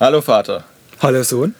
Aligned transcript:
Hallo 0.00 0.20
Vater. 0.20 0.64
Hallo 1.00 1.24
Sohn. 1.24 1.56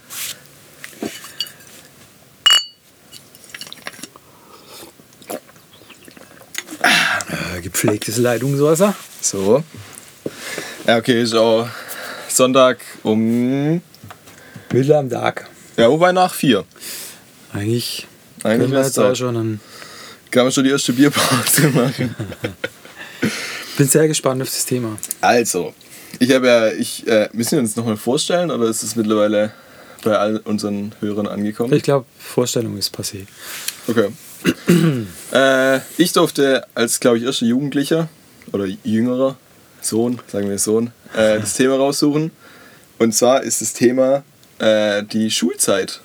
Äh, 6.81 7.61
gepflegtes 7.63 8.19
Leitungswasser. 8.19 8.95
So. 9.21 9.65
Ja, 10.87 10.99
okay, 10.99 11.27
auch 11.35 11.69
Sonntag 12.29 12.79
um. 13.03 13.83
Mittel 14.73 14.93
am 14.93 15.11
Tag. 15.11 15.49
Ja, 15.77 15.91
wobei 15.91 16.13
nach 16.13 16.33
vier. 16.33 16.65
Eigentlich, 17.53 18.07
Eigentlich 18.45 18.71
wär's 18.71 18.87
jetzt 18.89 18.99
auch 19.01 19.17
schon. 19.17 19.37
Ein, 19.37 19.61
Kann 20.31 20.45
man 20.45 20.53
schon 20.53 20.63
die 20.63 20.71
erste 20.71 20.93
Bierpause 20.93 21.69
machen. 21.75 22.15
bin 23.77 23.89
sehr 23.89 24.07
gespannt 24.07 24.43
auf 24.43 24.49
das 24.49 24.65
Thema. 24.65 24.97
Also, 25.21 25.75
ich 26.19 26.33
habe 26.33 26.47
ja, 26.47 26.69
ich, 26.69 27.07
äh, 27.07 27.29
müssen 27.33 27.53
wir 27.53 27.59
uns 27.61 27.77
nochmal 27.77 27.97
vorstellen 27.97 28.51
oder 28.51 28.67
ist 28.67 28.83
es 28.83 28.97
mittlerweile 28.97 29.53
bei 30.03 30.17
all 30.17 30.39
unseren 30.39 30.93
Hörern 31.01 31.27
angekommen? 31.27 31.73
Ich 31.73 31.83
glaube, 31.83 32.07
Vorstellung 32.19 32.77
ist 32.77 32.95
passé. 32.95 33.27
Okay. 33.87 34.09
äh, 35.33 35.81
ich 35.97 36.13
durfte 36.13 36.67
als, 36.75 37.01
glaube 37.01 37.19
ich, 37.19 37.25
erster 37.25 37.47
Jugendlicher 37.47 38.09
oder 38.53 38.67
jüngerer 38.85 39.37
Sohn, 39.81 40.21
sagen 40.27 40.49
wir 40.49 40.59
Sohn, 40.59 40.93
äh, 41.15 41.39
das 41.41 41.55
Thema 41.55 41.77
raussuchen. 41.77 42.31
Und 42.99 43.15
zwar 43.15 43.43
ist 43.43 43.61
das 43.61 43.73
Thema 43.73 44.23
äh, 44.59 45.03
die 45.05 45.31
Schulzeit. 45.31 46.01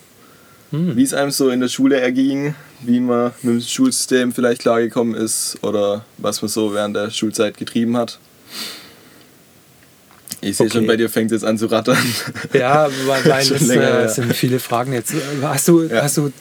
Hm. 0.71 0.95
Wie 0.95 1.03
es 1.03 1.13
einem 1.13 1.31
so 1.31 1.49
in 1.49 1.59
der 1.59 1.67
Schule 1.67 1.99
erging, 1.99 2.55
wie 2.81 2.99
man 2.99 3.31
mit 3.41 3.55
dem 3.55 3.61
Schulsystem 3.61 4.31
vielleicht 4.31 4.61
klargekommen 4.61 5.15
ist 5.15 5.57
oder 5.61 6.05
was 6.17 6.41
man 6.41 6.49
so 6.49 6.73
während 6.73 6.95
der 6.95 7.11
Schulzeit 7.11 7.57
getrieben 7.57 7.95
hat. 7.97 8.19
Ich 10.43 10.57
sehe 10.57 10.67
Okay. 10.67 10.77
schon, 10.77 10.87
bei 10.87 10.97
dir 10.97 11.09
fängt 11.09 11.31
es 11.31 11.41
jetzt 11.41 11.47
an 11.49 11.57
zu 11.57 11.67
rattern. 11.67 11.97
Ja, 12.53 12.89
Schon 13.43 13.57
das 13.57 13.61
länger, 13.67 13.81
äh, 13.99 14.01
ja. 14.03 14.07
sind 14.09 14.33
viele 14.35 14.59
Fragen 14.59 14.93
jetzt. 14.93 15.13
Hast 15.41 15.67
du, 15.67 15.83
Ja. 15.83 16.03
hast 16.03 16.17
du 16.17 16.31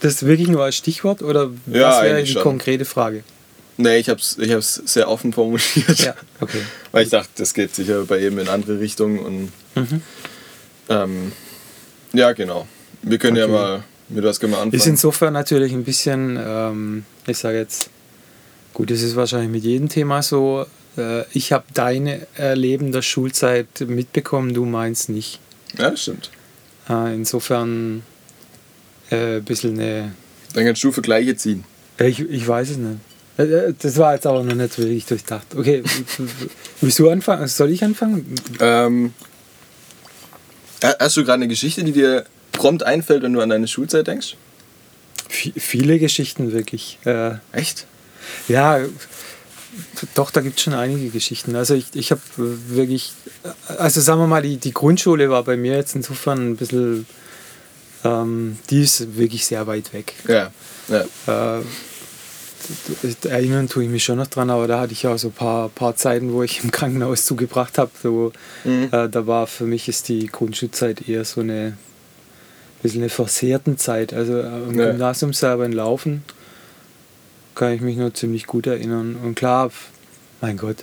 das 0.00 0.24
wirklich 0.24 0.48
nur 0.48 0.62
als 0.64 0.76
Stichwort 0.76 1.22
oder 1.22 1.50
Ja, 1.66 1.90
was 1.90 2.02
wäre 2.04 2.22
die 2.22 2.32
schon. 2.32 2.42
konkrete 2.42 2.84
Frage? 2.84 3.22
nee, 3.78 3.96
ich 3.98 4.08
habe 4.08 4.20
es 4.20 4.38
ich 4.38 4.52
hab's 4.52 4.74
sehr 4.84 5.08
offen 5.08 5.32
formuliert. 5.32 5.98
Ja, 5.98 6.14
okay. 6.40 6.60
Weil 6.92 7.04
ich 7.04 7.10
dachte, 7.10 7.30
das 7.36 7.52
geht 7.54 7.74
sicher 7.74 8.04
bei 8.04 8.18
jedem 8.20 8.38
in 8.38 8.48
andere 8.48 8.78
Richtungen. 8.78 9.18
Und, 9.18 9.48
Mhm. 9.74 10.02
ähm, 10.88 11.32
ja, 12.12 12.32
genau. 12.32 12.66
Wir 13.02 13.18
können 13.18 13.36
ja 13.36 13.44
Okay. 13.44 13.52
mal 13.52 13.82
mit 14.08 14.22
was 14.24 14.38
können 14.38 14.52
wir 14.52 14.58
anfangen. 14.58 14.74
Ist 14.74 14.86
insofern 14.86 15.32
natürlich 15.32 15.72
ein 15.72 15.84
bisschen, 15.84 16.38
ähm, 16.40 17.04
ich 17.26 17.38
sage 17.38 17.58
jetzt, 17.58 17.88
gut, 18.74 18.90
das 18.90 19.00
ist 19.02 19.16
wahrscheinlich 19.16 19.50
mit 19.50 19.64
jedem 19.64 19.88
Thema 19.88 20.22
so. 20.22 20.66
Äh, 20.96 21.24
ich 21.32 21.52
habe 21.52 21.64
deine 21.74 22.26
Erleben 22.36 22.92
der 22.92 23.02
Schulzeit 23.02 23.80
mitbekommen, 23.86 24.52
du 24.54 24.64
meinst 24.64 25.08
nicht. 25.08 25.40
ja, 25.78 25.90
das 25.90 26.02
stimmt. 26.02 26.30
Äh, 26.88 27.14
insofern 27.14 28.02
äh, 29.10 29.36
ein 29.36 29.44
bisschen 29.44 29.78
eine. 29.78 30.12
Dann 30.54 30.64
kannst 30.66 30.82
du 30.84 30.92
Vergleiche 30.92 31.36
ziehen. 31.36 31.64
Ich, 31.98 32.20
ich 32.20 32.46
weiß 32.46 32.70
es 32.70 32.76
nicht. 32.76 32.98
Äh, 33.38 33.42
äh, 33.44 33.74
Das 33.78 33.96
war 33.96 34.14
jetzt 34.14 34.26
aber 34.26 34.42
noch 34.42 34.54
nicht 34.54 34.78
wirklich 34.78 35.06
durchdacht. 35.06 35.46
Okay, 35.56 35.82
willst 36.80 36.98
du 36.98 37.08
anfangen? 37.08 37.46
Soll 37.48 37.70
ich 37.70 37.82
anfangen? 37.84 38.34
Ähm, 38.60 39.14
ha- 40.82 40.96
hast 40.98 41.16
du 41.16 41.22
gerade 41.22 41.34
eine 41.34 41.48
Geschichte, 41.48 41.82
die 41.84 41.92
dir 41.92 42.24
prompt 42.52 42.82
einfällt, 42.82 43.22
wenn 43.22 43.32
du 43.32 43.40
an 43.40 43.48
deine 43.48 43.68
Schulzeit 43.68 44.06
denkst? 44.06 44.36
V 45.28 45.50
viele 45.56 45.98
Geschichten 45.98 46.52
wirklich. 46.52 46.98
Äh, 47.06 47.36
Echt? 47.52 47.86
Ja, 48.48 48.80
doch, 50.14 50.30
da 50.30 50.40
gibt 50.40 50.58
es 50.58 50.64
schon 50.64 50.74
einige 50.74 51.08
Geschichten. 51.10 51.56
Also 51.56 51.74
ich, 51.74 51.86
ich 51.94 52.10
habe 52.10 52.20
wirklich, 52.36 53.12
also 53.78 54.00
sagen 54.00 54.20
wir 54.20 54.26
mal, 54.26 54.42
die, 54.42 54.56
die 54.58 54.72
Grundschule 54.72 55.30
war 55.30 55.42
bei 55.44 55.56
mir 55.56 55.76
jetzt 55.76 55.94
insofern 55.96 56.50
ein 56.52 56.56
bisschen, 56.56 57.06
ähm, 58.04 58.58
die 58.70 58.82
ist 58.82 59.16
wirklich 59.16 59.46
sehr 59.46 59.66
weit 59.66 59.92
weg. 59.92 60.12
Ja. 60.28 60.50
ja. 60.88 61.58
Äh, 61.58 61.62
erinnern 63.28 63.68
tue 63.68 63.84
ich 63.84 63.90
mich 63.90 64.04
schon 64.04 64.18
noch 64.18 64.26
dran, 64.28 64.50
aber 64.50 64.68
da 64.68 64.80
hatte 64.80 64.92
ich 64.92 65.06
auch 65.06 65.18
so 65.18 65.28
ein 65.28 65.32
paar, 65.32 65.68
paar 65.68 65.96
Zeiten, 65.96 66.32
wo 66.32 66.42
ich 66.42 66.62
im 66.62 66.70
Krankenhaus 66.70 67.24
zugebracht 67.24 67.78
habe. 67.78 67.90
So, 68.02 68.32
Mhm. 68.64 68.88
äh, 68.92 69.08
da 69.08 69.26
war 69.26 69.46
für 69.46 69.64
mich 69.64 69.88
ist 69.88 70.08
die 70.08 70.26
Grundschulzeit 70.26 71.08
eher 71.08 71.24
so 71.24 71.40
eine 71.40 71.76
bisschen 72.82 73.00
eine 73.02 73.10
versehrten 73.10 73.78
Zeit. 73.78 74.12
Also 74.12 74.34
äh, 74.38 74.46
im 74.68 74.78
Ja. 74.78 74.90
Gymnasium 74.90 75.32
selber 75.32 75.64
in 75.64 75.72
Laufen 75.72 76.24
kann 77.54 77.72
ich 77.72 77.80
mich 77.80 77.96
nur 77.96 78.12
ziemlich 78.14 78.46
gut 78.46 78.66
erinnern. 78.66 79.16
Und 79.22 79.34
klar, 79.34 79.70
mein 80.40 80.56
Gott, 80.56 80.76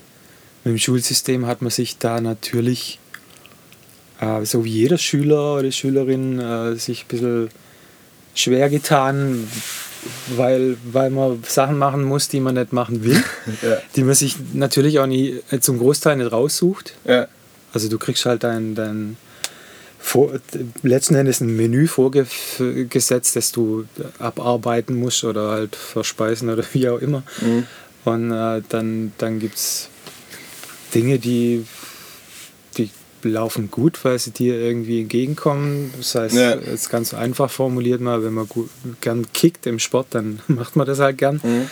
mit 0.64 0.74
dem 0.74 0.78
Schulsystem 0.78 1.46
hat 1.48 1.62
man 1.62 1.72
sich 1.72 1.98
da 1.98 2.22
natürlich, 2.22 3.00
äh, 4.20 4.46
so 4.46 4.64
wie 4.66 4.70
jeder 4.72 4.98
Schüler 4.98 5.56
oder 5.58 5.72
Schülerin, 5.72 6.40
äh, 6.40 6.76
sich 6.76 7.04
ein 7.04 7.08
bisschen 7.08 7.50
schwer 8.36 8.70
getan, 8.70 9.48
weil, 10.36 10.78
weil 10.84 11.10
man 11.10 11.44
Sachen 11.48 11.78
machen 11.78 12.04
muss, 12.04 12.30
die 12.30 12.40
man 12.40 12.56
nicht 12.56 12.72
machen 12.74 13.04
will, 13.04 13.22
Ja. 13.62 13.78
die 13.96 14.04
man 14.04 14.16
sich 14.16 14.36
natürlich 14.54 15.00
auch 15.00 15.08
nie 15.08 15.40
äh, 15.52 15.60
zum 15.60 15.78
Großteil 15.80 16.18
nicht 16.18 16.32
raussucht. 16.32 16.94
Ja. 17.06 17.28
Also 17.74 17.90
du 17.90 17.98
kriegst 18.00 18.26
halt 18.26 18.44
dein, 18.44 18.76
dein 18.76 19.18
vor, 20.10 20.40
letzten 20.82 21.14
Endes 21.14 21.40
ein 21.40 21.56
Menü 21.56 21.86
vorgesetzt, 21.86 23.36
das 23.36 23.52
du 23.52 23.86
abarbeiten 24.18 24.96
musst 24.96 25.24
oder 25.24 25.52
halt 25.52 25.76
verspeisen 25.76 26.50
oder 26.50 26.64
wie 26.74 26.90
auch 26.90 26.98
immer. 26.98 27.22
Mhm. 27.42 27.68
Und 28.06 28.32
äh, 28.32 28.62
dann, 28.70 29.12
dann 29.20 29.40
gibt 29.40 29.56
es 29.56 29.90
Dinge, 30.96 31.20
die, 31.20 31.64
die 32.78 32.90
laufen 33.22 33.70
gut, 33.70 34.04
weil 34.04 34.18
sie 34.18 34.32
dir 34.32 34.56
irgendwie 34.60 35.02
entgegenkommen. 35.02 35.94
Das 35.96 36.16
heißt, 36.16 36.36
Ja. 36.36 36.56
jetzt 36.56 36.90
ganz 36.90 37.14
einfach 37.14 37.52
formuliert 37.52 38.02
mal, 38.02 38.24
wenn 38.24 38.34
man 38.34 38.48
gut, 38.48 38.70
gern 39.02 39.32
kickt 39.32 39.68
im 39.68 39.78
Sport, 39.78 40.08
dann 40.12 40.40
macht 40.48 40.76
man 40.76 40.88
das 40.88 40.98
halt 41.00 41.20
gern. 41.20 41.40
Mhm. 41.44 41.68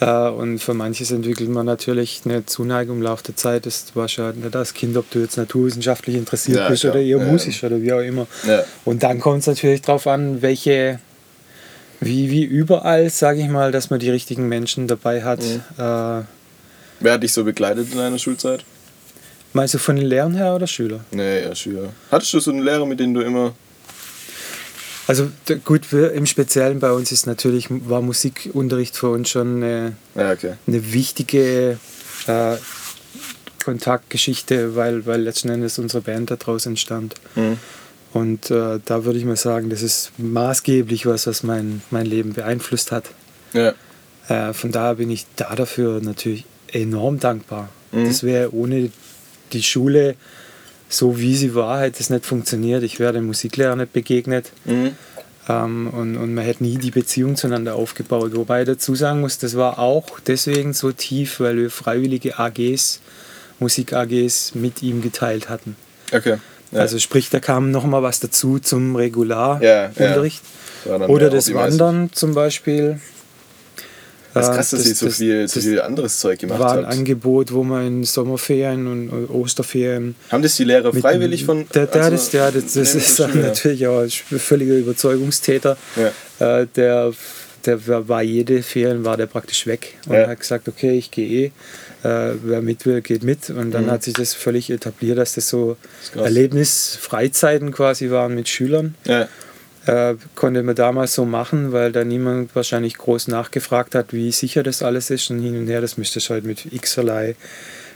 Äh, 0.00 0.28
und 0.28 0.58
für 0.60 0.74
manches 0.74 1.10
entwickelt 1.10 1.48
man 1.50 1.66
natürlich 1.66 2.22
eine 2.24 2.46
Zuneigung 2.46 2.98
im 2.98 3.02
Laufe 3.02 3.24
der 3.24 3.36
Zeit. 3.36 3.66
Das 3.66 3.86
war 3.94 4.08
schon 4.08 4.40
nicht 4.40 4.54
als 4.54 4.74
Kind, 4.74 4.96
ob 4.96 5.10
du 5.10 5.18
jetzt 5.18 5.36
naturwissenschaftlich 5.36 6.16
interessiert 6.16 6.58
Ja, 6.58 6.68
bist 6.68 6.82
klar. 6.82 6.94
oder 6.94 7.02
eher 7.02 7.18
ja. 7.18 7.24
musisch 7.24 7.62
oder 7.64 7.80
wie 7.82 7.92
auch 7.92 8.00
immer. 8.00 8.26
Ja. 8.46 8.62
Und 8.84 9.02
dann 9.02 9.18
kommt 9.20 9.40
es 9.40 9.46
natürlich 9.46 9.82
darauf 9.82 10.06
an, 10.06 10.40
welche, 10.42 11.00
wie, 12.00 12.30
wie 12.30 12.44
überall, 12.44 13.10
sage 13.10 13.40
ich 13.40 13.48
mal, 13.48 13.72
dass 13.72 13.90
man 13.90 13.98
die 13.98 14.10
richtigen 14.10 14.48
Menschen 14.48 14.86
dabei 14.86 15.22
hat. 15.24 15.40
Mhm. 15.40 15.62
Äh, 15.78 16.22
Wer 17.00 17.12
hat 17.12 17.22
dich 17.22 17.32
so 17.32 17.44
begleitet 17.44 17.88
in 17.92 17.98
deiner 17.98 18.18
Schulzeit? 18.18 18.64
meinst 19.54 19.74
du 19.74 19.78
von 19.78 19.96
den 19.96 20.06
Lehrern 20.06 20.34
her 20.34 20.54
oder 20.54 20.66
Schüler? 20.66 21.00
Nee, 21.10 21.42
ja, 21.42 21.54
Schüler. 21.54 21.88
Hattest 22.12 22.32
du 22.34 22.38
so 22.40 22.50
einen 22.52 22.62
Lehrer, 22.62 22.86
mit 22.86 23.00
dem 23.00 23.14
du 23.14 23.22
immer. 23.22 23.54
Also 25.08 25.30
gut, 25.64 25.90
im 25.92 26.26
Speziellen 26.26 26.80
bei 26.80 26.92
uns 26.92 27.12
ist 27.12 27.26
natürlich, 27.26 27.68
war 27.70 28.02
Musikunterricht 28.02 28.94
für 28.94 29.08
uns 29.08 29.30
schon 29.30 29.56
eine, 29.56 29.96
Ja, 30.14 30.32
okay. 30.32 30.52
eine 30.66 30.92
wichtige 30.92 31.78
äh, 32.26 32.56
Kontaktgeschichte, 33.64 34.76
weil, 34.76 35.06
weil 35.06 35.22
letzten 35.22 35.48
Endes 35.48 35.78
unsere 35.78 36.02
Band 36.02 36.30
daraus 36.30 36.66
entstand. 36.66 37.14
Mhm. 37.36 37.58
Und 38.12 38.50
äh, 38.50 38.80
da 38.84 39.04
würde 39.04 39.18
ich 39.18 39.24
mal 39.24 39.36
sagen, 39.36 39.70
das 39.70 39.80
ist 39.80 40.12
maßgeblich 40.18 41.06
was, 41.06 41.26
was 41.26 41.42
mein, 41.42 41.80
mein 41.90 42.04
Leben 42.04 42.34
beeinflusst 42.34 42.92
hat. 42.92 43.04
Ja. 43.54 43.72
Äh, 44.28 44.52
von 44.52 44.72
daher 44.72 44.96
bin 44.96 45.10
ich 45.10 45.26
da 45.36 45.54
dafür 45.54 46.00
natürlich 46.02 46.44
enorm 46.70 47.18
dankbar. 47.18 47.70
Mhm. 47.92 48.04
Das 48.04 48.22
wäre 48.22 48.54
ohne 48.54 48.90
die 49.54 49.62
Schule, 49.62 50.16
so 50.88 51.18
wie 51.18 51.36
sie 51.36 51.54
war, 51.54 51.80
hätte 51.80 52.00
es 52.00 52.10
nicht 52.10 52.24
funktioniert. 52.26 52.82
Ich 52.82 52.98
wäre 52.98 53.12
dem 53.12 53.26
Musiklehrer 53.26 53.76
nicht 53.76 53.92
begegnet 53.92 54.50
Mhm. 54.64 54.92
ähm, 55.48 55.88
und, 55.88 56.16
und 56.16 56.34
man 56.34 56.44
hätte 56.44 56.62
nie 56.64 56.78
die 56.78 56.90
Beziehung 56.90 57.36
zueinander 57.36 57.74
aufgebaut. 57.74 58.32
Wobei 58.34 58.62
ich 58.62 58.66
dazu 58.66 58.94
sagen 58.94 59.20
muss, 59.20 59.38
das 59.38 59.56
war 59.56 59.78
auch 59.78 60.20
deswegen 60.26 60.72
so 60.72 60.92
tief, 60.92 61.40
weil 61.40 61.56
wir 61.56 61.70
freiwillige 61.70 62.38
AGs, 62.38 63.00
Musik-AGs 63.58 64.54
mit 64.54 64.82
ihm 64.82 65.02
geteilt 65.02 65.48
hatten. 65.48 65.76
Okay. 66.12 66.36
Ja. 66.72 66.80
Also 66.80 66.98
sprich, 66.98 67.30
da 67.30 67.40
kam 67.40 67.70
noch 67.70 67.84
mal 67.84 68.02
was 68.02 68.20
dazu 68.20 68.58
zum 68.58 68.94
Ja, 68.94 69.00
ja. 69.00 69.00
Regularunterricht. 69.00 70.42
War 70.84 70.98
dann 70.98 71.10
Oder 71.10 71.30
das. 71.30 71.52
Wandern 71.52 72.10
zum 72.12 72.34
Beispiel. 72.34 73.00
Das 74.38 74.48
ist 74.48 74.54
krass, 74.54 74.70
dass 74.70 74.84
sie 74.84 74.94
so 74.94 75.10
viel, 75.10 75.46
so 75.48 75.60
viel 75.60 75.80
anderes 75.80 76.18
Zeug 76.20 76.38
gemacht 76.38 76.58
war 76.60 76.78
ein 76.78 76.86
hat. 76.86 76.92
Angebot, 76.92 77.52
wo 77.52 77.62
man 77.64 77.86
in 77.86 78.04
Sommerferien 78.04 78.86
und 78.86 79.28
Osterferien. 79.30 80.14
Haben 80.30 80.42
das 80.42 80.56
die 80.56 80.64
Lehrer 80.64 80.92
freiwillig 80.92 81.44
von. 81.44 81.66
Der, 81.74 81.86
der, 81.86 82.02
also 82.04 82.10
das, 82.16 82.30
der, 82.30 82.52
das, 82.52 82.72
das 82.72 82.94
ist 82.94 83.16
Schule? 83.16 83.34
natürlich 83.36 83.86
auch 83.86 84.00
ein 84.00 84.10
völliger 84.10 84.74
Überzeugungstäter. 84.76 85.76
Ja. 86.40 86.60
Äh, 86.60 86.66
der, 86.76 87.12
der 87.66 88.08
war- 88.08 88.22
jede 88.22 88.62
Ferien 88.62 89.04
war 89.04 89.16
der 89.16 89.26
praktisch 89.26 89.66
weg 89.66 89.98
und 90.06 90.14
Ja. 90.14 90.28
hat 90.28 90.40
gesagt, 90.40 90.68
okay, 90.68 90.92
ich 90.96 91.10
gehe 91.10 91.28
eh. 91.46 91.52
Äh, 92.04 92.34
wer 92.44 92.62
mit 92.62 92.86
will, 92.86 93.00
geht 93.00 93.24
mit. 93.24 93.50
Und 93.50 93.72
dann 93.72 93.86
Mhm. 93.86 93.90
hat 93.90 94.04
sich 94.04 94.14
das 94.14 94.32
völlig 94.32 94.70
etabliert, 94.70 95.18
dass 95.18 95.34
das 95.34 95.48
so. 95.48 95.76
Erlebnis-Freizeiten 96.14 97.72
quasi 97.72 98.10
waren 98.10 98.34
mit 98.34 98.48
Schülern. 98.48 98.94
Ja. 99.04 99.28
Äh, 99.88 100.16
konnte 100.34 100.62
man 100.62 100.74
damals 100.74 101.14
so 101.14 101.24
machen, 101.24 101.72
weil 101.72 101.92
da 101.92 102.04
niemand 102.04 102.54
wahrscheinlich 102.54 102.98
groß 102.98 103.28
nachgefragt 103.28 103.94
hat, 103.94 104.12
wie 104.12 104.30
sicher 104.32 104.62
das 104.62 104.82
alles 104.82 105.08
ist 105.10 105.30
und 105.30 105.40
hin 105.40 105.56
und 105.56 105.66
her. 105.68 105.80
Das 105.80 105.96
müsste 105.96 106.20
halt 106.32 106.44
mit 106.44 106.72
x-erlei 106.72 107.36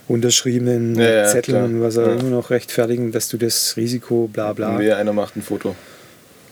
unterschriebenen 0.09 0.95
Ja, 0.99 1.11
ja, 1.11 1.27
Zetteln 1.27 1.57
klar. 1.59 1.65
und 1.65 1.83
was 1.83 1.99
auch 1.99 2.07
Ja. 2.07 2.15
immer 2.15 2.31
noch 2.31 2.51
rechtfertigen, 2.51 3.13
dass 3.13 3.29
du 3.29 3.37
das 3.37 3.77
Risiko 3.77 4.29
bla 4.33 4.53
bla. 4.53 4.79
Wer 4.79 4.97
einer 4.99 5.13
macht 5.13 5.37
ein 5.37 5.43
Foto. 5.43 5.77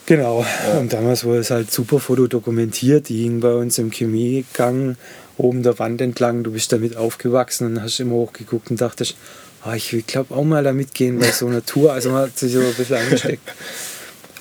Genau. 0.06 0.44
Und 0.78 0.92
damals 0.92 1.24
wurde 1.24 1.38
es 1.40 1.50
halt 1.50 1.70
super 1.70 2.00
Foto 2.00 2.26
dokumentiert. 2.26 3.08
Die 3.08 3.22
hingen 3.22 3.40
bei 3.40 3.52
uns 3.54 3.78
im 3.78 3.90
Chemiegang 3.90 4.96
oben 5.36 5.62
der 5.62 5.78
Wand 5.78 6.00
entlang. 6.00 6.42
Du 6.42 6.52
bist 6.52 6.72
damit 6.72 6.96
aufgewachsen 6.96 7.66
und 7.66 7.82
hast 7.82 8.00
immer 8.00 8.14
hochgeguckt 8.16 8.70
und 8.70 8.80
dachtest, 8.80 9.16
ah, 9.62 9.74
ich 9.74 10.04
glaube 10.06 10.34
auch 10.34 10.44
mal 10.44 10.64
da 10.64 10.72
mitgehen 10.72 11.18
bei 11.18 11.30
so 11.30 11.46
einer 11.46 11.64
Tour. 11.64 11.92
Also 11.92 12.10
man 12.10 12.22
hat 12.22 12.38
sich 12.38 12.52
so 12.52 12.60
ein 12.60 12.74
bisschen 12.74 12.96
angesteckt. 13.04 13.48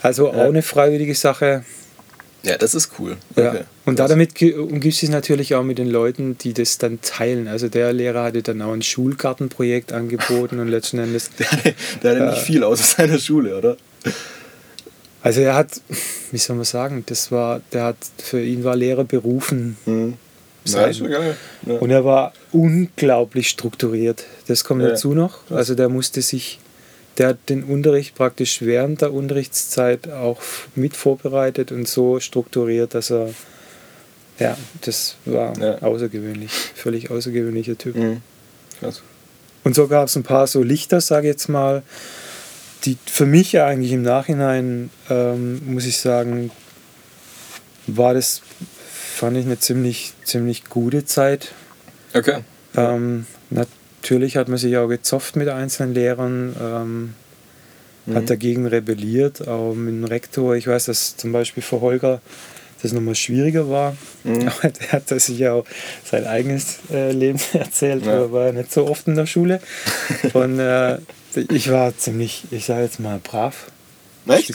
Also 0.01 0.29
auch 0.29 0.35
Ja. 0.35 0.43
eine 0.45 0.61
freiwillige 0.61 1.15
Sache. 1.15 1.63
Ja, 2.43 2.57
das 2.57 2.73
ist 2.73 2.91
cool. 2.99 3.17
Ja. 3.35 3.49
Okay. 3.49 3.63
Und 3.85 3.99
da 3.99 4.07
damit 4.07 4.41
umgibst 4.41 5.01
du 5.01 5.05
dich 5.07 5.09
natürlich 5.13 5.55
auch 5.55 5.63
mit 5.63 5.77
den 5.77 5.89
Leuten, 5.89 6.37
die 6.37 6.53
das 6.53 6.77
dann 6.77 7.01
teilen. 7.01 7.49
Also 7.49 7.67
der 7.67 7.91
Lehrer 7.91 8.23
hatte 8.23 8.41
dann 8.41 8.61
auch 8.61 8.71
ein 8.71 8.81
Schulgartenprojekt 8.81 9.91
angeboten 9.91 10.59
und 10.59 10.69
letzten 10.69 10.99
Endes 10.99 11.31
Der, 11.39 11.51
hatte- 11.51 11.73
der 12.01 12.11
hatte 12.15 12.25
nicht 12.31 12.41
viel 12.43 12.63
außer 12.63 12.83
seiner 12.83 13.19
Schule, 13.19 13.57
oder? 13.57 13.75
Also 15.21 15.41
er 15.41 15.55
hat, 15.55 15.81
wie 16.31 16.37
soll 16.37 16.55
man 16.55 16.63
sagen, 16.65 17.03
das 17.07 17.29
war, 17.31 17.61
der 17.73 17.83
hat, 17.83 17.97
für 18.17 18.41
ihn 18.41 18.63
war 18.63 18.75
Lehrer 18.75 19.03
berufen 19.03 19.77
Mhm. 19.85 20.13
Sein. 20.65 20.81
Ja, 20.83 20.87
ist 20.89 20.97
schon 20.97 21.09
geil. 21.09 21.35
Ja. 21.65 21.73
und 21.75 21.89
er 21.89 22.05
war 22.05 22.31
unglaublich 22.51 23.49
strukturiert. 23.49 24.25
Das 24.47 24.63
kommt 24.63 24.81
Ja. 24.83 24.89
dazu 24.89 25.13
noch. 25.13 25.39
Also 25.49 25.73
der 25.73 25.89
musste 25.89 26.21
sich, 26.21 26.59
der 27.19 27.29
hat 27.29 27.49
den 27.49 27.63
Unterricht 27.63 28.15
praktisch 28.15 28.61
während 28.61 29.01
der 29.01 29.13
Unterrichtszeit 29.13 30.09
auch 30.09 30.41
mit 30.75 30.95
vorbereitet 30.95 31.71
und 31.71 31.87
so 31.87 32.19
strukturiert, 32.19 32.93
dass 32.93 33.11
er, 33.11 33.29
ja, 34.39 34.57
das 34.81 35.17
war 35.25 35.57
Ja. 35.59 35.79
außergewöhnlich, 35.79 36.51
völlig 36.51 37.11
außergewöhnlicher 37.11 37.77
Typ. 37.77 37.95
Mhm. 37.95 38.21
Krass. 38.79 39.01
Und 39.65 39.75
so 39.75 39.87
gab 39.87 40.07
es 40.07 40.15
ein 40.15 40.23
paar 40.23 40.47
so 40.47 40.63
Lichter, 40.63 41.01
sage 41.01 41.27
ich 41.27 41.33
jetzt 41.33 41.49
mal, 41.49 41.83
die 42.85 42.97
für 43.05 43.25
mich 43.25 43.51
ja 43.51 43.65
eigentlich 43.65 43.91
im 43.91 44.01
Nachhinein, 44.01 44.89
ähm, 45.09 45.61
muss 45.73 45.85
ich 45.85 45.97
sagen, 45.97 46.51
war 47.85 48.13
das, 48.13 48.41
fand 49.15 49.35
ich 49.37 49.45
eine 49.45 49.59
ziemlich, 49.59 50.13
ziemlich 50.23 50.65
gute 50.65 51.03
Zeit. 51.03 51.49
Okay. 52.13 52.39
Ähm, 52.77 53.25
natürlich 54.01 54.37
hat 54.37 54.47
man 54.47 54.57
sich 54.57 54.77
auch 54.77 54.87
gezofft 54.87 55.35
mit 55.35 55.49
einzelnen 55.49 55.93
Lehrern, 55.93 56.55
ähm, 56.61 57.13
Mhm. 58.05 58.15
hat 58.15 58.29
dagegen 58.29 58.65
rebelliert, 58.65 59.47
auch 59.47 59.73
mit 59.75 59.93
dem 59.93 60.03
Rektor. 60.05 60.55
Ich 60.55 60.67
weiß, 60.67 60.85
dass 60.85 61.15
zum 61.17 61.31
Beispiel 61.31 61.61
für 61.61 61.81
Holger 61.81 62.21
das 62.81 62.93
nochmal 62.93 63.13
schwieriger 63.15 63.69
war. 63.69 63.95
Mhm. 64.23 64.47
Aber 64.47 64.69
der 64.69 64.91
hat 64.93 65.11
das 65.11 65.25
sich 65.27 65.37
ja 65.39 65.53
auch 65.53 65.65
sein 66.09 66.25
eigenes 66.25 66.77
äh, 66.91 67.11
Leben 67.11 67.39
erzählt. 67.53 68.05
Ja. 68.05 68.13
Er 68.13 68.31
war 68.31 68.47
ja 68.47 68.51
nicht 68.53 68.71
so 68.71 68.87
oft 68.87 69.07
in 69.07 69.15
der 69.15 69.25
Schule. 69.25 69.59
Und 70.33 70.59
äh, 70.59 70.97
ich 71.51 71.69
war 71.69 71.95
ziemlich, 71.97 72.45
ich 72.51 72.65
sage 72.65 72.83
jetzt 72.83 72.99
mal, 72.99 73.19
brav. 73.19 73.69
Echt? 74.27 74.49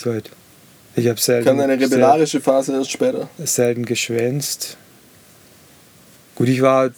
Ich 0.97 1.09
habe 1.09 1.21
selten, 1.21 1.47
Kam 1.47 1.59
deine 1.59 1.79
rebellarische 1.79 2.41
Phase 2.41 2.73
erst 2.73 2.91
später? 2.93 3.29
selten 3.39 3.85
geschwänzt. 3.85 4.77
Gut, 6.35 6.49
ich 6.49 6.63
war 6.63 6.91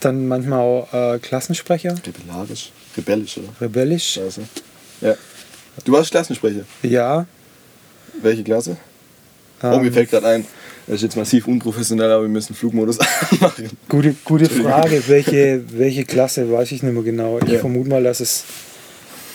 dann 0.00 0.26
manchmal 0.28 0.60
auch 0.60 0.92
äh, 0.92 1.18
Klassensprecher, 1.18 1.94
Rebellarisch? 2.06 2.70
Rebellisch, 2.96 3.38
oder? 3.38 3.48
rebellisch. 3.60 4.12
Scheiße. 4.14 4.42
Ja. 5.00 5.14
Du 5.84 5.92
warst 5.92 6.10
Klassensprecher. 6.10 6.62
Ja. 6.82 7.26
Welche 8.22 8.42
Klasse? 8.44 8.76
oh, 9.62 9.66
ähm, 9.66 9.82
mir 9.82 9.92
fällt 9.92 10.10
gerade 10.10 10.26
ein, 10.26 10.46
das 10.86 10.96
ist 10.96 11.02
jetzt 11.02 11.16
massiv 11.16 11.46
unprofessionell, 11.46 12.10
aber 12.10 12.22
wir 12.22 12.28
müssen 12.28 12.54
Flugmodus 12.54 12.98
anmachen. 13.30 13.70
Gute, 13.88 14.14
gute 14.24 14.48
Frage. 14.50 15.02
Welche, 15.06 15.62
welche 15.70 16.04
Klasse 16.04 16.50
weiß 16.50 16.72
ich 16.72 16.82
nicht 16.82 16.92
mehr 16.92 17.02
genau. 17.02 17.38
Ich 17.38 17.48
Ja. 17.48 17.58
vermute 17.60 17.88
mal, 17.90 18.02
dass 18.02 18.20
es 18.20 18.44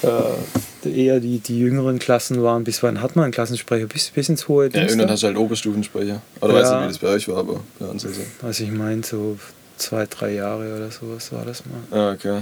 äh, 0.03 0.89
eher 0.89 1.19
die, 1.21 1.39
die 1.39 1.59
jüngeren 1.59 1.99
Klassen 1.99 2.41
waren. 2.43 2.63
Bis 2.65 2.83
wann 2.83 3.01
hat 3.01 3.15
man 3.15 3.23
einen 3.25 3.33
Klassensprecher? 3.33 3.85
Bis, 3.87 4.09
bis 4.09 4.27
ins 4.29 4.47
hohe 4.49 4.69
Ja, 4.73 4.81
irgendwann 4.81 5.09
hast 5.11 5.23
du 5.23 5.27
halt 5.27 5.37
Oberstufensprecher. 5.37 6.21
Oder 6.41 6.53
Ja. 6.53 6.59
weiß 6.61 6.71
nicht, 6.71 6.81
wie 6.83 6.87
das 6.87 6.97
bei 6.97 7.07
euch 7.07 7.27
war, 7.29 7.37
aber 7.37 7.61
bei 7.79 7.85
uns 7.85 8.05
also. 8.05 8.21
Also 8.41 8.63
ich 8.65 8.71
meine 8.71 9.03
so 9.03 9.37
zwei, 9.77 10.05
drei 10.05 10.33
Jahre 10.33 10.75
oder 10.75 10.91
sowas 10.91 11.31
war 11.31 11.45
das 11.45 11.63
mal. 11.65 11.97
Ah, 11.97 12.11
okay. 12.13 12.41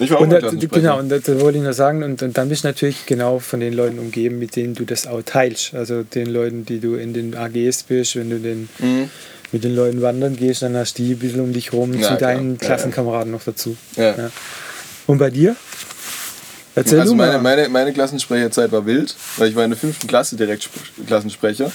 Ich 0.00 0.10
war 0.10 0.18
auch 0.18 0.22
Und 0.22 0.28
mal 0.30 0.34
da, 0.34 0.40
Klassensprecher. 0.48 0.80
genau, 0.82 0.98
und 0.98 1.08
da, 1.08 1.18
da 1.18 1.40
wollte 1.40 1.58
ich 1.58 1.64
nur 1.64 1.72
sagen, 1.72 2.02
und, 2.02 2.20
und 2.22 2.36
dann 2.36 2.48
bist 2.48 2.64
du 2.64 2.68
natürlich 2.68 3.06
genau 3.06 3.38
von 3.38 3.60
den 3.60 3.72
Leuten 3.72 3.98
umgeben, 4.00 4.38
mit 4.40 4.56
denen 4.56 4.74
du 4.74 4.84
das 4.84 5.06
auch 5.06 5.22
teilst. 5.22 5.74
Also 5.74 6.02
den 6.02 6.26
Leuten, 6.26 6.64
die 6.64 6.80
du 6.80 6.94
in 6.96 7.14
den 7.14 7.36
AGs 7.36 7.84
bist, 7.84 8.16
wenn 8.16 8.30
du 8.30 8.38
den, 8.40 8.68
Mhm. 8.80 9.08
mit 9.52 9.62
den 9.62 9.74
Leuten 9.76 10.02
wandern 10.02 10.34
gehst, 10.36 10.62
dann 10.62 10.76
hast 10.76 10.98
du 10.98 11.04
die 11.04 11.12
ein 11.12 11.18
bisschen 11.20 11.40
um 11.40 11.52
dich 11.52 11.72
rum, 11.72 11.92
Ja, 11.94 12.00
zu 12.00 12.06
klar. 12.08 12.18
deinen 12.18 12.52
Ja, 12.54 12.66
Klassenkameraden 12.66 13.30
noch 13.30 13.44
dazu. 13.44 13.76
Ja. 13.96 14.16
Ja. 14.16 14.30
Und 15.06 15.18
bei 15.18 15.30
dir? 15.30 15.54
Erzähl 16.74 16.98
Also 17.00 17.14
meine, 17.14 17.34
mal. 17.34 17.42
meine, 17.56 17.68
meine 17.68 17.92
Klassensprecherzeit 17.92 18.72
war 18.72 18.84
wild, 18.84 19.14
weil 19.36 19.48
ich 19.50 19.54
war 19.54 19.62
in 19.64 19.70
der 19.70 19.78
fünften 19.78 20.08
Klasse 20.08 20.34
direkt 20.34 20.64
Sp- 20.66 21.06
Klassensprecher. 21.06 21.70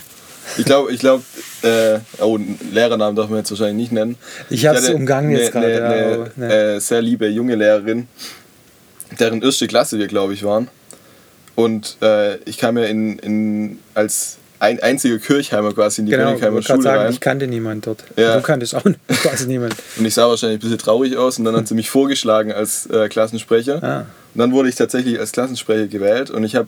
Ich 0.57 0.65
glaube, 0.65 0.91
ich 0.91 0.99
glaube, 0.99 1.23
äh, 1.63 1.99
oh, 2.21 2.37
Lehrernamen 2.71 3.15
darf 3.15 3.29
man 3.29 3.39
jetzt 3.39 3.51
wahrscheinlich 3.51 3.75
nicht 3.77 3.91
nennen. 3.91 4.17
Ich 4.49 4.65
hab's 4.65 4.83
hatte 4.83 4.95
umgangen 4.95 5.31
jetzt 5.31 5.55
eine- 5.55 5.67
gerade, 5.67 5.85
eine- 5.85 6.01
ja, 6.09 6.13
aber, 6.15 6.29
ne. 6.35 6.53
äh, 6.75 6.79
sehr 6.79 7.01
liebe 7.01 7.27
junge 7.27 7.55
Lehrerin, 7.55 8.07
deren 9.19 9.41
erste 9.41 9.67
Klasse 9.67 9.97
wir, 9.99 10.07
glaube 10.07 10.33
ich, 10.33 10.43
waren. 10.43 10.67
Und 11.55 11.97
äh, 12.01 12.35
ich 12.45 12.57
kam 12.57 12.77
ja 12.77 12.85
in, 12.85 13.19
in, 13.19 13.79
als 13.93 14.37
ein 14.61 14.81
einziger 14.81 15.17
Kirchheimer 15.19 15.73
quasi 15.73 16.01
in 16.01 16.05
die 16.05 16.11
genau, 16.11 16.23
ich 16.33 16.39
Königheimer 16.39 16.55
gerade 16.61 16.65
Schule 16.67 16.81
sagen, 16.83 17.01
rein. 17.03 17.11
ich 17.13 17.19
kannte 17.21 17.47
niemand 17.47 17.87
dort. 17.87 18.03
Ja. 18.17 18.35
Du 18.35 18.41
kanntest 18.41 18.75
auch 18.75 18.83
quasi 19.07 19.47
niemand. 19.47 19.75
Und 19.97 20.05
ich 20.05 20.13
sah 20.13 20.27
wahrscheinlich 20.27 20.57
ein 20.57 20.61
bisschen 20.61 20.77
traurig 20.77 21.15
aus 21.17 21.37
und 21.39 21.45
dann 21.45 21.55
hat 21.55 21.67
sie 21.67 21.75
mich 21.75 21.89
vorgeschlagen 21.89 22.51
als 22.51 22.85
äh, 22.87 23.07
Klassensprecher. 23.09 23.81
Ah. 23.83 23.99
Und 24.33 24.39
dann 24.39 24.51
wurde 24.51 24.69
ich 24.69 24.75
tatsächlich 24.75 25.19
als 25.19 25.31
Klassensprecher 25.31 25.87
gewählt 25.87 26.29
und 26.29 26.43
ich 26.43 26.55
habe 26.55 26.67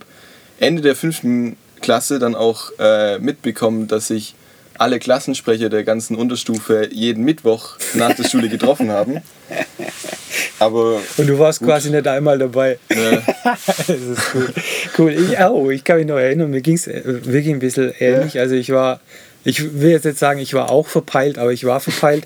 Ende 0.59 0.81
der 0.81 0.95
fünften 0.95 1.57
Klasse 1.81 2.19
dann 2.19 2.35
auch 2.35 2.71
äh, 2.79 3.19
mitbekommen, 3.19 3.87
dass 3.87 4.07
sich 4.07 4.35
alle 4.77 4.99
Klassensprecher 4.99 5.69
der 5.69 5.83
ganzen 5.83 6.15
Unterstufe 6.15 6.89
jeden 6.91 7.23
Mittwoch 7.23 7.77
nach 7.93 8.15
der 8.15 8.23
Schule 8.23 8.49
getroffen 8.49 8.91
haben. 8.91 9.21
Aber 10.59 10.99
Und 11.17 11.27
du 11.27 11.37
warst 11.39 11.59
Gut. 11.59 11.67
quasi 11.67 11.89
nicht 11.89 12.07
einmal 12.07 12.37
dabei. 12.37 12.79
äh, 12.89 13.17
das 13.43 13.89
ist 13.89 14.21
cool. 14.33 14.53
Cool. 14.97 15.11
Ich 15.11 15.37
auch. 15.39 15.69
Ich 15.69 15.83
kann 15.83 15.97
mich 15.97 16.07
noch 16.07 16.17
erinnern, 16.17 16.49
mir 16.49 16.61
ging 16.61 16.75
es 16.75 16.87
wirklich 16.87 17.49
ein 17.53 17.59
bisschen 17.59 17.93
ähnlich. 17.99 18.39
Also 18.39 18.55
ich 18.55 18.71
war, 18.71 18.99
ich 19.43 19.79
will 19.81 19.91
jetzt 19.91 20.05
nicht 20.05 20.17
sagen, 20.19 20.39
ich 20.39 20.53
war 20.53 20.69
auch 20.69 20.87
verpeilt, 20.87 21.37
aber 21.37 21.51
ich 21.51 21.63
war 21.65 21.79
verpeilt. 21.79 22.25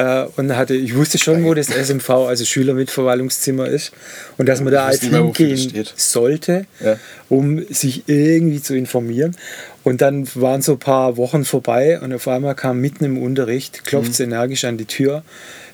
Äh, 0.00 0.26
und 0.36 0.56
hatte, 0.56 0.74
ich 0.74 0.94
wusste 0.96 1.18
schon, 1.18 1.44
wo 1.44 1.52
das 1.52 1.68
SMV, 1.68 2.08
also 2.10 2.44
Schülermitverwaltungszimmer 2.44 3.66
ist. 3.68 3.92
Und 4.38 4.48
dass 4.48 4.60
man 4.62 4.72
da 4.72 4.86
halt 4.86 5.02
mehr, 5.10 5.20
hingehen 5.22 5.86
sollte, 5.96 6.66
Ja. 6.82 6.96
um 7.28 7.62
sich 7.68 8.04
irgendwie 8.06 8.62
zu 8.62 8.74
informieren. 8.74 9.36
Und 9.84 10.00
dann 10.00 10.26
waren 10.34 10.62
so 10.62 10.72
ein 10.72 10.78
paar 10.78 11.16
Wochen 11.16 11.44
vorbei 11.44 12.00
und 12.00 12.12
auf 12.14 12.28
einmal 12.28 12.54
kam 12.54 12.80
mitten 12.80 13.04
im 13.04 13.18
Unterricht, 13.22 13.84
klopft 13.84 14.12
es 14.12 14.20
energisch 14.20 14.64
an 14.64 14.78
die 14.78 14.84
Tür. 14.86 15.22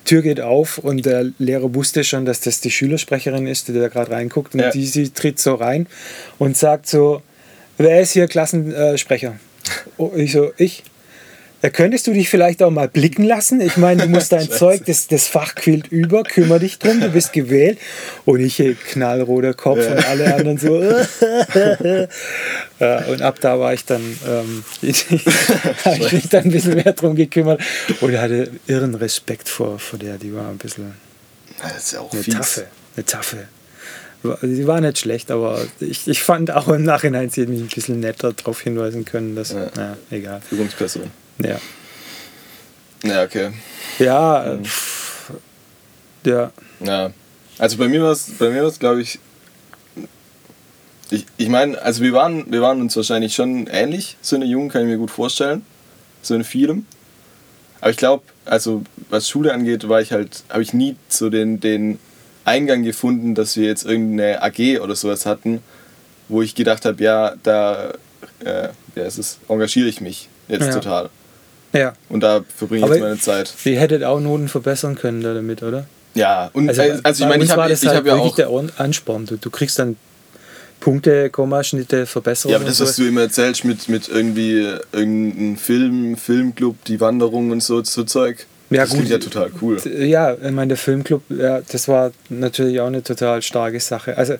Tür 0.03 0.21
geht 0.21 0.41
auf 0.41 0.77
und 0.77 1.05
der 1.05 1.31
Lehrer 1.37 1.73
wusste 1.75 2.03
schon, 2.03 2.25
dass 2.25 2.39
das 2.41 2.59
die 2.61 2.71
Schülersprecherin 2.71 3.47
ist, 3.47 3.67
die 3.67 3.73
da 3.73 3.87
gerade 3.87 4.11
reinguckt. 4.11 4.53
Und 4.55 4.61
Ja. 4.61 4.71
die, 4.71 4.85
sie 4.87 5.09
tritt 5.09 5.39
so 5.39 5.55
rein 5.55 5.87
und 6.37 6.57
sagt 6.57 6.87
so, 6.87 7.21
wer 7.77 8.01
ist 8.01 8.11
hier 8.11 8.27
Klassensprecher? 8.27 9.35
Oh, 9.97 10.11
ich 10.15 10.31
so, 10.31 10.51
ich. 10.57 10.83
Da 11.61 11.71
könntest 11.71 12.05
du 12.05 12.13
dich 12.13 12.29
vielleicht 12.29 12.61
auch 12.61 12.69
mal 12.69 12.87
blicken 12.87 13.23
lassen. 13.23 13.61
Ich 13.61 13.77
meine, 13.77 14.03
du 14.03 14.09
musst 14.09 14.31
dein. 14.31 14.49
Zeug, 14.49 14.85
das, 14.85 15.07
das 15.07 15.27
Fach 15.27 15.55
quillt 15.55 15.87
über, 15.87 16.23
kümmere 16.23 16.59
dich 16.59 16.77
drum, 16.77 17.01
du 17.01 17.09
bist 17.09 17.33
gewählt. 17.33 17.79
Und 18.25 18.39
ich 18.41 18.61
knallroter 18.91 19.53
Kopf 19.55 19.79
Ja. 19.79 19.91
und 19.93 20.05
alle 20.07 20.35
anderen 20.35 20.57
so. 20.59 20.79
ja, 22.79 22.97
und 23.05 23.21
ab 23.21 23.39
da 23.41 23.59
war 23.59 23.73
ich 23.73 23.85
dann, 23.85 24.01
ähm, 24.27 24.63
habe 25.85 25.97
ich 25.97 26.11
mich 26.11 26.29
dann 26.29 26.45
ein 26.45 26.51
bisschen 26.51 26.75
mehr 26.75 26.93
drum 26.93 27.15
gekümmert 27.15 27.61
und 28.01 28.17
hatte 28.17 28.51
irren 28.67 28.93
Respekt 28.95 29.49
vor, 29.49 29.79
vor 29.79 29.97
der. 29.97 30.17
Die 30.17 30.33
war 30.33 30.49
ein 30.49 30.57
bisschen 30.57 30.93
das 31.59 31.77
ist 31.77 31.91
ja 31.93 32.01
auch 32.01 32.13
eine 32.13 32.21
fies. 32.21 32.35
Taffe. 32.35 32.65
Eine 32.95 33.05
Taffe. 33.05 33.37
Sie 34.41 34.67
war 34.67 34.79
nicht 34.81 34.99
schlecht, 34.99 35.31
aber 35.31 35.65
ich, 35.79 36.07
ich 36.07 36.21
fand 36.21 36.51
auch 36.51 36.67
im 36.67 36.83
Nachhinein, 36.83 37.29
sie 37.29 37.41
hätte 37.41 37.51
mich 37.51 37.61
ein 37.61 37.67
bisschen 37.67 37.99
netter 37.99 38.33
darauf 38.33 38.61
hinweisen 38.61 39.05
können, 39.05 39.35
dass, 39.35 39.51
Ja. 39.53 39.71
na, 39.75 39.97
egal. 40.11 40.41
Führungsperson. 40.47 41.03
Ja. 41.39 41.59
Ja, 43.03 43.23
okay. 43.23 43.51
Ja, 43.99 44.53
äh, 44.53 44.63
pff, 44.63 45.31
ja, 46.25 46.51
Ja, 46.79 47.11
also 47.57 47.77
bei 47.77 47.87
mir 47.87 48.01
war 48.03 48.11
es, 48.11 48.31
bei 48.37 48.49
mir 48.49 48.61
war 48.61 48.69
es, 48.69 48.79
glaube 48.79 49.01
ich, 49.01 49.19
ich, 51.09 51.25
ich 51.37 51.47
meine, 51.49 51.81
also 51.81 52.03
wir 52.03 52.13
waren, 52.13 52.51
wir 52.51 52.61
waren 52.61 52.81
uns 52.81 52.95
wahrscheinlich 52.95 53.33
schon 53.33 53.67
ähnlich, 53.67 54.17
so 54.21 54.35
eine 54.35 54.45
Jungen, 54.45 54.69
kann 54.69 54.81
ich 54.81 54.87
mir 54.87 54.97
gut 54.97 55.11
vorstellen, 55.11 55.63
so 56.21 56.35
in 56.35 56.43
vielem. 56.43 56.85
Aber 57.79 57.91
ich 57.91 57.97
glaube, 57.97 58.23
also 58.45 58.83
was 59.09 59.29
Schule 59.29 59.53
angeht, 59.53 59.87
war 59.87 60.01
ich 60.01 60.11
halt, 60.11 60.43
habe 60.49 60.63
ich 60.63 60.73
nie 60.73 60.95
so 61.07 61.29
den, 61.29 61.59
den 61.59 61.99
Eingang 62.43 62.83
gefunden, 62.83 63.35
dass 63.35 63.55
wir 63.55 63.67
jetzt 63.67 63.85
irgendeine 63.85 64.41
AG 64.41 64.79
oder 64.81 64.95
sowas 64.95 65.25
hatten, 65.25 65.61
wo 66.27 66.41
ich 66.41 66.55
gedacht 66.55 66.85
habe, 66.85 67.01
ja, 67.03 67.35
da 67.43 67.93
äh, 68.43 68.69
ja, 68.95 69.03
es 69.03 69.17
ist, 69.17 69.39
engagiere 69.47 69.87
ich 69.87 70.01
mich 70.01 70.27
jetzt 70.47 70.67
Ja. 70.67 70.73
total. 70.73 71.09
Ja. 71.73 71.93
Und 72.09 72.21
da 72.21 72.41
verbringe 72.55 72.79
ich 72.79 72.83
Aber- 72.85 72.95
jetzt 72.95 73.03
meine 73.03 73.19
Zeit. 73.19 73.53
Sie 73.57 73.77
hättet 73.77 74.03
auch 74.03 74.19
Noten 74.19 74.47
verbessern 74.47 74.95
können 74.95 75.21
da 75.21 75.33
damit, 75.33 75.63
oder? 75.63 75.85
Ja, 76.15 76.49
und 76.53 76.67
Also, 76.69 76.81
also, 76.81 76.99
also 77.03 77.23
ich 77.23 77.29
meine, 77.29 77.43
ich 77.43 77.51
habe 77.51 77.69
das 77.69 77.81
ich 77.83 77.87
halt 77.89 77.97
hab 77.99 78.05
ja 78.07 78.13
wirklich 78.15 78.31
auch. 78.31 78.35
der 78.35 78.49
An- 78.49 78.71
Ansporn. 78.77 79.25
Du, 79.27 79.37
du 79.37 79.49
kriegst 79.51 79.77
dann 79.77 79.95
Punkte, 80.79 81.29
Kommaschnitte, 81.29 82.05
Verbesserungen. 82.05 82.53
Ja, 82.53 82.57
aber 82.59 82.67
das, 82.69 82.79
was 82.79 82.95
so. 82.95 83.03
du 83.03 83.09
immer 83.09 83.21
erzählst 83.21 83.65
mit, 83.65 83.89
mit 83.89 84.07
irgendwie 84.09 84.67
irgendeinem 84.91 85.57
Film, 85.57 86.17
Filmclub, 86.17 86.83
die 86.85 86.99
Wanderung 87.01 87.51
und 87.51 87.61
so, 87.61 87.83
so 87.83 88.03
Zeug. 88.03 88.45
Ja, 88.69 88.81
das 88.81 88.89
gut. 88.89 88.99
klingt 89.05 89.11
ja 89.11 89.17
total 89.17 89.49
cool. 89.61 89.77
Ja, 89.99 90.33
ich 90.33 90.51
meine, 90.51 90.69
der 90.69 90.77
Filmclub, 90.77 91.23
ja, 91.29 91.61
das 91.71 91.87
war 91.87 92.11
natürlich 92.29 92.79
auch 92.81 92.87
eine 92.87 93.01
total 93.01 93.41
starke 93.41 93.79
Sache. 93.79 94.17
Also, 94.17 94.35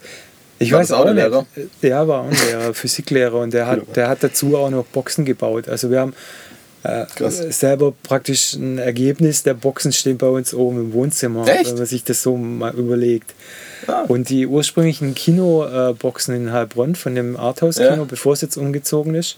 ich 0.59 0.71
War 0.71 0.79
weiß 0.79 0.89
das 0.89 0.97
auch 0.97 1.05
auch 1.05 1.13
nicht. 1.13 1.83
Ja, 1.83 2.07
war 2.07 2.21
auch 2.21 2.27
ein 2.29 2.37
Lehrer, 2.47 2.73
Physiklehrer 2.73 3.39
und 3.39 3.53
der 3.53 3.67
hat, 3.67 3.95
der 3.95 4.09
hat 4.09 4.23
dazu 4.23 4.57
auch 4.57 4.69
noch 4.69 4.85
Boxen 4.85 5.23
gebaut. 5.25 5.69
Also 5.69 5.91
wir 5.91 5.99
haben 6.01 6.13
Krass. 6.83 7.37
selber 7.59 7.93
praktisch 8.03 8.53
ein 8.53 8.77
Ergebnis 8.77 9.43
der 9.43 9.53
Boxen 9.55 9.91
stehen 9.91 10.17
bei 10.17 10.27
uns 10.27 10.53
oben 10.53 10.77
im 10.79 10.93
Wohnzimmer, 10.93 11.45
Echt? 11.47 11.71
wenn 11.71 11.77
man 11.79 11.85
sich 11.85 12.03
das 12.03 12.21
so 12.23 12.37
mal 12.37 12.73
überlegt. 12.73 13.33
Ah. 13.87 14.01
Und 14.07 14.29
die 14.29 14.47
ursprünglichen 14.47 15.13
Kinoboxen 15.13 16.35
in 16.35 16.51
Heilbronn 16.51 16.95
von 16.95 17.13
dem 17.15 17.37
Arthouse-Kino, 17.37 17.89
Ja. 17.89 17.95
Mhm. 18.03 18.07
bevor 18.07 18.33
es 18.33 18.41
jetzt 18.41 18.57
umgezogen 18.57 19.15
ist, 19.15 19.37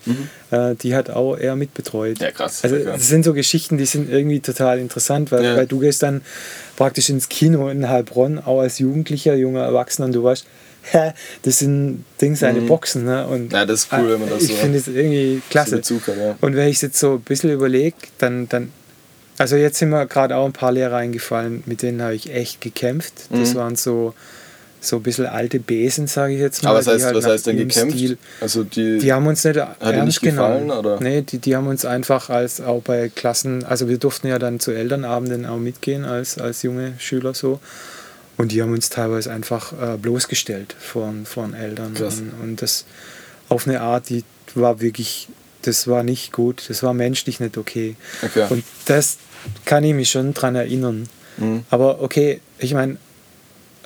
äh, 0.51 0.75
die 0.75 0.95
hat 0.95 1.09
auch 1.09 1.35
er 1.35 1.55
mitbetreut. 1.55 2.19
Ja, 2.19 2.31
krass. 2.31 2.63
Also 2.63 2.77
das 2.77 3.07
sind 3.07 3.25
so 3.25 3.33
Geschichten, 3.33 3.77
die 3.77 3.85
sind 3.85 4.09
irgendwie 4.09 4.39
total 4.39 4.79
interessant, 4.79 5.31
weil, 5.31 5.43
Ja. 5.43 5.55
weil 5.57 5.67
du 5.67 5.79
gehst 5.79 6.03
dann 6.03 6.21
praktisch 6.77 7.09
ins 7.09 7.29
Kino 7.29 7.67
in 7.69 7.89
Heilbronn, 7.89 8.39
auch 8.39 8.59
als 8.61 8.79
Jugendlicher, 8.79 9.35
junger 9.35 9.63
Erwachsener 9.63 10.05
und 10.07 10.13
du 10.15 10.23
weißt, 10.23 10.45
das 11.43 11.59
sind 11.59 12.03
Dings, 12.21 12.39
seine 12.39 12.61
Boxen. 12.61 13.05
Ne? 13.05 13.27
Und 13.27 13.45
Mhm. 13.45 13.51
Ja, 13.51 13.65
das 13.65 13.81
ist 13.81 13.93
cool, 13.93 14.09
wenn 14.11 14.19
man 14.21 14.29
das 14.29 14.43
ich 14.43 14.49
so- 14.49 14.55
finde 14.55 14.77
es 14.77 14.87
irgendwie 14.87 15.41
klasse. 15.49 15.77
Bezug 15.77 16.07
hat, 16.07 16.17
ja. 16.17 16.35
Und 16.41 16.55
wenn 16.55 16.67
ich 16.67 16.77
es 16.77 16.81
jetzt 16.81 16.99
so 16.99 17.13
ein 17.15 17.21
bisschen 17.21 17.51
überlege, 17.51 17.95
dann, 18.17 18.47
dann, 18.49 18.71
also 19.37 19.55
jetzt 19.55 19.77
sind 19.79 19.89
mir 19.89 20.05
gerade 20.07 20.35
auch 20.35 20.45
ein 20.45 20.53
paar 20.53 20.71
Lehrer 20.71 20.97
eingefallen, 20.97 21.63
mit 21.65 21.81
denen 21.81 22.01
habe 22.01 22.15
ich 22.15 22.33
echt 22.33 22.61
gekämpft. 22.61 23.13
Das 23.29 23.53
Mhm. 23.53 23.57
waren 23.57 23.75
so, 23.75 24.13
so 24.81 24.95
ein 24.95 25.03
bisschen 25.03 25.25
alte 25.25 25.59
Besen, 25.59 26.07
sage 26.07 26.33
ich 26.35 26.39
jetzt 26.39 26.63
mal. 26.63 26.69
Aber 26.69 26.79
was 26.79 26.87
heißt, 26.87 27.03
halt 27.05 27.15
was 27.17 27.25
heißt 27.25 27.47
denn 27.47 27.57
gekämpft? 27.57 27.97
Stil- 27.97 28.17
Also 28.39 28.63
die, 28.63 28.97
die 28.99 29.11
haben 29.11 29.27
uns 29.27 29.43
nicht 29.43 29.57
dir 29.57 29.67
ernst 29.81 30.05
nicht 30.05 30.21
genommen. 30.21 30.67
gefallen, 30.67 30.71
oder? 30.85 30.99
Nee, 31.01 31.21
die, 31.21 31.37
die 31.39 31.53
haben 31.55 31.67
uns 31.67 31.83
einfach 31.83 32.29
als 32.29 32.61
auch 32.61 32.81
bei 32.81 33.11
Klassen, 33.13 33.65
also 33.65 33.89
wir 33.89 33.97
durften 33.97 34.27
ja 34.27 34.39
dann 34.39 34.61
zu 34.61 34.71
Elternabenden 34.71 35.45
auch 35.45 35.57
mitgehen 35.57 36.05
als, 36.05 36.37
als 36.37 36.63
junge 36.63 36.93
Schüler 36.97 37.33
so. 37.33 37.59
Und 38.39 38.53
die 38.53 38.61
haben 38.61 38.71
uns 38.71 38.89
teilweise 38.89 39.33
einfach 39.33 39.73
äh, 39.73 39.97
bloßgestellt 39.97 40.73
vor, 40.79 41.13
vor 41.25 41.45
den 41.45 41.53
Eltern. 41.55 41.93
Und, 41.97 42.31
und 42.41 42.61
das 42.61 42.85
auf 43.49 43.67
eine 43.67 43.81
Art, 43.81 44.07
die 44.07 44.23
war 44.55 44.79
wirklich, 44.79 45.27
das 45.63 45.89
war 45.89 46.03
nicht 46.03 46.31
gut, 46.31 46.63
das 46.69 46.81
war 46.81 46.93
menschlich 46.93 47.41
nicht 47.41 47.57
okay. 47.57 47.97
Okay. 48.21 48.45
Und 48.49 48.63
das 48.85 49.17
kann 49.65 49.83
ich 49.83 49.93
mich 49.93 50.09
schon 50.09 50.33
dran 50.33 50.55
erinnern. 50.55 51.09
Mhm. 51.35 51.65
Aber 51.69 52.01
okay, 52.01 52.39
ich 52.59 52.73
meine, 52.73 52.95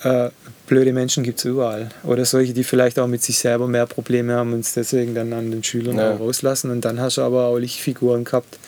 äh, 0.04 0.30
blöde 0.68 0.94
Menschen 0.94 1.24
gibt 1.24 1.40
es 1.40 1.46
überall. 1.46 1.90
Oder 2.04 2.24
solche, 2.24 2.54
die 2.54 2.64
vielleicht 2.64 3.00
auch 3.00 3.08
mit 3.08 3.24
sich 3.24 3.40
selber 3.40 3.68
mehr 3.68 3.88
Probleme 3.88 4.34
haben 4.34 4.54
und 4.54 4.60
es 4.60 4.74
deswegen 4.74 5.16
dann 5.16 5.34
an 5.34 5.50
den 5.50 5.64
Schülern 5.64 5.98
Ja. 5.98 6.14
auch 6.14 6.20
rauslassen. 6.20 6.70
Und 6.70 6.86
dann 6.86 7.00
hast 7.02 7.18
du 7.18 7.24
aber 7.24 7.46
auch 7.48 7.58
Lichtfiguren 7.58 8.24
gehabt. 8.24 8.60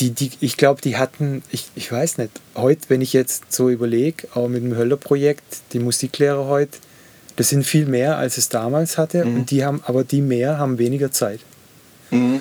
Die, 0.00 0.10
die, 0.12 0.30
ich 0.40 0.56
glaube, 0.56 0.80
die 0.80 0.96
hatten, 0.96 1.42
ich, 1.50 1.66
ich 1.74 1.92
weiß 1.92 2.16
nicht, 2.18 2.30
heute, 2.56 2.82
wenn 2.88 3.02
ich 3.02 3.12
jetzt 3.12 3.52
so 3.52 3.68
überlege, 3.68 4.26
auch 4.34 4.48
mit 4.48 4.62
dem 4.64 4.74
Höller-Projekt, 4.76 5.42
die 5.72 5.78
Musiklehrer 5.78 6.46
heute, 6.46 6.78
das 7.36 7.50
sind 7.50 7.64
viel 7.66 7.84
mehr, 7.86 8.16
als 8.16 8.38
es 8.38 8.48
damals 8.48 8.96
hatte. 8.96 9.24
Mhm. 9.24 9.36
Und 9.36 9.50
die 9.50 9.64
haben, 9.64 9.82
aber 9.84 10.04
die 10.04 10.22
mehr 10.22 10.58
haben 10.58 10.78
weniger 10.78 11.12
Zeit. 11.12 11.40
Mhm. 12.10 12.40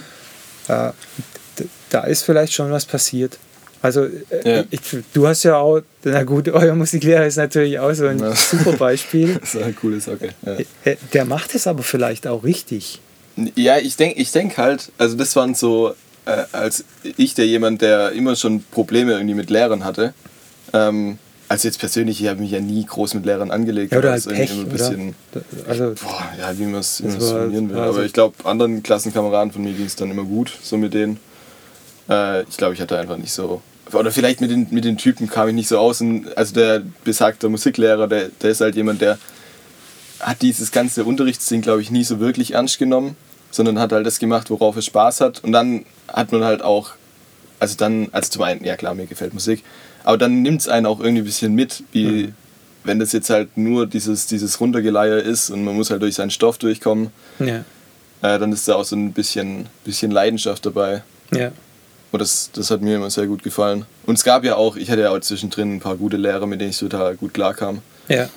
Äh, 0.70 0.92
da 1.90 2.04
ist 2.06 2.24
vielleicht 2.24 2.54
schon 2.54 2.72
was 2.72 2.86
passiert. 2.86 3.38
Also, 3.82 4.06
äh, 4.06 4.60
Ja. 4.60 4.64
ich, 4.70 4.80
du 5.14 5.28
hast 5.28 5.44
ja 5.44 5.58
auch, 5.58 5.82
na 6.04 6.24
gut, 6.24 6.48
euer 6.54 6.76
Musiklehrer 6.76 7.26
ist 7.28 7.36
natürlich 7.36 7.78
auch 7.78 7.94
so 7.94 8.08
ein 8.08 8.20
Ja. 8.20 8.34
super 8.34 8.74
Beispiel. 8.78 9.36
Das 9.42 9.54
ist 9.56 9.62
eine 9.62 9.74
coole 9.74 10.00
Sache. 10.00 10.30
Ja. 10.46 10.58
Äh, 10.86 10.96
Der 11.12 11.26
macht 11.26 11.54
es 11.56 11.68
aber 11.68 11.84
vielleicht 11.84 12.26
auch 12.26 12.46
richtig. 12.46 13.02
Ja, 13.56 13.80
ich 13.80 13.98
denke 13.98 14.22
ich 14.22 14.32
denk 14.32 14.58
halt, 14.58 14.92
also 14.98 15.18
das 15.18 15.36
waren 15.36 15.56
so, 15.56 15.94
äh, 16.26 16.44
als 16.52 16.86
ich 17.18 17.34
der 17.34 17.48
jemand, 17.48 17.82
der 17.82 18.12
immer 18.14 18.36
schon 18.36 18.64
Probleme 18.72 19.14
irgendwie 19.14 19.34
mit 19.36 19.50
Lehrern 19.50 19.84
hatte. 19.84 20.14
Ähm, 20.74 21.18
also 21.50 21.68
jetzt 21.68 21.78
persönlich, 21.80 22.22
ich 22.22 22.28
habe 22.30 22.40
mich 22.40 22.52
ja 22.52 22.60
nie 22.62 22.86
groß 22.86 23.14
mit 23.14 23.26
Lehrern 23.26 23.52
angelegt. 23.52 23.92
Ja, 23.92 24.00
oder 24.00 24.12
halt 24.12 24.28
Pech, 24.28 24.52
ein 24.52 24.70
bisschen, 24.70 25.16
Also, 25.68 25.94
boah, 26.02 26.24
ja, 26.40 26.58
wie 26.58 26.64
man 26.64 26.80
es 26.80 26.98
formulieren 27.20 27.70
will. 27.70 27.78
also- 27.78 27.94
aber 27.98 28.06
ich 28.06 28.14
glaube, 28.14 28.36
anderen 28.46 28.82
Klassenkameraden 28.82 29.52
von 29.52 29.64
mir 29.64 29.74
ging 29.74 29.86
es 29.86 29.96
dann 29.96 30.10
immer 30.10 30.24
gut, 30.24 30.52
so 30.64 30.78
mit 30.78 30.94
denen. 30.94 31.20
Äh, 32.10 32.44
ich 32.44 32.58
glaube, 32.58 32.74
ich 32.74 32.82
hatte 32.82 32.98
einfach 32.98 33.18
nicht 33.18 33.32
so. 33.32 33.62
Oder 33.92 34.12
vielleicht 34.12 34.42
mit 34.42 34.50
den, 34.50 34.68
mit 34.72 34.86
den 34.86 34.98
Typen 34.98 35.30
kam 35.30 35.50
ich 35.50 35.54
nicht 35.54 35.68
so 35.68 35.78
aus. 35.78 36.02
Und, 36.02 36.36
also 36.38 36.54
der 36.56 36.82
besagte 37.04 37.50
Musiklehrer, 37.50 38.08
der, 38.08 38.30
der 38.42 38.50
ist 38.50 38.62
halt 38.62 38.76
jemand, 38.76 39.02
der 39.02 39.20
hat 40.22 40.42
dieses 40.42 40.72
ganze 40.72 41.04
Unterrichtsding, 41.04 41.62
glaube 41.62 41.82
ich, 41.82 41.92
nie 41.92 42.04
so 42.04 42.20
wirklich 42.20 42.54
ernst 42.54 42.80
genommen, 42.80 43.16
sondern 43.54 43.78
hat 43.80 43.92
halt 43.92 44.06
das 44.06 44.18
gemacht, 44.20 44.50
worauf 44.50 44.76
er 44.76 44.82
Spaß 44.82 45.22
hat. 45.22 45.44
Und 45.44 45.52
dann 45.52 45.86
hat 46.08 46.32
man 46.32 46.44
halt 46.44 46.62
auch, 46.64 46.92
also 47.60 47.76
dann, 47.78 48.10
also 48.12 48.30
zum 48.32 48.42
einen, 48.42 48.64
ja 48.66 48.76
klar, 48.76 48.96
mir 48.96 49.06
gefällt 49.06 49.34
Musik, 49.34 49.64
aber 50.04 50.18
dann 50.18 50.42
nimmt 50.42 50.62
es 50.62 50.68
einen 50.68 50.86
auch 50.88 51.00
irgendwie 51.00 51.22
ein 51.22 51.26
bisschen 51.26 51.54
mit, 51.54 51.84
wie 51.92 52.06
Mhm. 52.08 52.34
wenn 52.84 53.00
das 53.00 53.12
jetzt 53.14 53.30
halt 53.30 53.56
nur 53.56 53.86
dieses, 53.88 54.26
dieses 54.28 54.60
Runtergeleier 54.60 55.20
ist 55.20 55.50
und 55.52 55.64
man 55.64 55.76
muss 55.76 55.90
halt 55.92 56.02
durch 56.02 56.16
seinen 56.16 56.32
Stoff 56.32 56.58
durchkommen, 56.58 57.12
ja, 57.40 57.58
äh, 58.22 58.40
dann 58.40 58.52
ist 58.52 58.68
da 58.68 58.76
auch 58.76 58.86
so 58.86 58.96
ein 58.96 59.14
bisschen, 59.14 59.68
bisschen 59.86 60.12
Leidenschaft 60.12 60.66
dabei. 60.66 61.04
ja. 61.32 61.52
Und 62.12 62.20
das, 62.20 62.52
das 62.54 62.70
hat 62.70 62.82
mir 62.82 62.98
immer 62.98 63.10
sehr 63.10 63.26
gut 63.26 63.42
gefallen. 63.42 63.86
Und 64.06 64.20
es 64.20 64.24
gab 64.24 64.44
ja 64.44 64.56
auch, 64.56 64.76
ich 64.76 64.92
hatte 64.92 65.02
ja 65.02 65.10
auch 65.10 65.20
zwischendrin 65.20 65.78
ein 65.78 65.80
paar 65.80 65.96
gute 65.96 66.16
Lehrer, 66.18 66.46
mit 66.46 66.62
denen 66.62 66.70
ich 66.70 66.78
total 66.78 67.16
gut 67.16 67.34
klarkam. 67.34 67.82
ja. 68.08 68.30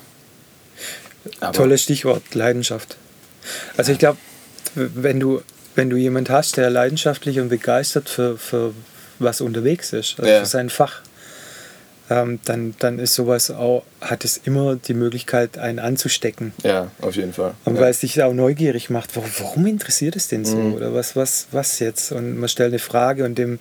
Aber- 1.41 1.51
Tolles 1.53 1.83
Stichwort, 1.83 2.23
Leidenschaft. 2.33 2.97
Also 3.75 3.91
ich 3.91 3.99
glaube, 3.99 4.17
wenn 4.95 5.19
du, 5.19 5.41
wenn 5.75 5.89
du 5.89 5.97
jemand 5.97 6.29
hast, 6.29 6.57
der 6.57 6.69
leidenschaftlich 6.69 7.39
und 7.39 7.49
begeistert 7.49 8.09
für, 8.09 8.37
für 8.37 8.73
was 9.19 9.41
unterwegs 9.41 9.93
ist, 9.93 10.15
also 10.19 10.29
Ja. 10.31 10.39
für 10.41 10.45
sein 10.45 10.69
Fach, 10.69 11.01
ähm, 12.09 12.39
dann, 12.45 12.73
dann 12.79 12.99
ist 12.99 13.15
sowas 13.15 13.51
auch, 13.51 13.83
hat 13.99 14.23
es 14.23 14.37
immer 14.37 14.75
die 14.77 14.93
Möglichkeit, 14.93 15.57
einen 15.57 15.79
anzustecken. 15.79 16.53
Ja, 16.63 16.89
auf 17.01 17.15
jeden 17.17 17.33
Fall. 17.33 17.53
Und 17.65 17.75
ja. 17.75 17.81
weil 17.81 17.91
es 17.91 17.99
dich 17.99 18.21
auch 18.23 18.33
neugierig 18.33 18.89
macht, 18.89 19.15
warum, 19.17 19.29
warum 19.39 19.65
interessiert 19.67 20.15
es 20.15 20.29
den 20.29 20.45
so? 20.45 20.55
Mhm. 20.55 20.73
Oder 20.75 20.93
was, 20.93 21.17
was, 21.17 21.47
was 21.51 21.79
jetzt? 21.79 22.13
Und 22.13 22.37
man 22.37 22.47
stellt 22.47 22.69
eine 22.71 22.79
Frage 22.79 23.25
und 23.25 23.37
dem, 23.37 23.59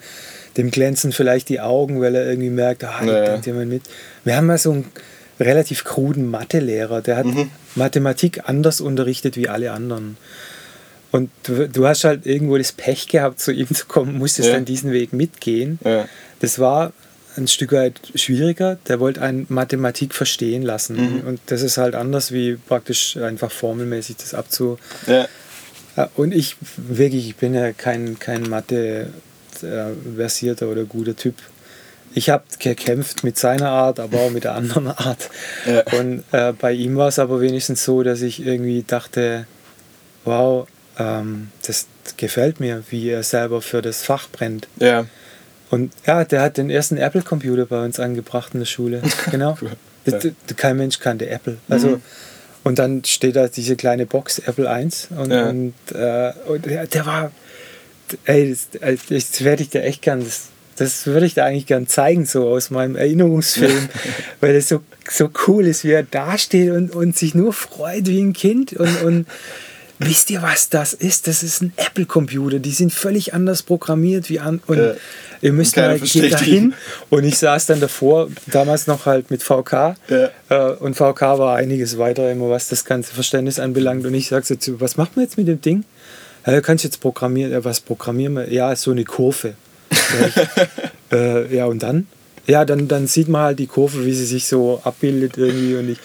dem 0.56 0.70
glänzen 0.70 1.10
vielleicht 1.10 1.48
die 1.48 1.58
Augen, 1.60 2.00
weil 2.00 2.14
er 2.14 2.26
irgendwie 2.28 2.50
merkt, 2.50 2.84
ah, 2.84 2.94
da 3.00 3.06
Ja, 3.06 3.18
ja. 3.18 3.24
denkt 3.32 3.46
jemand 3.46 3.68
mit. 3.68 3.82
Wir 4.24 4.36
haben 4.36 4.46
mal 4.46 4.58
so 4.58 4.70
einen 4.70 4.84
relativ 5.40 5.82
kruden 5.84 6.30
Mathelehrer, 6.30 7.02
der 7.02 7.16
hat 7.16 7.26
Mhm. 7.26 7.50
Mathematik 7.74 8.42
anders 8.48 8.80
unterrichtet 8.80 9.36
wie 9.36 9.48
alle 9.48 9.72
anderen. 9.72 10.16
Und 11.16 11.30
du, 11.44 11.68
du 11.68 11.86
hast 11.86 12.04
halt 12.04 12.26
irgendwo 12.26 12.56
das 12.58 12.72
Pech 12.72 13.08
gehabt, 13.08 13.40
zu 13.40 13.52
ihm 13.52 13.72
zu 13.74 13.86
kommen, 13.86 14.18
musstest 14.18 14.48
Ja. 14.48 14.54
dann 14.54 14.64
diesen 14.64 14.92
Weg 14.92 15.12
mitgehen. 15.12 15.78
Ja. 15.84 16.08
Das 16.40 16.58
war 16.58 16.92
ein 17.36 17.48
Stück 17.48 17.72
weit 17.72 18.00
schwieriger. 18.14 18.78
Der 18.88 19.00
wollte 19.00 19.22
einen 19.22 19.46
Mathematik 19.48 20.14
verstehen 20.14 20.62
lassen. 20.62 20.96
Mhm. 20.96 21.20
Und 21.26 21.40
das 21.46 21.62
ist 21.62 21.78
halt 21.78 21.94
anders, 21.94 22.32
wie 22.32 22.56
praktisch 22.56 23.16
einfach 23.16 23.50
formelmäßig 23.50 24.16
das 24.16 24.34
abzu. 24.34 24.78
Ja. 25.06 25.26
Ja, 25.96 26.10
Und 26.16 26.34
ich 26.34 26.56
wirklich, 26.76 27.26
ich 27.28 27.36
bin 27.36 27.54
ja 27.54 27.72
kein, 27.72 28.18
kein 28.18 28.42
Mathe-versierter 28.42 30.68
oder 30.68 30.84
guter 30.84 31.16
Typ. 31.16 31.36
Ich 32.14 32.28
habe 32.30 32.44
gekämpft 32.58 33.24
mit 33.24 33.38
seiner 33.38 33.70
Art, 33.70 34.00
aber 34.00 34.20
auch 34.20 34.30
mit 34.30 34.44
der 34.44 34.54
anderen 34.54 34.88
Art. 34.88 35.28
Ja. 35.66 35.82
Und 35.98 36.22
äh, 36.32 36.52
bei 36.52 36.72
ihm 36.72 36.96
war 36.96 37.08
es 37.08 37.18
aber 37.18 37.40
wenigstens 37.40 37.84
so, 37.84 38.02
dass 38.02 38.20
ich 38.22 38.44
irgendwie 38.44 38.84
dachte, 38.86 39.46
wow, 40.24 40.66
ähm, 40.98 41.48
das 41.66 41.86
gefällt 42.16 42.60
mir, 42.60 42.82
wie 42.90 43.08
er 43.10 43.22
selber 43.22 43.60
für 43.62 43.82
das 43.82 44.02
Fach 44.02 44.28
brennt. 44.30 44.68
ja. 44.78 45.06
Und 45.68 45.92
ja, 46.06 46.24
der 46.24 46.42
hat 46.42 46.58
den 46.58 46.70
ersten 46.70 46.96
Apple-Computer 46.96 47.66
bei 47.66 47.84
uns 47.84 47.98
angebracht 47.98 48.54
in 48.54 48.60
der 48.60 48.66
Schule. 48.66 49.02
Genau. 49.32 49.58
Cool. 49.60 49.72
Das- 50.04 50.22
das- 50.46 50.56
Kein 50.56 50.76
Mensch 50.76 51.00
kannte 51.00 51.28
Apple. 51.28 51.56
Also, 51.68 51.88
Mhm. 51.88 52.02
Und 52.62 52.78
dann 52.78 53.04
steht 53.04 53.34
da 53.36 53.48
diese 53.48 53.74
kleine 53.76 54.06
Box, 54.06 54.38
Apple 54.40 54.64
I. 54.66 54.88
Und, 55.16 55.30
Ja. 55.32 55.48
und, 55.48 55.74
äh, 55.92 56.32
und 56.46 56.66
der, 56.66 56.86
der 56.86 57.06
war, 57.06 57.32
ey, 58.26 58.50
das, 58.50 58.80
äh, 58.80 58.96
das 59.08 59.42
werde 59.44 59.62
ich 59.64 59.70
dir 59.70 59.82
echt 59.82 60.02
gern, 60.02 60.20
das, 60.24 60.42
das 60.76 61.06
würde 61.06 61.26
ich 61.26 61.34
dir 61.34 61.44
eigentlich 61.44 61.66
gern 61.66 61.86
zeigen, 61.88 62.26
so 62.26 62.48
aus 62.48 62.70
meinem 62.70 62.94
Erinnerungsfilm, 62.96 63.88
weil 64.40 64.54
es 64.54 64.68
so, 64.68 64.82
so 65.10 65.30
cool 65.48 65.66
ist, 65.66 65.82
wie 65.84 65.90
er 65.92 66.02
da 66.04 66.38
steht 66.38 66.70
und, 66.70 66.94
und 66.94 67.16
sich 67.16 67.34
nur 67.34 67.52
freut 67.52 68.06
wie 68.06 68.20
ein 68.20 68.32
Kind 68.34 68.72
und, 68.72 69.02
und 69.02 69.26
wisst 69.98 70.30
ihr, 70.30 70.42
was 70.42 70.68
das 70.68 70.92
ist? 70.92 71.26
Das 71.26 71.42
ist 71.42 71.62
ein 71.62 71.72
Apple-Computer. 71.76 72.58
Die 72.58 72.72
sind 72.72 72.92
völlig 72.92 73.34
anders 73.34 73.62
programmiert 73.62 74.28
wie 74.30 74.40
an. 74.40 74.60
Und 74.66 74.78
Ja. 74.78 74.94
ihr 75.40 75.52
müsst 75.52 75.76
mal 75.76 75.98
geht 75.98 76.32
da 76.32 76.38
hin. 76.38 76.74
Und 77.10 77.24
ich 77.24 77.38
saß 77.38 77.66
dann 77.66 77.80
davor, 77.80 78.28
damals 78.46 78.86
noch 78.86 79.06
halt 79.06 79.30
mit 79.30 79.42
VK. 79.42 79.96
Ja. 80.08 80.30
Äh, 80.48 80.72
und 80.76 80.94
VK 80.94 81.38
war 81.38 81.56
einiges 81.56 81.98
weiter, 81.98 82.30
immer 82.30 82.50
was 82.50 82.68
das 82.68 82.84
ganze 82.84 83.14
Verständnis 83.14 83.58
anbelangt. 83.58 84.04
Und 84.06 84.14
ich 84.14 84.28
sagte 84.28 84.48
so 84.48 84.56
zu, 84.56 84.80
was 84.80 84.96
machen 84.96 85.12
wir 85.16 85.22
jetzt 85.22 85.38
mit 85.38 85.48
dem 85.48 85.60
Ding? 85.60 85.84
Ja, 86.46 86.52
du 86.52 86.62
kannst 86.62 86.84
jetzt 86.84 87.00
programmieren. 87.00 87.52
Ja, 87.52 87.64
was 87.64 87.80
programmieren 87.80 88.34
wir? 88.34 88.52
Ja, 88.52 88.74
so 88.76 88.90
eine 88.92 89.04
Kurve. 89.04 89.54
Ich, 89.90 91.12
äh, 91.12 91.54
ja, 91.56 91.66
und 91.66 91.82
dann? 91.82 92.06
ja, 92.46 92.64
dann, 92.64 92.86
dann 92.86 93.06
sieht 93.08 93.26
man 93.28 93.42
halt 93.42 93.58
die 93.58 93.66
Kurve, 93.66 94.06
wie 94.06 94.12
sie 94.14 94.24
sich 94.24 94.46
so 94.46 94.80
abbildet 94.84 95.36
irgendwie 95.36 95.74
und 95.74 95.88
ich 95.90 95.98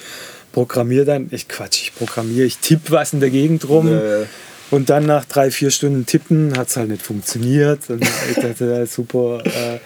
programmiere 0.51 1.05
dann, 1.05 1.27
ich 1.31 1.47
Quatsch, 1.47 1.81
ich 1.83 1.95
programmiere, 1.95 2.45
ich 2.45 2.57
tippe 2.57 2.91
was 2.91 3.13
in 3.13 3.19
der 3.19 3.29
Gegend 3.29 3.67
rum. 3.69 3.87
Äh, 3.87 4.25
Und 4.69 4.89
dann 4.89 5.05
nach 5.05 5.25
drei, 5.25 5.51
vier 5.51 5.69
Stunden 5.69 6.05
Tippen 6.05 6.57
hat 6.57 6.69
es 6.69 6.77
halt 6.77 6.89
nicht 6.89 7.01
funktioniert. 7.01 7.89
Und 7.89 8.03
ich 8.29 8.35
dachte, 8.41 8.85
super. 8.87 9.43
Äh, 9.45 9.79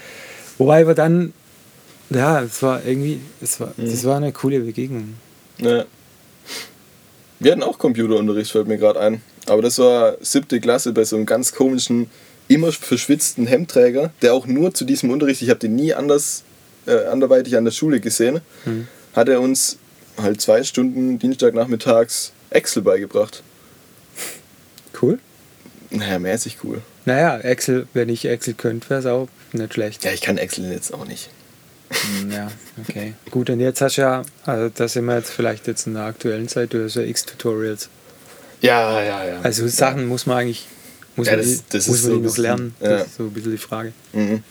wobei 0.58 0.82
aber 0.84 0.94
dann, 0.94 1.34
ja, 2.12 2.42
es 2.44 2.62
war 2.62 2.86
irgendwie, 2.86 3.20
es 3.42 3.60
war, 3.60 3.74
das 3.78 4.04
war 4.04 4.18
eine 4.18 4.32
coole 4.32 4.60
Begegnung. 4.60 5.16
ja. 5.60 5.86
Wir 7.38 7.52
hatten 7.52 7.64
auch 7.64 7.78
Computerunterricht, 7.78 8.50
fällt 8.52 8.68
mir 8.68 8.78
gerade 8.78 9.00
ein. 9.02 9.22
Aber 9.48 9.62
das 9.62 9.78
war 9.78 10.16
siebte 10.22 10.60
Klasse 10.62 10.94
bei 10.94 11.04
so 11.04 11.18
einem 11.18 11.26
ganz 11.26 11.52
komischen, 11.54 12.10
immer 12.48 12.72
verschwitzten 12.72 13.46
Hemdträger, 13.46 14.12
der 14.22 14.34
auch 14.34 14.48
nur 14.48 14.74
zu 14.74 14.86
diesem 14.86 15.10
Unterricht, 15.10 15.42
ich 15.42 15.50
habe 15.50 15.60
den 15.60 15.76
nie 15.76 15.94
anders, 15.94 16.44
äh, 16.88 17.06
anderweitig 17.08 17.58
an 17.58 17.66
der 17.66 17.72
Schule 17.72 18.00
gesehen, 18.00 18.40
Mhm. 18.64 18.88
hat 19.14 19.28
er 19.28 19.42
uns 19.42 19.78
halt 20.18 20.42
zwei 20.42 20.64
Stunden 20.64 21.20
Dienstagnachmittags 21.20 22.32
Excel 22.50 22.82
beigebracht. 22.84 23.44
Cool. 25.02 25.20
Naja, 25.90 26.20
mäßig 26.20 26.58
cool. 26.64 26.82
Naja, 27.06 27.38
Excel, 27.40 27.88
wenn 27.94 28.10
ich 28.10 28.26
Excel 28.26 28.54
könnte, 28.56 28.90
wäre 28.90 29.00
es 29.00 29.06
auch 29.06 29.28
nicht 29.54 29.74
schlecht. 29.74 30.04
Ja, 30.04 30.12
ich 30.12 30.22
kann 30.22 30.38
Excel 30.38 30.72
jetzt 30.72 30.94
auch 30.94 31.06
nicht. 31.06 31.30
Hm, 31.92 32.32
Ja, 32.32 32.52
okay. 32.82 33.14
Gut, 33.30 33.50
und 33.50 33.60
jetzt 33.60 33.82
hast 33.82 33.98
du 33.98 34.02
ja, 34.02 34.24
also 34.46 34.70
da 34.74 34.88
sind 34.88 35.06
wir 35.06 35.16
jetzt 35.18 35.30
vielleicht 35.32 35.68
jetzt 35.68 35.86
in 35.86 35.94
der 35.94 36.04
aktuellen 36.04 36.48
Zeit, 36.48 36.74
du 36.74 36.84
hast 36.84 36.96
ja 36.96 37.04
X-Tutorials. 37.04 37.90
Ja, 38.62 39.02
ja, 39.04 39.26
ja. 39.26 39.42
Also 39.42 39.68
Sachen 39.68 40.08
muss 40.08 40.26
man 40.26 40.38
eigentlich, 40.40 40.66
muss 41.16 41.28
Ja, 41.28 41.34
man, 41.34 41.42
das- 41.42 41.50
die, 41.58 41.64
das 41.70 41.88
muss 41.88 42.02
man 42.04 42.12
so 42.12 42.18
die 42.20 42.26
noch 42.26 42.38
lernen. 42.38 42.76
ja. 42.80 42.90
Das 42.90 43.08
ist 43.08 43.16
so 43.18 43.24
ein 43.24 43.32
bisschen 43.32 43.52
die 43.52 43.58
Frage. 43.58 43.94
Mhm. 44.14 44.44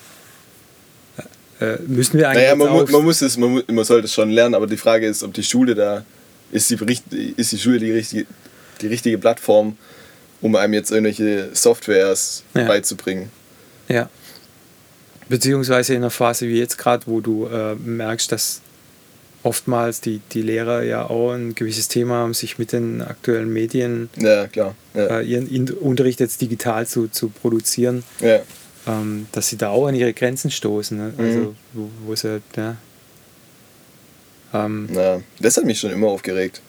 Äh, 1.65 1.79
müssen 1.87 2.19
wir 2.19 2.29
eigentlich 2.29 2.45
Naja, 2.45 2.57
man, 2.57 2.69
mu 2.73 2.85
man 2.91 3.05
muss 3.05 3.23
es, 3.23 3.37
man, 3.37 3.51
mu 3.51 3.61
man 3.73 3.85
sollte 3.85 4.07
es 4.07 4.13
schon 4.13 4.31
lernen, 4.31 4.55
aber 4.55 4.67
die 4.67 4.77
Frage 4.77 5.07
ist, 5.07 5.23
ob 5.23 5.33
die 5.35 5.43
Schule 5.43 5.75
da, 5.75 6.05
ist 6.53 6.71
die, 6.71 7.35
ist 7.37 7.53
die 7.53 7.59
Schule 7.59 7.79
die 7.79 7.91
richtige, 7.93 8.27
die 8.81 8.87
richtige 8.87 9.19
Plattform, 9.19 9.77
um 10.41 10.57
einem 10.57 10.75
jetzt 10.75 10.91
irgendwelche 10.91 11.51
Softwares 11.55 12.45
Ja. 12.55 12.65
beizubringen. 12.67 13.31
Ja. 13.89 14.09
Beziehungsweise 15.29 15.95
in 15.95 16.03
einer 16.03 16.11
Phase 16.11 16.49
wie 16.49 16.59
jetzt 16.59 16.77
gerade, 16.77 17.07
wo 17.07 17.21
du 17.21 17.47
äh, 17.47 17.75
merkst, 17.77 18.31
dass 18.31 18.61
oftmals 19.43 20.01
die, 20.01 20.21
die 20.33 20.43
Lehrer 20.43 20.83
ja 20.83 21.09
auch 21.09 21.33
ein 21.33 21.55
gewisses 21.55 21.89
Thema 21.89 22.15
haben, 22.17 22.35
sich 22.35 22.59
mit 22.59 22.73
den 22.73 23.03
aktuellen 23.03 23.53
Medien 23.53 24.09
Ja, 24.17 24.47
klar. 24.49 24.75
Ja. 24.95 25.21
äh, 25.21 25.23
ihren 25.23 25.71
Unterricht 25.71 26.21
jetzt 26.21 26.41
digital 26.41 26.87
zu, 26.87 27.09
zu 27.09 27.29
produzieren, 27.29 28.05
ja. 28.21 28.41
Ähm, 28.87 29.27
dass 29.33 29.49
sie 29.49 29.57
da 29.57 29.71
auch 29.71 29.87
an 29.87 29.95
ihre 29.95 30.13
Grenzen 30.13 30.51
stoßen. 30.51 30.97
Ne? 30.97 31.15
Also, 31.17 31.39
Mhm. 31.39 31.57
wo, 31.73 31.91
wo 32.07 32.15
sie, 32.15 32.41
ja. 32.57 32.77
Ähm, 34.53 34.89
ja. 34.95 35.21
Das 35.41 35.57
hat 35.57 35.65
mich 35.65 35.81
schon 35.81 35.91
immer 35.91 36.09
aufgeregt. 36.09 36.61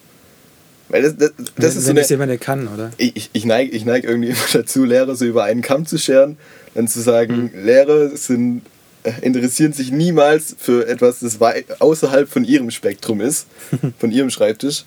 Weil 0.90 1.02
das, 1.02 1.16
das, 1.18 1.32
das 1.38 1.48
wenn, 1.56 1.66
ist 1.66 1.82
so 1.82 1.90
wenn 1.90 1.96
das 1.96 2.10
jemand 2.10 2.42
kann, 2.42 2.68
oder? 2.68 2.92
ich, 2.98 3.30
ich- 3.34 3.46
neige 3.46 3.72
ich 3.72 3.86
neig 3.86 4.04
irgendwie 4.04 4.30
immer 4.30 4.38
dazu, 4.54 4.84
Lehrer 4.86 5.16
so 5.16 5.26
über 5.26 5.44
einen 5.44 5.62
Kamm 5.62 5.86
zu 5.86 5.98
scheren, 5.98 6.38
dann 6.74 6.88
zu 6.88 7.02
sagen, 7.02 7.52
Mhm. 7.54 7.66
Lehrer 7.66 8.10
sind, 8.16 8.62
äh, 9.04 9.12
interessieren 9.22 9.74
sich 9.74 9.92
niemals 9.92 10.56
für 10.60 10.88
etwas, 10.88 11.20
das 11.22 11.40
außerhalb 11.80 12.30
von 12.30 12.44
ihrem 12.44 12.70
Spektrum 12.72 13.22
ist, 13.22 13.48
von 14.00 14.12
ihrem 14.12 14.30
Schreibtisch. 14.30 14.84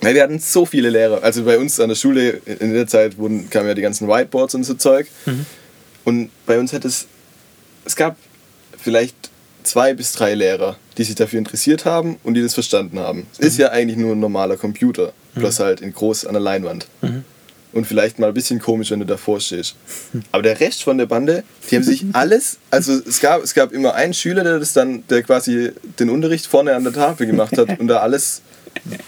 Weil 0.00 0.14
wir 0.14 0.22
hatten 0.22 0.38
so 0.38 0.64
viele 0.64 0.90
Lehrer. 0.90 1.22
Also 1.24 1.44
bei 1.44 1.58
uns 1.58 1.80
an 1.80 1.88
der 1.88 1.96
Schule 1.96 2.40
in 2.46 2.72
der 2.72 2.86
Zeit 2.86 3.18
wurden, 3.18 3.50
kamen 3.50 3.66
ja 3.66 3.74
die 3.74 3.82
ganzen 3.82 4.06
Whiteboards 4.08 4.54
und 4.54 4.64
so 4.64 4.74
Zeug. 4.74 5.08
Mhm. 5.26 5.44
Und 6.08 6.30
bei 6.46 6.58
uns 6.58 6.72
hat 6.72 6.86
es, 6.86 7.06
es 7.84 7.94
gab 7.94 8.16
vielleicht 8.78 9.28
zwei 9.62 9.92
bis 9.92 10.12
drei 10.12 10.32
Lehrer, 10.32 10.78
die 10.96 11.04
sich 11.04 11.16
dafür 11.16 11.38
interessiert 11.38 11.84
haben 11.84 12.16
und 12.24 12.32
die 12.32 12.40
das 12.40 12.54
verstanden 12.54 12.98
haben. 12.98 13.26
Es 13.34 13.48
ist 13.48 13.58
ja 13.58 13.72
eigentlich 13.72 13.98
nur 13.98 14.12
ein 14.12 14.20
normaler 14.20 14.56
Computer, 14.56 15.12
bloß 15.34 15.60
halt 15.60 15.82
in 15.82 15.92
groß 15.92 16.24
an 16.24 16.32
der 16.32 16.40
Leinwand. 16.40 16.86
Mhm. 17.02 17.24
Und 17.74 17.86
vielleicht 17.86 18.18
mal 18.18 18.28
ein 18.28 18.32
bisschen 18.32 18.58
komisch, 18.58 18.90
wenn 18.90 19.00
du 19.00 19.04
davor 19.04 19.38
stehst. 19.38 19.76
Aber 20.32 20.42
der 20.42 20.58
Rest 20.58 20.82
von 20.82 20.96
der 20.96 21.04
Bande, 21.04 21.44
die 21.70 21.76
haben 21.76 21.82
sich 21.82 22.06
alles, 22.14 22.56
also 22.70 22.94
es 23.06 23.20
gab, 23.20 23.44
es 23.44 23.52
gab 23.52 23.72
immer 23.72 23.92
einen 23.92 24.14
Schüler, 24.14 24.44
der 24.44 24.58
das 24.58 24.72
dann, 24.72 25.06
der 25.10 25.22
quasi 25.22 25.72
den 25.98 26.08
Unterricht 26.08 26.46
vorne 26.46 26.74
an 26.74 26.84
der 26.84 26.94
Tafel 26.94 27.26
gemacht 27.26 27.58
hat 27.58 27.78
und 27.78 27.86
da 27.86 27.98
alles, 27.98 28.40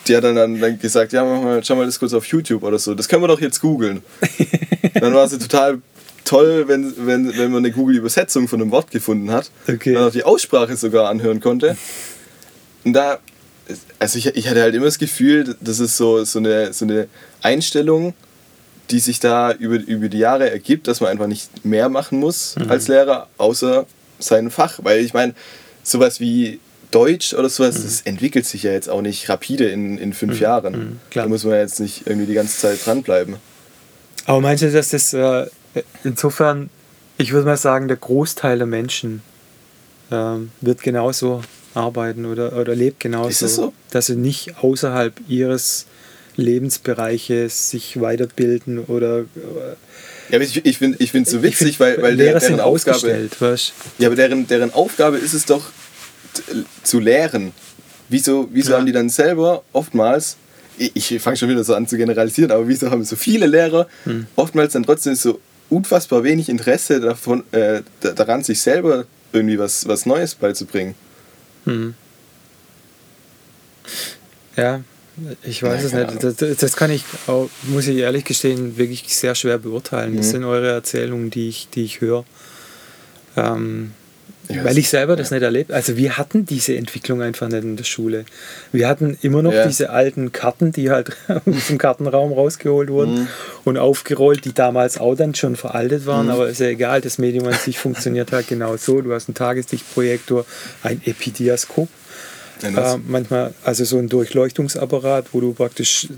der 0.06 0.18
hat 0.18 0.24
dann, 0.24 0.60
dann, 0.60 0.78
gesagt, 0.78 1.14
ja, 1.14 1.24
mach 1.24 1.42
mal, 1.42 1.64
schau 1.64 1.76
mal 1.76 1.86
das 1.86 1.98
kurz 1.98 2.12
auf 2.12 2.26
YouTube 2.26 2.62
oder 2.62 2.78
so. 2.78 2.94
Das 2.94 3.08
können 3.08 3.22
wir 3.22 3.28
doch 3.28 3.40
jetzt 3.40 3.62
googeln. 3.62 4.02
Dann 5.00 5.14
war 5.14 5.24
es 5.24 5.38
total 5.38 5.80
toll, 6.24 6.68
wenn, 6.68 6.94
wenn, 7.06 7.37
wenn 7.37 7.50
man 7.50 7.64
eine 7.64 7.72
Google-Übersetzung 7.72 8.48
von 8.48 8.61
einem 8.61 8.70
Wort 8.70 8.90
gefunden 8.90 9.30
hat. 9.30 9.50
Okay. 9.68 9.92
Man 9.92 10.04
auch 10.04 10.12
die 10.12 10.24
Aussprache 10.24 10.76
sogar 10.76 11.09
anhören 11.09 11.40
konnte. 11.40 11.76
Und 12.85 12.92
da, 12.92 13.18
also 13.98 14.18
ich, 14.18 14.26
ich 14.26 14.48
hatte 14.48 14.62
halt 14.62 14.74
immer 14.74 14.87
das 14.87 14.98
Gefühl, 14.98 15.56
das 15.61 15.80
ist 15.80 15.96
so, 15.96 16.24
so, 16.24 16.38
eine, 16.38 16.72
so 16.72 16.85
eine 16.85 17.09
Einstellung, 17.42 18.14
die 18.90 19.00
sich 19.00 19.20
da 19.20 19.52
über, 19.52 19.76
über 19.76 20.09
die 20.09 20.18
Jahre 20.18 20.50
ergibt, 20.50 20.88
dass 20.88 21.00
man 21.00 21.11
einfach 21.11 21.26
nicht 21.26 21.64
mehr 21.64 21.88
machen 21.88 22.18
muss 22.18 22.56
als 22.68 22.88
Lehrer, 22.88 23.28
außer 23.38 23.87
sein 24.18 24.50
Fach. 24.50 24.80
Weil 24.83 25.04
ich 25.04 25.14
meine, 25.14 25.35
sowas 25.83 26.20
wie 26.20 26.59
Deutsch 26.90 27.35
oder 27.35 27.48
sowas, 27.48 27.83
das 27.83 28.00
entwickelt 28.02 28.46
sich 28.46 28.64
ja 28.64 28.72
jetzt 28.72 28.88
auch 28.88 29.02
nicht 29.02 29.28
rapide 29.28 29.68
in, 29.68 29.96
in 29.96 30.12
fünf 30.12 30.40
Jahren. 30.40 30.72
Mhm. 30.72 31.00
Da 31.14 31.26
muss 31.28 31.44
man 31.44 31.54
jetzt 31.54 31.78
nicht 31.78 32.06
irgendwie 32.06 32.26
die 32.26 32.35
ganze 32.35 32.59
Zeit 32.59 32.85
dranbleiben. 32.85 33.37
Aber 34.26 34.40
meinst 34.40 34.62
du, 34.62 34.70
dass 34.70 34.90
das 34.90 35.12
äh, 35.14 35.46
insofern, 36.04 36.70
ich 37.18 37.33
würde 37.33 37.46
mal 37.46 37.56
sagen, 37.56 37.88
der 37.88 37.96
Großteil 37.96 38.59
der 38.59 38.66
Menschen 38.66 39.22
ähm, 40.11 40.50
wird 40.61 40.83
genauso 40.83 41.42
arbeiten 41.74 42.26
oder, 42.26 42.56
oder 42.56 42.74
lebt 42.74 43.00
genauso, 43.00 43.28
Ist 43.28 43.42
es 43.42 43.54
so? 43.56 43.72
dass 43.90 44.06
sie 44.06 44.16
nicht 44.16 44.59
außerhalb 44.62 45.14
ihres 45.28 45.87
Lebensbereiches 46.37 47.70
sich 47.70 48.00
weiterbilden 48.00 48.80
oder 48.80 49.20
äh, 49.20 49.24
Ja, 50.30 50.37
aber 50.37 50.44
ich, 50.44 50.64
ich 50.64 50.78
finde 50.78 50.96
es 50.98 51.04
ich 51.04 51.11
find's 51.12 51.30
so 51.30 51.42
witzig, 51.42 51.78
find, 51.78 51.80
weil, 51.80 52.02
weil 52.02 52.14
Lehrer 52.14 52.40
sind 52.40 52.56
deren 52.56 52.61
Aufgabe. 52.61 53.28
weißt 53.38 53.72
Ja, 53.98 54.09
aber 54.09 54.16
deren, 54.16 54.46
deren 54.46 54.72
Aufgabe 54.74 55.18
ist 55.18 55.33
es 55.35 55.44
doch 55.46 55.70
zu 56.83 56.98
lehren. 57.00 57.52
Wieso, 58.09 58.48
wieso 58.52 58.72
Ja. 58.72 58.78
haben 58.78 58.87
die 58.87 58.92
dann 58.92 59.09
selber 59.09 59.62
oftmals, 59.72 60.37
ich, 60.78 61.12
ich 61.12 61.22
fange 61.22 61.37
schon 61.37 61.48
wieder 61.48 61.62
so 61.62 61.74
an 61.74 61.87
zu 61.87 61.96
generalisieren, 61.96 62.50
aber 62.50 62.66
wieso 62.66 62.90
haben 62.90 63.04
so 63.04 63.16
viele 63.16 63.46
Lehrer 63.46 63.87
Hm. 64.04 64.26
oftmals 64.37 64.72
dann 64.72 64.83
trotzdem 64.85 65.14
so 65.14 65.40
unfassbar 65.70 66.22
wenig 66.24 66.48
Interesse 66.48 67.00
davon, 67.00 67.44
äh, 67.52 67.83
da- 68.00 68.12
daran, 68.12 68.42
sich 68.44 68.61
selber 68.61 69.04
irgendwie 69.33 69.59
was, 69.59 69.87
was 69.88 70.04
Neues 70.06 70.35
beizubringen? 70.35 70.94
Mhm. 71.64 71.94
Ja, 74.56 74.83
ich 75.42 75.62
weiß 75.62 75.80
Ja, 75.83 75.87
es 75.87 75.92
nicht. 76.11 76.24
Das, 76.24 76.37
das- 76.37 76.56
das 76.56 76.76
kann 76.76 76.90
ich, 76.90 77.04
auch, 77.26 77.48
muss 77.64 77.87
ich 77.87 77.96
ehrlich 77.98 78.24
gestehen, 78.24 78.76
wirklich 78.76 79.14
sehr 79.14 79.35
schwer 79.35 79.59
beurteilen. 79.59 80.16
Das 80.16 80.26
Mhm. 80.26 80.30
sind 80.30 80.44
eure 80.44 80.70
Erzählungen, 80.72 81.30
die 81.30 81.48
ich, 81.48 81.68
die 81.70 81.85
ich 81.85 82.00
höre. 82.00 82.24
Ähm, 83.37 83.92
Ja, 84.54 84.64
weil 84.64 84.76
ich 84.78 84.88
selber 84.88 85.16
das 85.16 85.30
ja. 85.30 85.36
nicht 85.36 85.44
erlebt 85.44 85.72
Also 85.72 85.96
wir 85.96 86.16
hatten 86.18 86.44
diese 86.46 86.76
Entwicklung 86.76 87.22
einfach 87.22 87.48
nicht 87.48 87.62
in 87.62 87.76
der 87.76 87.84
Schule. 87.84 88.24
Wir 88.72 88.88
hatten 88.88 89.16
immer 89.22 89.42
noch 89.42 89.52
Ja. 89.52 89.66
diese 89.66 89.90
alten 89.90 90.32
Karten, 90.32 90.72
die 90.72 90.90
halt 90.90 91.10
aus 91.28 91.66
dem 91.68 91.78
Kartenraum 91.78 92.32
rausgeholt 92.32 92.90
wurden 92.90 93.14
Mhm. 93.14 93.28
und 93.64 93.76
aufgerollt, 93.78 94.44
die 94.44 94.52
damals 94.52 94.98
auch 94.98 95.14
dann 95.14 95.34
schon 95.34 95.56
veraltet 95.56 96.06
waren, 96.06 96.26
Mhm. 96.26 96.32
aber 96.32 96.48
ist 96.48 96.60
ja 96.60 96.66
egal, 96.68 97.00
das 97.00 97.18
Medium 97.18 97.46
an 97.46 97.54
sich 97.54 97.78
funktioniert 97.78 98.32
halt 98.32 98.48
genau 98.48 98.76
so. 98.76 99.00
Du 99.00 99.12
hast 99.12 99.28
einen 99.28 99.34
Tageslichtprojektor, 99.34 100.44
ein 100.82 101.00
Epidiaskop, 101.04 101.88
äh, 102.62 102.96
manchmal, 103.06 103.54
also 103.64 103.84
so 103.84 103.98
ein 103.98 104.08
Durchleuchtungsapparat, 104.08 105.26
wo 105.32 105.40
du 105.40 105.52
praktisch. 105.54 106.08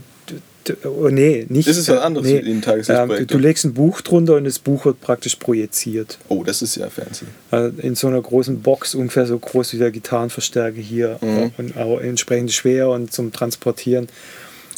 Oh, 0.84 1.08
nee, 1.08 1.46
nicht. 1.48 1.66
Ist 1.68 1.76
es 1.76 1.88
was 1.88 1.98
anderes 2.00 2.26
wie 2.28 2.38
ein 2.38 2.62
Tageslichtprojektor? 2.62 3.18
Ähm, 3.20 3.26
du 3.26 3.38
legst 3.38 3.64
ein 3.64 3.74
Buch 3.74 4.00
drunter 4.00 4.36
und 4.36 4.44
das 4.44 4.58
Buch 4.58 4.84
wird 4.84 5.00
praktisch 5.00 5.36
projiziert. 5.36 6.18
oh, 6.28 6.42
das 6.44 6.62
ist 6.62 6.76
ja 6.76 6.88
fancy. 6.90 7.24
Äh, 7.50 7.70
in 7.78 7.94
so 7.94 8.06
einer 8.08 8.20
großen 8.20 8.60
Box, 8.62 8.94
ungefähr 8.94 9.26
so 9.26 9.38
groß 9.38 9.72
wie 9.74 9.78
der 9.78 9.90
Gitarrenverstärker 9.90 10.80
hier 10.80 11.18
Mhm. 11.20 11.52
und 11.58 11.76
auch 11.76 11.98
entsprechend 12.00 12.52
schwer 12.52 12.88
und 12.90 13.12
zum 13.12 13.32
Transportieren. 13.32 14.08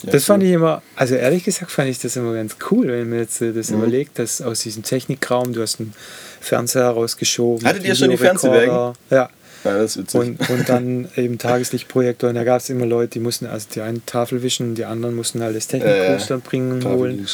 Ja, 0.05 0.12
das 0.12 0.25
fand 0.25 0.42
cool. 0.42 0.49
ich 0.49 0.55
immer, 0.55 0.83
also 0.97 1.14
ehrlich 1.14 1.44
gesagt 1.44 1.70
fand 1.70 1.88
ich 1.88 1.99
das 1.99 2.16
immer 2.16 2.35
ganz 2.35 2.57
cool, 2.70 2.88
wenn 2.88 3.09
man 3.09 3.20
jetzt 3.20 3.40
äh, 3.40 3.53
das 3.53 3.70
Mhm. 3.70 3.79
überlegt, 3.79 4.18
dass 4.18 4.42
aus 4.42 4.61
diesem 4.61 4.83
Technikraum, 4.83 5.53
du 5.53 5.62
hast 5.62 5.81
einen 5.81 5.94
Fernseher 6.40 6.88
rausgeschoben. 6.88 7.66
Hattet 7.66 7.85
ihr 7.85 7.94
schon 7.94 8.11
die. 8.11 8.16
Fernsehwägen? 8.18 8.92
Ja. 9.11 9.31
Ja, 9.64 9.79
das 9.79 9.96
ist 9.96 10.14
witzig. 10.14 10.20
Und, 10.20 10.50
und 10.50 10.68
dann 10.68 11.09
eben 11.16 11.38
Tageslichtprojektor. 11.38 12.29
Und 12.29 12.37
da 12.37 12.44
gab 12.44 12.61
es 12.61 12.70
immer 12.70 12.87
Leute, 12.87 13.12
die 13.12 13.20
mussten 13.20 13.46
also 13.46 13.66
die 13.74 13.81
einen 13.81 14.05
Tafel 14.07 14.42
wischen, 14.42 14.74
die 14.74 14.85
anderen 14.85 15.14
mussten 15.14 15.42
halt 15.42 15.57
das 15.57 15.66
Technikgroß 15.68 16.31
Äh, 16.31 16.37
bringen 16.38 16.72
und 16.72 16.81
Tafel 16.83 16.98
holen. 16.98 17.27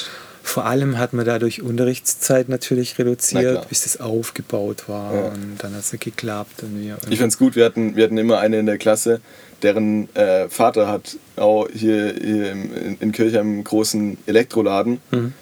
Vor 0.43 0.65
allem 0.65 0.97
hat 0.99 1.13
man 1.13 1.27
dadurch 1.27 1.61
Unterrichtszeit 1.61 2.49
natürlich 2.49 2.95
Na 2.97 3.05
reduziert, 3.05 3.53
klar. 3.53 3.67
bis 3.69 3.83
das 3.83 4.01
aufgebaut 4.01 4.85
war. 4.89 5.15
Ja. 5.15 5.21
Und 5.27 5.57
dann 5.59 5.75
hat 5.75 5.81
es 5.81 5.93
nicht 5.93 6.05
geklappt. 6.05 6.63
Und 6.63 6.81
wir, 6.83 6.97
Ich 7.11 7.19
fand's 7.19 7.37
gut, 7.37 7.57
wir 7.57 7.65
hatten, 7.65 7.95
wir 7.95 8.05
hatten 8.05 8.17
immer 8.17 8.39
eine 8.41 8.59
in 8.59 8.67
der 8.67 8.79
Klasse, 8.79 9.21
deren 9.63 10.09
äh, 10.17 10.49
Vater 10.49 10.89
hat 10.89 11.17
auch 11.37 11.69
hier, 11.73 12.15
hier 12.19 12.53
im, 12.53 12.75
in, 12.75 12.97
in 13.01 13.13
Kirchheim 13.13 13.47
einen 13.47 13.65
großen 13.65 14.17
Elektroladen. 14.27 15.01
Mhm. 15.11 15.33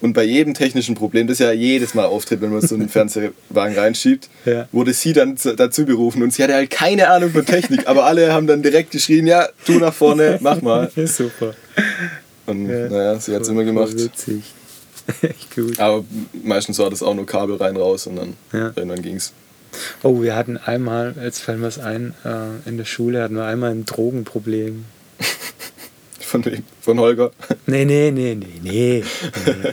Und 0.00 0.12
bei 0.12 0.22
jedem 0.22 0.54
technischen 0.54 0.94
Problem, 0.94 1.26
das 1.26 1.40
ja 1.40 1.50
jedes 1.50 1.94
Mal 1.94 2.04
auftritt, 2.06 2.40
wenn 2.40 2.50
man 2.52 2.60
so 2.60 2.74
einen 2.76 2.88
Fernsehwagen 2.88 3.76
reinschiebt, 3.76 4.28
Ja. 4.44 4.68
wurde 4.70 4.92
sie 4.92 5.12
dann 5.12 5.36
dazu 5.56 5.84
berufen. 5.84 6.22
Und 6.22 6.32
sie 6.32 6.42
hatte 6.44 6.54
halt 6.54 6.70
keine 6.70 7.08
Ahnung 7.10 7.30
von 7.30 7.44
Technik, 7.44 7.88
aber 7.88 8.04
alle 8.06 8.32
haben 8.32 8.46
dann 8.46 8.62
direkt 8.62 8.92
geschrien, 8.92 9.26
ja, 9.26 9.48
du 9.66 9.72
nach 9.78 9.92
vorne, 9.94 10.38
mach 10.40 10.62
mal. 10.62 10.90
Super. 11.06 11.54
Und 12.46 12.68
Ja. 12.70 12.88
naja, 12.88 13.18
sie 13.20 13.34
hat 13.34 13.42
es 13.42 13.48
immer 13.48 13.64
gemacht. 13.64 13.92
Witzig. 13.94 14.42
Echt 15.22 15.54
gut. 15.56 15.80
Aber 15.80 16.04
meistens 16.44 16.78
war 16.78 16.90
das 16.90 17.02
auch 17.02 17.14
nur 17.14 17.26
Kabel 17.26 17.56
rein, 17.56 17.76
raus 17.76 18.06
und 18.06 18.16
dann 18.16 18.34
Ja. 18.52 18.72
irgendwann 18.76 19.02
ging's. 19.02 19.32
Oh, 20.02 20.22
wir 20.22 20.34
hatten 20.36 20.56
einmal, 20.56 21.14
jetzt 21.22 21.40
fällt 21.40 21.58
mir 21.58 21.66
es 21.66 21.78
ein, 21.78 22.14
äh, 22.24 22.68
in 22.68 22.78
der 22.78 22.84
Schule 22.84 23.22
hatten 23.22 23.34
wir 23.36 23.44
einmal 23.44 23.70
ein 23.72 23.84
Drogenproblem. 23.84 24.84
Von, 26.28 26.44
wem? 26.44 26.62
von 26.80 26.98
Holger. 27.00 27.30
Nee, 27.66 27.84
nee, 27.84 28.10
nee, 28.10 28.34
nee, 28.34 28.46
nee. 28.62 29.02
nee. 29.44 29.72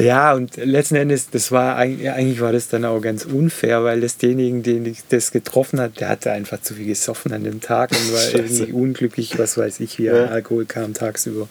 Ja, 0.00 0.32
und 0.34 0.56
letzten 0.56 0.94
Endes, 0.94 1.28
das 1.30 1.50
war 1.50 1.74
eigentlich, 1.74 2.40
war 2.40 2.52
das 2.52 2.68
dann 2.68 2.84
auch 2.84 3.00
ganz 3.00 3.24
unfair, 3.24 3.82
weil 3.82 4.00
das 4.00 4.16
denjenigen, 4.16 4.62
den 4.62 4.86
ich 4.86 4.98
das 5.08 5.32
getroffen 5.32 5.80
hat, 5.80 5.98
der 5.98 6.08
hatte 6.10 6.30
einfach 6.30 6.62
zu 6.62 6.74
viel 6.74 6.86
gesoffen 6.86 7.32
an 7.32 7.42
dem 7.42 7.60
Tag 7.60 7.90
und 7.90 8.12
war 8.12 8.20
Scheiße. 8.20 8.36
irgendwie 8.38 8.72
unglücklich, 8.74 9.36
was 9.40 9.58
weiß 9.58 9.80
ich, 9.80 9.98
wie 9.98 10.04
Ja. 10.04 10.12
er 10.12 10.30
Alkohol 10.30 10.66
kam 10.66 10.94
tagsüber. 10.94 11.48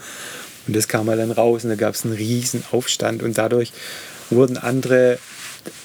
Und 0.65 0.75
das 0.77 0.87
kam 0.87 1.09
halt 1.09 1.19
dann 1.19 1.31
raus 1.31 1.65
und 1.65 1.71
da 1.71 1.75
gab 1.75 1.93
es 1.95 2.05
einen 2.05 2.13
riesen 2.13 2.63
Aufstand 2.71 3.21
und 3.21 3.37
dadurch 3.37 3.73
wurden 4.29 4.55
andere, 4.55 5.19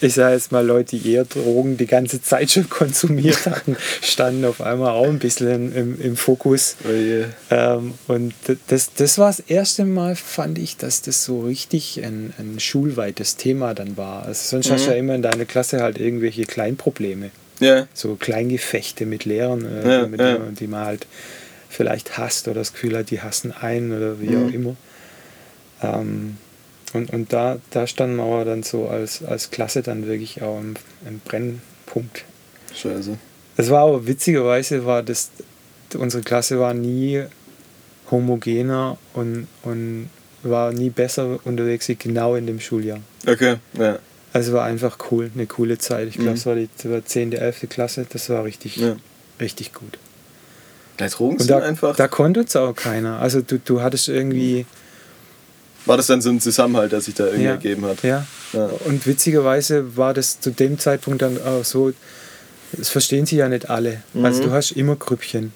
ich 0.01 0.15
sage 0.15 0.35
jetzt 0.35 0.53
mal 0.53 0.65
Leute, 0.67 0.97
die 0.97 1.13
eher 1.13 1.25
Drogen 1.25 1.77
die 1.77 1.87
ganze 1.87 2.21
Zeit 2.23 2.51
schon 2.51 2.69
konsumiert 2.71 3.47
hatten, 3.47 3.77
standen 4.03 4.45
auf 4.45 4.61
einmal 4.61 4.91
auch 4.93 5.07
ein 5.07 5.19
bisschen 5.19 5.75
im, 5.75 6.01
im 6.01 6.17
Fokus. 6.17 6.77
Oh 6.85 6.91
je. 6.93 7.25
Ähm, 7.51 7.95
und 8.09 8.35
das, 8.69 8.91
das 8.95 9.19
war 9.19 9.29
das 9.29 9.41
erste 9.41 9.85
Mal, 9.85 10.17
fand 10.17 10.59
ich, 10.59 10.77
dass 10.77 11.03
das 11.03 11.25
so 11.25 11.41
richtig 11.43 12.01
ein, 12.05 12.33
ein 12.39 12.59
schulweites 12.61 13.37
Thema 13.37 13.75
dann 13.75 13.97
war. 13.97 14.25
Also 14.25 14.49
sonst 14.49 14.71
hast 14.71 14.87
du 14.87 14.91
Mhm. 14.91 14.95
ja 14.95 14.99
immer 14.99 15.15
in 15.15 15.23
deiner 15.23 15.45
Klasse 15.45 15.81
halt 15.83 15.99
irgendwelche 15.99 16.45
Kleinprobleme. 16.45 17.31
Ja, 17.61 17.87
So 17.95 18.17
Kleingefechte 18.17 19.07
mit 19.07 19.25
Lehrern, 19.25 19.65
äh, 19.67 19.89
Ja, 20.01 20.07
mit 20.07 20.21
ja. 20.21 20.33
denen- 20.39 20.55
die 20.57 20.67
man 20.67 20.85
halt 20.85 21.07
vielleicht 21.69 22.19
hasst 22.19 22.49
oder 22.49 22.61
das 22.61 22.73
Gefühl 22.73 22.97
hat, 22.99 23.11
die 23.11 23.21
hassen 23.21 23.53
einen 23.53 23.97
oder 23.97 24.21
wie 24.21 24.31
Mhm. 24.37 24.47
auch 24.47 24.53
immer. 24.53 24.77
Ähm, 25.83 26.37
und 26.93 27.11
und 27.13 27.33
da, 27.33 27.59
da 27.71 27.87
standen 27.87 28.17
wir 28.17 28.25
aber 28.25 28.45
dann 28.45 28.63
so 28.63 28.89
als, 28.89 29.25
als 29.25 29.51
Klasse 29.51 29.83
dann 29.83 30.07
wirklich 30.07 30.43
auch 30.43 30.59
im, 30.61 30.75
im 31.07 31.21
Brennpunkt. 31.21 32.25
scheiße. 32.75 33.17
Es 33.57 33.71
war 33.71 33.83
aber 33.89 34.07
witzigerweise 34.07 34.85
war 34.87 35.03
das, 35.03 35.31
unsere 35.97 36.23
Klasse 36.23 36.59
war 36.59 36.73
nie 36.75 37.23
homogener 38.11 38.99
und, 39.15 39.47
und 39.63 40.11
war 40.43 40.73
nie 40.73 40.91
besser 40.91 41.39
unterwegs 41.45 41.89
wie 41.89 41.97
genau 41.97 42.35
in 42.35 42.47
dem 42.47 42.61
Schuljahr. 42.61 43.01
Okay, 43.27 43.57
ja. 43.79 43.99
Also 44.33 44.55
war 44.55 44.65
einfach 44.65 44.99
cool, 45.11 45.31
eine 45.35 45.47
coole 45.47 45.77
Zeit. 45.79 46.09
Ich 46.09 46.15
glaube, 46.15 46.31
Mhm. 46.31 46.37
es 46.37 46.47
war 46.47 46.55
die 46.55 46.69
war 46.85 47.05
10., 47.05 47.33
11. 47.33 47.67
Klasse, 47.69 48.07
das 48.09 48.29
war 48.31 48.45
richtig, 48.45 48.77
ja. 48.77 48.97
richtig 49.41 49.73
gut. 49.75 49.99
Ja, 50.99 51.09
Drogen 51.09 51.39
sind 51.39 51.51
da, 51.51 51.59
einfach. 51.59 51.97
da 51.97 52.09
konnte 52.09 52.41
uns 52.41 52.57
auch 52.57 52.75
keiner. 52.75 53.19
Also 53.21 53.43
du, 53.43 53.59
du 53.59 53.83
hattest 53.83 54.09
irgendwie, 54.09 54.67
war 55.87 55.97
das 55.97 56.07
dann 56.07 56.21
so 56.21 56.31
ein 56.31 56.41
Zusammenhalt, 56.41 56.93
der 56.93 57.01
sich 57.01 57.15
da 57.15 57.25
irgendwie 57.27 57.45
Ja. 57.45 57.51
ergeben 57.53 57.85
hat? 57.87 58.03
ja. 58.03 58.27
Ja. 58.53 58.67
Und 58.85 59.07
witzigerweise 59.07 59.97
war 59.97 60.13
das 60.15 60.39
zu 60.41 60.51
dem 60.51 60.79
Zeitpunkt 60.79 61.23
dann 61.23 61.41
auch 61.43 61.65
so, 61.65 61.93
es 62.79 62.89
verstehen 62.91 63.25
sich 63.27 63.39
ja 63.39 63.49
nicht 63.49 63.71
alle. 63.71 64.03
Also 64.23 64.43
Mhm. 64.43 64.47
du 64.47 64.53
hast 64.53 64.73
immer 64.73 64.97
Grüppchen. 64.97 65.53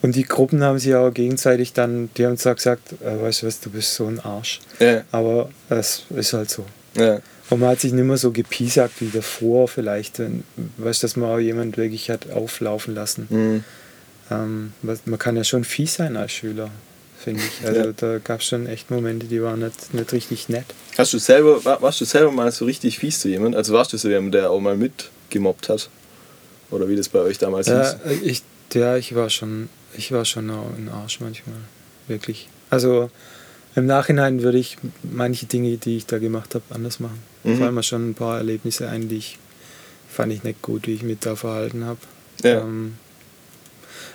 Und 0.00 0.16
die 0.16 0.24
Gruppen 0.24 0.62
haben 0.64 0.78
sich 0.78 0.94
auch 0.94 1.10
gegenseitig 1.12 1.74
dann, 1.74 2.10
die 2.16 2.26
haben 2.26 2.36
zwar 2.36 2.54
gesagt, 2.56 2.92
äh, 3.04 3.22
weißt 3.22 3.42
du 3.42 3.46
was, 3.46 3.60
du 3.60 3.70
bist 3.70 3.94
so 3.94 4.06
ein 4.06 4.18
Arsch. 4.18 4.60
Ja, 4.80 5.02
Aber 5.12 5.50
es 5.68 6.02
ist 6.10 6.32
halt 6.32 6.50
so. 6.50 6.64
ja. 6.96 7.20
Und 7.50 7.60
man 7.60 7.68
hat 7.70 7.80
sich 7.80 7.92
nicht 7.92 8.04
mehr 8.04 8.16
so 8.16 8.30
gepiesackt 8.32 9.00
wie 9.02 9.10
davor 9.10 9.68
vielleicht. 9.68 10.18
Weißt 10.78 11.02
du, 11.02 11.04
dass 11.06 11.16
man 11.16 11.28
auch 11.30 11.38
jemand 11.38 11.76
wirklich 11.76 12.08
hat 12.08 12.30
auflaufen 12.30 12.94
lassen. 12.94 13.26
Mhm. 13.28 13.64
Ähm, 14.30 14.72
man 15.04 15.18
kann 15.18 15.36
ja 15.36 15.44
schon 15.44 15.64
fies 15.64 15.94
sein 15.94 16.16
als 16.16 16.32
Schüler, 16.32 16.70
finde 17.24 17.40
ich. 17.42 17.66
Also 17.66 17.80
Ja. 17.80 17.92
da 17.96 18.18
gab 18.18 18.40
es 18.40 18.46
schon 18.46 18.66
echt 18.66 18.90
Momente, 18.90 19.26
die 19.26 19.42
waren 19.42 19.60
nicht, 19.60 19.94
nicht 19.94 20.12
richtig 20.12 20.48
nett. 20.48 20.66
Hast 20.98 21.12
du 21.12 21.18
selber, 21.18 21.64
war- 21.64 21.80
warst 21.82 22.00
du 22.00 22.04
selber 22.04 22.30
mal 22.32 22.50
so 22.52 22.64
richtig 22.64 22.98
fies 22.98 23.20
zu 23.20 23.28
jemand? 23.28 23.56
Also 23.56 23.72
warst 23.72 23.92
du 23.92 23.96
so 23.98 24.08
jemand, 24.08 24.34
der 24.34 24.50
auch 24.50 24.60
mal 24.60 24.76
mitgemobbt 24.76 25.68
hat? 25.68 25.88
Oder 26.70 26.88
wie 26.88 26.96
das 26.96 27.08
bei 27.08 27.20
euch 27.20 27.38
damals 27.38 27.66
Ja, 27.68 27.82
hieß? 27.82 27.96
äh, 28.06 28.14
ich, 28.24 28.42
ja, 28.74 28.96
ich 28.96 29.14
war 29.14 29.28
schon, 29.30 29.68
ich 29.96 30.10
war 30.12 30.24
schon 30.24 30.50
auch 30.50 30.70
ein 30.76 30.88
Arsch 30.88 31.20
manchmal. 31.20 31.56
Wirklich. 32.08 32.48
Also 32.70 33.10
im 33.74 33.86
Nachhinein 33.86 34.42
würde 34.42 34.58
ich 34.58 34.76
manche 35.02 35.46
Dinge, 35.46 35.76
die 35.76 35.96
ich 35.98 36.06
da 36.06 36.18
gemacht 36.18 36.54
habe, 36.54 36.64
anders 36.70 36.98
machen. 37.00 37.22
Mhm. 37.44 37.58
Fallen 37.58 37.74
mir 37.74 37.82
schon 37.82 38.10
ein 38.10 38.14
paar 38.14 38.38
Erlebnisse 38.38 38.88
ein, 38.88 39.08
die 39.08 39.16
ich 39.18 39.38
fand 40.08 40.32
ich 40.32 40.42
nicht 40.44 40.60
gut, 40.62 40.86
wie 40.86 40.94
ich 40.94 41.02
mich 41.02 41.18
da 41.20 41.36
verhalten 41.36 41.84
habe. 41.86 41.98
Ja. 42.42 42.60
Ähm, 42.60 42.94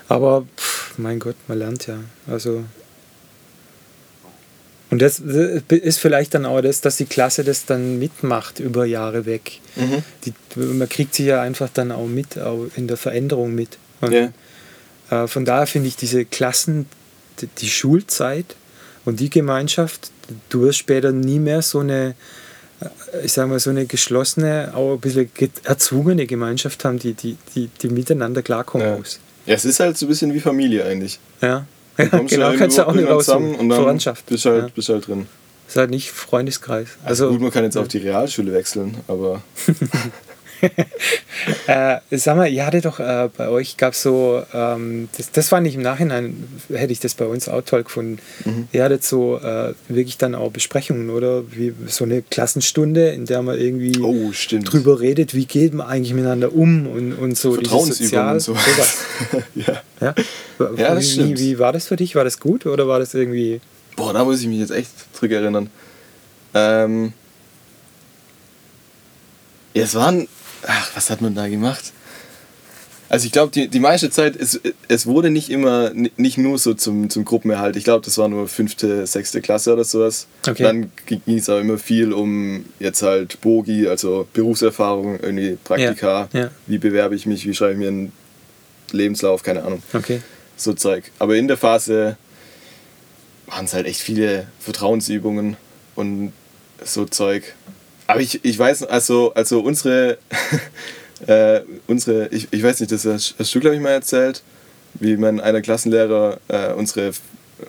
aber 0.08 0.46
pff, 0.58 0.98
mein 0.98 1.20
Gott, 1.20 1.36
man 1.48 1.60
lernt 1.60 1.88
ja. 1.88 1.98
Also 2.28 2.63
und 4.89 5.02
das 5.02 5.19
ist 5.19 6.00
vielleicht 6.00 6.34
dann 6.34 6.45
auch 6.45 6.62
das, 6.62 6.82
dass 6.82 6.95
die 6.97 7.06
Klasse 7.06 7.43
das 7.43 7.65
dann 7.65 8.00
mitmacht 8.00 8.60
über 8.60 8.86
Jahre 8.86 9.26
weg. 9.26 9.60
Mhm. 9.76 10.04
Die, 10.26 10.34
man 10.60 10.88
kriegt 10.88 11.13
sie 11.15 11.26
ja 11.26 11.41
einfach 11.41 11.69
dann 11.73 11.91
auch 11.91 12.08
mit, 12.08 12.39
auch 12.39 12.67
in 12.76 12.88
der 12.88 12.97
Veränderung 12.97 13.54
mit. 13.54 13.78
Und 14.02 14.13
Ja. 14.13 14.32
äh, 15.23 15.28
von 15.28 15.43
daher 15.45 15.67
finde 15.67 15.89
ich 15.89 15.95
diese 15.97 16.23
Klassen, 16.26 16.86
die, 17.41 17.47
die 17.47 17.69
Schulzeit 17.69 18.56
und 19.06 19.19
die 19.19 19.30
Gemeinschaft, 19.30 20.12
du 20.50 20.62
wirst 20.62 20.80
später 20.80 21.12
nie 21.12 21.39
mehr 21.39 21.62
so 21.62 21.80
eine, 21.80 22.15
äh, 22.82 23.26
ich 23.26 23.34
sage 23.34 23.50
mal, 23.50 23.60
so 23.60 23.69
eine 23.71 23.86
geschlossene, 23.88 24.71
auch 24.73 24.93
ein 24.93 25.00
bisschen 25.00 25.30
ge- 25.34 25.50
erzwungene 25.63 26.26
Gemeinschaft 26.28 26.86
haben, 26.86 26.97
die, 27.00 27.13
die, 27.13 27.38
die, 27.56 27.69
die 27.82 27.89
miteinander 27.89 28.41
klarkommen 28.41 28.88
Ja. 28.88 28.97
muss. 28.97 29.19
ja, 29.45 29.56
es 29.56 29.65
ist 29.65 29.80
halt 29.82 29.97
so 29.97 30.06
ein 30.06 30.10
bisschen 30.10 30.34
wie 30.34 30.39
Familie 30.39 30.86
eigentlich. 30.86 31.19
Ja, 31.41 31.65
ja 31.97 32.05
genau, 32.05 32.51
ja 32.51 32.57
kannst 32.57 32.77
du 32.77 32.88
auch 32.88 32.93
nicht 32.93 33.10
raussuchen. 33.10 33.55
und 33.55 33.69
dann 33.69 33.77
Verwandtschaft. 33.79 34.25
Bist 34.25 34.45
halt, 34.45 34.63
ja. 34.63 34.69
bist 34.73 34.89
halt 34.89 35.07
drin. 35.07 35.27
Ist 35.67 35.75
halt 35.75 35.89
nicht 35.89 36.12
Freundeskreis. 36.12 36.89
Also, 37.03 37.25
Also, 37.25 37.33
gut, 37.33 37.41
man 37.41 37.51
kann 37.51 37.63
jetzt 37.63 37.77
auf 37.77 37.88
die 37.88 37.97
Realschule 37.97 38.53
wechseln, 38.53 38.97
aber 39.07 39.41
Äh, 41.67 42.00
sag 42.12 42.36
mal, 42.36 42.48
ihr 42.48 42.65
hattet 42.65 42.86
doch 42.86 43.00
äh, 43.00 43.30
bei 43.36 43.48
euch 43.50 43.78
gab 43.78 43.93
es 43.93 44.02
so, 44.02 44.43
ähm, 44.54 45.08
das, 45.15 45.32
das 45.32 45.50
fand 45.50 45.67
ich 45.67 45.76
im 45.76 45.82
Nachhinein, 45.82 46.48
hätte 46.70 46.91
ich 46.91 47.00
das 47.00 47.13
bei 47.13 47.26
uns 47.26 47.48
auch 47.48 47.62
toll 47.62 47.84
gefunden. 47.84 48.20
Mhm. 48.43 48.67
Ihr 48.72 48.84
hattet 48.84 49.04
so 49.04 49.38
äh, 49.38 49.74
wirklich 49.88 50.17
dann 50.17 50.36
auch 50.36 50.52
Besprechungen, 50.52 51.10
oder? 51.10 51.43
Wie 51.52 51.74
so 51.88 52.06
eine 52.06 52.22
Klassenstunde, 52.22 53.10
in 53.10 53.26
der 53.26 53.41
man 53.43 53.58
irgendwie 53.58 54.00
oh, 54.00 54.32
drüber 54.63 55.00
redet, 55.00 55.36
wie 55.36 55.46
geht 55.46 55.74
man 55.74 55.88
eigentlich 55.88 56.13
miteinander 56.13 56.54
um 56.54 56.88
und, 56.88 57.13
und 57.13 57.38
so 57.38 57.54
Vertrauensübungen 57.54 58.30
und 58.34 58.39
so. 58.39 58.54
sowas. 58.54 58.98
ja. 59.56 59.82
Ja? 60.02 60.15
Ja, 60.60 60.96
das 60.96 61.04
wie, 61.04 61.12
stimmt. 61.12 61.39
wie 61.39 61.60
war 61.60 61.74
das 61.74 61.88
für 61.88 61.96
dich? 61.96 62.15
War 62.15 62.24
das 62.24 62.39
gut 62.39 62.65
oder 62.65 62.88
war 62.88 63.00
das 63.00 63.13
irgendwie. 63.13 63.62
Boah, 63.96 64.13
da 64.13 64.24
muss 64.24 64.41
ich 64.41 64.48
mich 64.48 64.60
jetzt 64.60 64.72
echt 64.72 64.91
zurück 65.13 65.32
erinnern. 65.32 65.70
Ähm, 66.54 67.13
ja, 69.74 69.84
es 69.84 69.96
waren. 69.96 70.28
Ach, 70.67 70.91
was 70.95 71.10
hat 71.10 71.21
man 71.21 71.34
da 71.34 71.47
gemacht? 71.47 71.93
Also 73.10 73.25
ich 73.25 73.32
glaube, 73.32 73.53
die, 73.53 73.69
die 73.69 73.80
meiste 73.80 74.10
Zeit, 74.10 74.36
es, 74.36 74.60
es 74.89 75.06
wurde 75.06 75.30
nicht 75.30 75.49
immer, 75.49 75.91
ni- 75.93 76.12
nicht 76.17 76.38
nur 76.38 76.58
so 76.60 76.73
zum, 76.73 77.10
zum 77.10 77.23
Gruppenerhalt. 77.23 77.77
Ich 77.77 77.86
glaube, 77.86 78.03
das 78.03 78.17
war 78.17 78.27
nur 78.27 78.49
fünfte, 78.49 79.08
sechste 79.08 79.39
Klasse 79.39 79.71
oder 79.71 79.86
sowas. 79.86 80.27
Okay. 80.45 80.63
Dann 80.63 80.91
ging 81.06 81.21
es 81.38 81.47
auch 81.49 81.60
immer 81.60 81.77
viel 81.77 82.12
um 82.12 82.65
jetzt 82.80 83.01
halt 83.03 83.39
Bogi, 83.39 83.88
also 83.88 84.27
Berufserfahrung, 84.34 85.21
irgendwie 85.21 85.58
Praktika. 85.63 86.27
Ja, 86.34 86.39
ja. 86.39 86.51
Wie 86.65 86.80
bewerbe 86.80 87.15
ich 87.15 87.25
mich, 87.25 87.47
wie 87.47 87.53
schreibe 87.56 87.73
ich 87.73 87.80
mir 87.80 87.88
einen 87.88 88.12
Lebenslauf, 88.91 89.41
keine 89.41 89.63
Ahnung 89.63 89.82
Okay. 89.93 90.21
so 90.58 90.73
Zeug. 90.73 91.06
Aber 91.17 91.38
in 91.38 91.47
der 91.47 91.56
Phase 91.58 92.17
waren 93.45 93.63
es 93.65 93.73
halt 93.73 93.86
echt 93.86 94.01
viele 94.01 94.47
Vertrauensübungen 94.60 95.56
und 95.95 96.34
so 96.84 97.06
Zeug. 97.06 97.53
Aber 98.08 98.22
ich, 98.22 98.43
ich 98.43 98.58
weiß, 98.58 98.84
also, 98.84 99.34
also 99.34 99.60
unsere, 99.60 100.17
äh, 101.28 101.62
unsere 101.88 102.28
ich, 102.30 102.48
ich 102.52 102.63
weiß 102.63 102.80
nicht, 102.80 102.91
das 102.91 103.06
hast, 103.06 103.36
du, 103.54 103.60
glaube 103.60 103.76
ich, 103.76 103.82
mal 103.82 103.89
erzählt, 103.91 104.43
wie 104.96 105.17
mein 105.17 105.39
einer 105.39 105.62
Klassenlehrer 105.62 106.39
äh, 106.48 106.74
unsere, 106.74 107.12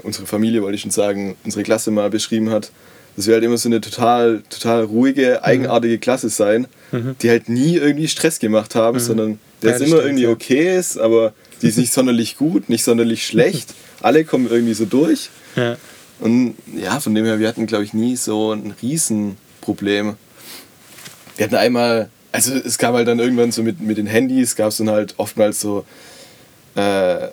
unsere 0.02 0.26
Familie, 0.26 0.62
wollte 0.62 0.76
ich 0.76 0.82
schon 0.82 0.90
sagen, 0.90 1.36
unsere 1.44 1.62
Klasse 1.62 1.90
mal 1.90 2.10
beschrieben 2.10 2.50
hat. 2.50 2.70
Dass 3.16 3.26
wir 3.26 3.34
halt 3.34 3.42
immer 3.42 3.58
so 3.58 3.68
eine 3.68 3.80
total, 3.80 4.42
total 4.48 4.84
ruhige, 4.84 5.42
eigenartige 5.42 5.98
Klasse 5.98 6.28
sein, 6.28 6.66
Mhm. 6.90 7.16
die 7.20 7.28
halt 7.28 7.48
nie 7.50 7.76
irgendwie 7.76 8.08
Stress 8.08 8.38
gemacht 8.38 8.74
haben, 8.74 8.98
sondern 8.98 9.38
der 9.60 9.70
Ja, 9.70 9.76
ist 9.76 9.82
immer 9.82 9.96
stimmt, 9.96 10.04
irgendwie 10.06 10.22
ja. 10.24 10.30
okay 10.30 10.78
ist, 10.78 10.96
aber 10.96 11.34
die 11.60 11.68
ist 11.68 11.76
nicht 11.76 11.92
sonderlich 11.92 12.38
gut, 12.38 12.68
nicht 12.70 12.82
sonderlich 12.84 13.26
schlecht. 13.26 13.74
Alle 14.00 14.24
kommen 14.24 14.48
irgendwie 14.48 14.72
so 14.72 14.84
durch. 14.86 15.28
Ja. 15.56 15.76
Und 16.20 16.54
ja, 16.80 16.98
von 17.00 17.14
dem 17.14 17.24
her, 17.26 17.40
wir 17.40 17.48
hatten, 17.48 17.66
glaube 17.66 17.84
ich, 17.84 17.92
nie 17.92 18.16
so 18.16 18.52
ein 18.52 18.72
Riesenproblem. 18.80 20.14
Wir 21.38 21.44
hatten 21.46 21.54
einmal, 21.54 22.10
also 22.32 22.52
es 22.52 22.76
gab 22.78 22.94
halt 22.94 23.06
dann 23.08 23.20
irgendwann 23.20 23.52
so 23.52 23.62
mit, 23.62 23.80
mit 23.80 23.96
den 23.96 24.06
Handys, 24.08 24.56
gab 24.56 24.68
es 24.68 24.78
dann 24.78 24.90
halt 24.90 25.14
oftmals 25.18 25.60
so, 25.60 25.84
äh, 26.74 27.28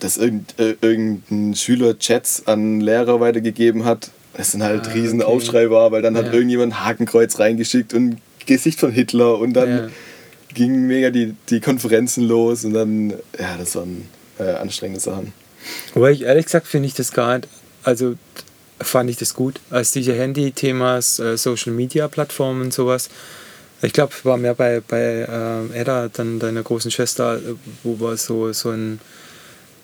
dass 0.00 0.16
irgend, 0.16 0.58
äh, 0.58 0.74
irgendein 0.80 1.54
Schüler 1.54 1.98
Chats 1.98 2.46
an 2.46 2.80
Lehrer 2.80 3.20
weitergegeben 3.20 3.84
hat 3.84 4.10
Das 4.34 4.52
dann 4.52 4.62
halt 4.62 4.88
Ah, 4.88 4.92
riesen 4.92 5.20
okay. 5.22 5.30
Aufschrei 5.30 5.70
war, 5.70 5.92
weil 5.92 6.02
dann 6.02 6.16
hat 6.16 6.26
Ja. 6.26 6.32
irgendjemand 6.32 6.72
ein 6.72 6.84
Hakenkreuz 6.84 7.38
reingeschickt 7.38 7.92
und 7.94 8.16
Gesicht 8.46 8.80
von 8.80 8.90
Hitler 8.90 9.38
und 9.38 9.52
dann 9.52 9.68
Ja. 9.68 9.88
gingen 10.54 10.86
mega 10.86 11.10
die, 11.10 11.34
die 11.50 11.60
Konferenzen 11.60 12.24
los 12.26 12.64
und 12.64 12.72
dann, 12.74 13.10
ja, 13.38 13.56
das 13.58 13.76
waren 13.76 14.08
äh, 14.40 14.44
anstrengende 14.54 15.00
Sachen. 15.00 15.32
Wobei 15.94 16.10
ich 16.12 16.22
ehrlich 16.22 16.46
gesagt 16.46 16.66
finde 16.66 16.88
ich 16.88 16.94
das 16.94 17.12
gar 17.12 17.36
nicht, 17.38 17.48
also 17.84 18.14
fand 18.82 19.10
ich 19.10 19.16
das 19.16 19.34
gut, 19.34 19.60
als 19.70 19.92
diese 19.92 20.14
Handy-Themas, 20.14 21.18
äh, 21.18 21.36
Social-Media-Plattformen 21.36 22.62
und 22.62 22.72
sowas. 22.74 23.08
Ich 23.82 23.92
glaube, 23.92 24.12
war 24.22 24.36
mehr 24.36 24.54
bei, 24.54 24.80
bei 24.86 25.26
äh, 25.74 25.78
Edda, 25.80 26.08
dann 26.12 26.38
deiner 26.38 26.62
großen 26.62 26.90
Schwester, 26.90 27.36
äh, 27.36 27.54
wo 27.82 27.98
war 28.00 28.16
so, 28.16 28.52
so 28.52 28.70
ein 28.70 29.00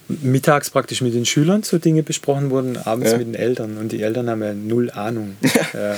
mittags 0.09 0.71
praktisch 0.71 1.01
mit 1.03 1.15
den 1.15 1.27
Schülern 1.27 1.63
so 1.63 1.79
Dinge 1.79 2.03
besprochen 2.03 2.51
wurden, 2.51 2.77
abends 2.79 3.11
Ja. 3.13 3.19
mit 3.19 3.27
den 3.27 3.35
Eltern. 3.35 3.77
Und 3.77 3.93
die 3.93 4.03
Eltern 4.03 4.31
haben 4.31 4.43
ja 4.43 4.55
null 4.55 4.91
Ahnung 4.91 5.37
äh, 5.75 5.97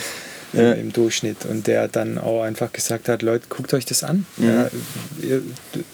Ja. 0.53 0.73
im, 0.73 0.93
Durchschnitt. 0.93 1.45
Und 1.49 1.69
der 1.69 1.87
dann 1.87 2.19
auch 2.19 2.43
einfach 2.43 2.73
gesagt 2.73 3.09
hat, 3.09 3.23
Leute, 3.23 3.45
guckt 3.49 3.73
euch 3.73 3.85
das 3.85 4.03
an. 4.03 4.27
Mhm. 4.37 4.49
Ja, 4.49 4.71
ihr, 5.23 5.43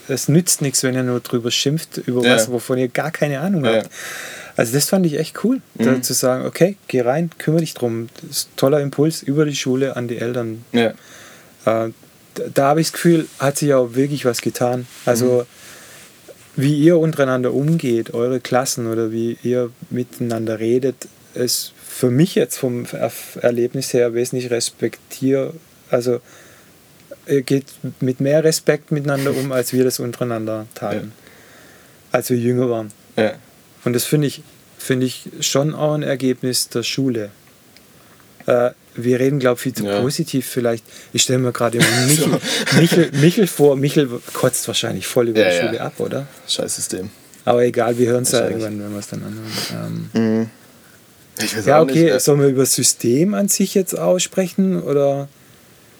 es 0.07 0.29
nützt 0.29 0.61
nichts, 0.63 0.81
wenn 0.81 0.95
ihr 0.95 1.03
nur 1.03 1.19
drüber 1.19 1.51
schimpft, 1.51 1.97
über 2.07 2.23
was, 2.23 2.49
wovon 2.51 2.79
ihr 2.79 2.87
gar 2.87 3.11
keine 3.11 3.39
Ahnung 3.41 3.67
habt. 3.67 3.89
Also 4.57 4.73
das 4.73 4.89
fand 4.89 5.05
ich 5.05 5.17
echt 5.19 5.43
cool, 5.43 5.61
Mhm. 5.75 6.03
zu 6.03 6.13
sagen, 6.13 6.45
okay, 6.45 6.75
geh 6.87 7.01
rein, 7.01 7.29
kümmere 7.37 7.61
dich 7.61 7.75
drum. 7.75 8.09
Das 8.21 8.29
ist 8.31 8.49
ein 8.49 8.55
toller 8.57 8.81
Impuls 8.81 9.21
über 9.23 9.45
die 9.45 9.55
Schule 9.55 9.95
an 9.95 10.07
die 10.07 10.17
Eltern. 10.17 10.65
Ja. 10.73 10.87
Äh, 10.87 10.93
da 11.63 12.43
da 12.53 12.67
habe 12.69 12.81
ich 12.81 12.87
das 12.87 12.93
Gefühl, 12.93 13.27
hat 13.39 13.57
sich 13.57 13.73
auch 13.73 13.93
wirklich 13.95 14.25
was 14.25 14.41
getan. 14.41 14.87
Also 15.05 15.45
wie 16.55 16.75
ihr 16.75 16.97
untereinander 16.97 17.53
umgeht, 17.53 18.13
eure 18.13 18.39
Klassen 18.39 18.87
oder 18.87 19.11
wie 19.11 19.37
ihr 19.43 19.69
miteinander 19.91 20.59
redet, 20.59 21.07
ist 21.35 21.73
für 21.87 22.09
mich 22.09 22.35
jetzt 22.35 22.57
vom 22.57 22.85
Er 22.91 23.11
Erlebnis 23.41 23.93
her 23.93 24.13
wesentlich 24.15 24.49
respektier, 24.51 25.53
also 25.91 26.19
ihr 27.27 27.41
geht 27.43 27.65
mit 27.99 28.21
mehr 28.21 28.43
Respekt 28.43 28.91
miteinander 28.91 29.35
um, 29.35 29.51
als 29.51 29.71
wir 29.73 29.83
das 29.83 29.99
untereinander 29.99 30.65
taten, 30.73 31.11
als 32.11 32.29
wir 32.31 32.37
jünger 32.37 32.69
waren. 32.69 32.91
Ja. 33.15 33.33
Und 33.87 33.93
das 33.93 34.03
finde 34.03 34.27
ich, 34.27 34.41
finde 34.77 35.05
ich 35.05 35.29
schon 35.39 35.73
auch 35.73 35.93
ein 35.93 36.03
Ergebnis 36.03 36.67
der 36.67 36.83
Schule. 36.83 37.29
Äh, 38.45 38.71
wir 38.95 39.19
reden, 39.19 39.39
glaube 39.39 39.55
ich, 39.55 39.61
viel 39.61 39.73
zu 39.73 39.85
Ja. 39.85 40.01
positiv 40.01 40.45
vielleicht. 40.45 40.83
Ich 41.13 41.21
stelle 41.21 41.39
mir 41.39 41.53
gerade 41.53 41.77
Michel, 42.07 42.39
Michel, 42.77 43.11
Michel 43.13 43.47
vor. 43.47 43.77
Michel 43.77 44.09
kotzt 44.33 44.67
wahrscheinlich 44.67 45.07
voll 45.07 45.29
über 45.29 45.39
Ja, 45.39 45.49
die 45.49 45.55
ja. 45.55 45.65
Schule 45.67 45.81
ab, 45.81 45.93
oder? 45.99 46.27
Scheiß 46.49 46.75
System. 46.75 47.09
Aber 47.45 47.63
egal, 47.63 47.97
wir 47.97 48.09
hören 48.09 48.23
es 48.23 48.33
ja 48.33 48.45
irgendwann, 48.49 48.77
wenn 48.83 48.91
wir 48.91 48.99
es 48.99 49.07
dann 49.07 49.23
anhören. 49.23 50.09
Ähm, 50.13 50.49
weiß 51.39 51.65
ja, 51.65 51.81
okay, 51.81 52.03
nicht. 52.05 52.13
äh, 52.15 52.19
sollen 52.19 52.41
wir 52.41 52.47
über 52.49 52.63
das 52.63 52.73
System 52.73 53.33
an 53.35 53.47
sich 53.47 53.73
jetzt 53.73 53.97
aussprechen? 53.97 54.81
Oder? 54.83 55.29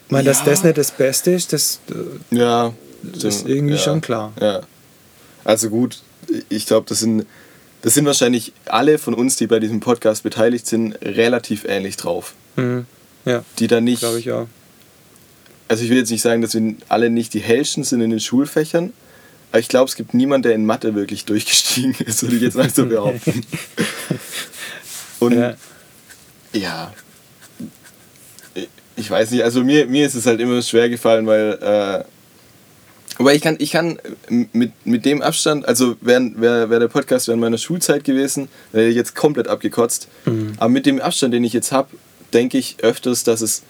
Ich 0.08 0.12
meine, 0.12 0.26
dass 0.26 0.39
Ja. 0.39 0.45
das 0.47 0.63
nicht 0.65 0.78
das 0.78 0.91
Beste 0.91 1.32
ist, 1.32 1.54
das, 1.54 1.80
äh, 2.32 2.36
Ja, 2.36 2.73
das 3.02 3.23
ist 3.23 3.47
irgendwie 3.47 3.76
ja. 3.76 3.80
schon 3.80 4.02
klar. 4.02 4.34
Ja. 4.41 4.62
Also 5.45 5.69
gut, 5.69 6.00
ich 6.50 6.65
glaube, 6.65 6.86
das 6.89 7.00
sind, 7.00 7.26
das 7.82 7.94
sind 7.94 8.06
wahrscheinlich 8.06 8.54
alle 8.66 8.98
von 8.98 9.13
uns, 9.13 9.36
die 9.36 9.48
bei 9.48 9.60
diesem 9.60 9.80
Podcast 9.80 10.24
beteiligt 10.24 10.68
sind, 10.68 10.94
relativ 11.02 11.63
ähnlich 11.66 11.98
drauf. 11.98 12.34
Mhm. 12.56 12.86
Ja, 13.26 13.44
Die 13.60 13.68
da 13.68 13.82
nicht, 13.82 14.00
glaube 14.00 14.20
ich 14.20 14.32
auch. 14.32 14.48
also 15.68 15.84
ich 15.84 15.90
will 15.90 15.98
jetzt 15.98 16.10
nicht 16.12 16.22
sagen, 16.22 16.42
dass 16.42 16.54
wir 16.54 16.76
alle 16.90 17.10
nicht 17.10 17.34
die 17.34 17.40
hellsten 17.40 17.84
sind 17.84 18.02
in 18.02 18.10
den 18.10 18.20
Schulfächern, 18.20 18.94
aber 19.52 19.60
ich 19.60 19.68
glaube, 19.68 19.90
es 19.90 19.96
gibt 19.96 20.13
niemanden, 20.13 20.44
der 20.44 20.56
in 20.56 20.66
Mathe 20.66 20.96
wirklich 20.96 21.26
durchgestiegen 21.26 21.94
ist, 22.06 22.24
würde 22.24 22.36
ich 22.38 22.42
jetzt 22.42 22.56
mal 22.58 22.70
so 22.70 22.86
behaupten. 22.86 23.42
Und 25.20 25.34
Ja. 25.34 25.56
ja, 26.54 26.94
ich 28.96 29.10
weiß 29.10 29.32
nicht, 29.32 29.44
also 29.44 29.63
mir, 29.63 29.86
mir 29.88 30.06
ist 30.06 30.16
es 30.16 30.26
halt 30.26 30.40
immer 30.40 30.62
schwer 30.62 30.90
gefallen, 30.90 31.28
weil, 31.28 31.54
äh, 31.62 32.04
aber 33.19 33.34
ich 33.34 33.41
kann, 33.41 33.56
ich 33.60 33.71
kann 33.71 33.97
mit, 34.30 34.71
mit 34.86 35.06
dem 35.06 35.21
Abstand, 35.21 35.67
also 35.67 35.95
wäre 36.01 36.32
wär, 36.36 36.69
wär 36.69 36.80
der 36.80 36.88
Podcast 36.88 37.27
während 37.27 37.41
meiner 37.41 37.58
Schulzeit 37.58 38.03
gewesen, 38.03 38.47
wäre 38.71 38.88
ich 38.89 38.95
jetzt 38.95 39.15
komplett 39.15 39.47
abgekotzt. 39.47 40.08
Aber 40.58 40.69
mit 40.69 40.86
dem 40.86 41.01
Abstand, 41.01 41.34
den 41.34 41.43
ich 41.43 41.53
jetzt 41.53 41.71
habe, 41.71 41.89
denke 42.34 42.58
ich 42.58 42.77
öfters, 42.82 43.23
dass 43.23 43.41
es 43.41 43.63